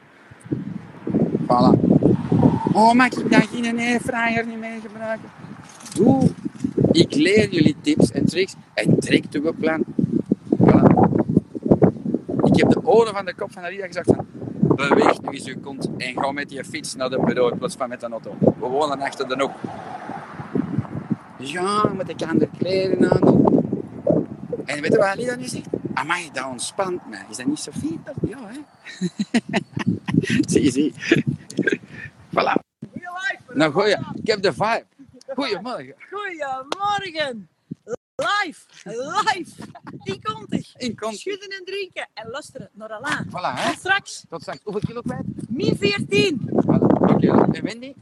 Voilà. 1.41 1.79
Oh, 2.73 2.93
mag 2.93 3.11
ik 3.11 3.31
dan 3.31 3.41
geen 3.41 3.79
airfryer 3.79 4.45
niet 4.45 4.59
meer 4.59 4.79
gebruiken? 4.81 5.29
Doe 5.93 6.29
Ik 6.95 7.15
leer 7.15 7.49
jullie 7.49 7.75
tips 7.81 8.11
en 8.11 8.25
tricks 8.25 8.53
en 8.73 8.99
trek 8.99 9.23
uw 9.31 9.53
plan. 9.53 9.83
Voilà. 10.57 10.83
Ik 12.43 12.55
heb 12.55 12.69
de 12.69 12.79
oren 12.83 13.13
van 13.13 13.25
de 13.25 13.33
kop 13.35 13.51
van 13.51 13.63
Alida 13.63 13.85
gezegd 13.85 14.05
van 14.05 14.25
beweeg 14.75 15.21
nu 15.21 15.29
eens 15.29 15.45
je 15.45 15.59
kont 15.59 15.89
en 15.97 16.13
ga 16.13 16.31
met 16.31 16.51
je 16.51 16.65
fiets 16.65 16.95
naar 16.95 17.09
de 17.09 17.19
bureau 17.19 17.57
in 17.59 17.69
van 17.69 17.89
met 17.89 17.99
de 17.99 18.07
auto. 18.07 18.35
We 18.39 18.67
wonen 18.67 19.01
achter 19.01 19.27
de 19.27 19.35
hoek. 19.39 19.51
Ja, 21.37 21.91
met 21.95 22.07
de 22.07 22.27
andere 22.27 22.49
kleren 22.57 23.11
aan. 23.11 23.45
En 24.65 24.81
weet 24.81 24.91
je 24.91 24.97
wat 24.97 25.07
Alida 25.07 25.35
nu 25.35 25.47
zegt? 25.47 25.67
Amai, 25.93 26.29
dat 26.33 26.45
ontspant 26.45 27.09
mij. 27.09 27.25
Is 27.29 27.37
dat 27.37 27.45
niet 27.45 27.59
zo 27.59 27.71
fijn? 27.71 28.03
Ja, 28.27 28.37
hè? 28.47 28.59
zie, 30.51 30.71
zie. 30.71 30.93
Voilà. 32.29 32.63
Nou, 33.53 33.71
goeie. 33.71 33.97
Ik 34.13 34.27
heb 34.27 34.41
de 34.41 34.53
vibe. 34.53 34.85
Goedemorgen. 35.35 35.95
Goedemorgen. 36.09 37.49
Live, 38.15 38.61
live. 38.83 39.51
Die 40.03 40.19
komt 40.23 40.53
er. 40.53 40.73
In 40.77 40.95
kont. 40.95 41.17
Schudden 41.17 41.49
en 41.49 41.65
drinken 41.65 42.07
en 42.13 42.29
luisteren 42.29 42.69
naar 42.73 42.89
Alain. 42.89 43.25
Voilà, 43.29 43.59
hè? 43.59 43.69
En 43.69 43.77
straks, 43.77 44.25
Tot 44.29 44.41
straks. 44.41 44.59
Hoeveel 44.63 44.81
kilo 44.87 45.01
kwijt? 45.01 45.21
min 45.49 45.77
14, 45.77 46.49
Voilà. 46.49 47.11
Oké. 47.13 47.27
En 47.51 47.63
Wendy? 47.63 47.93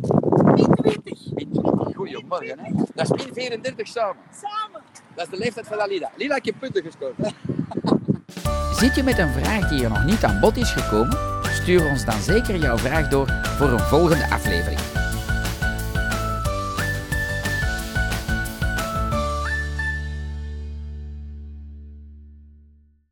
min 0.56 0.76
20. 0.76 1.34
Min 1.34 1.52
20. 1.52 1.96
Goedemorgen, 1.96 2.60
hè? 2.60 2.72
Dat 2.96 3.18
is 3.18 3.26
min 3.26 3.34
34 3.34 3.88
samen. 3.88 4.24
Samen. 4.42 4.82
Dat 5.16 5.26
is 5.26 5.32
de 5.32 5.38
leeftijd 5.38 5.68
van 5.68 5.82
Alida. 5.82 6.12
Lila, 6.16 6.36
ik 6.36 6.46
heb 6.46 6.56
punten 6.60 6.84
gescoord. 6.84 7.14
Zit 8.80 8.96
je 8.96 9.04
met 9.04 9.18
een 9.18 9.34
vraag 9.34 9.70
die 9.70 9.84
er 9.84 9.90
nog 9.90 10.04
niet 10.06 10.24
aan 10.24 10.40
bod 10.40 10.58
is 10.58 10.72
gekomen? 10.72 11.18
Stuur 11.44 11.86
ons 11.90 12.06
dan 12.06 12.20
zeker 12.22 12.56
jouw 12.56 12.78
vraag 12.78 13.08
door 13.08 13.28
voor 13.58 13.68
een 13.70 13.80
volgende 13.80 14.30
aflevering. 14.30 14.80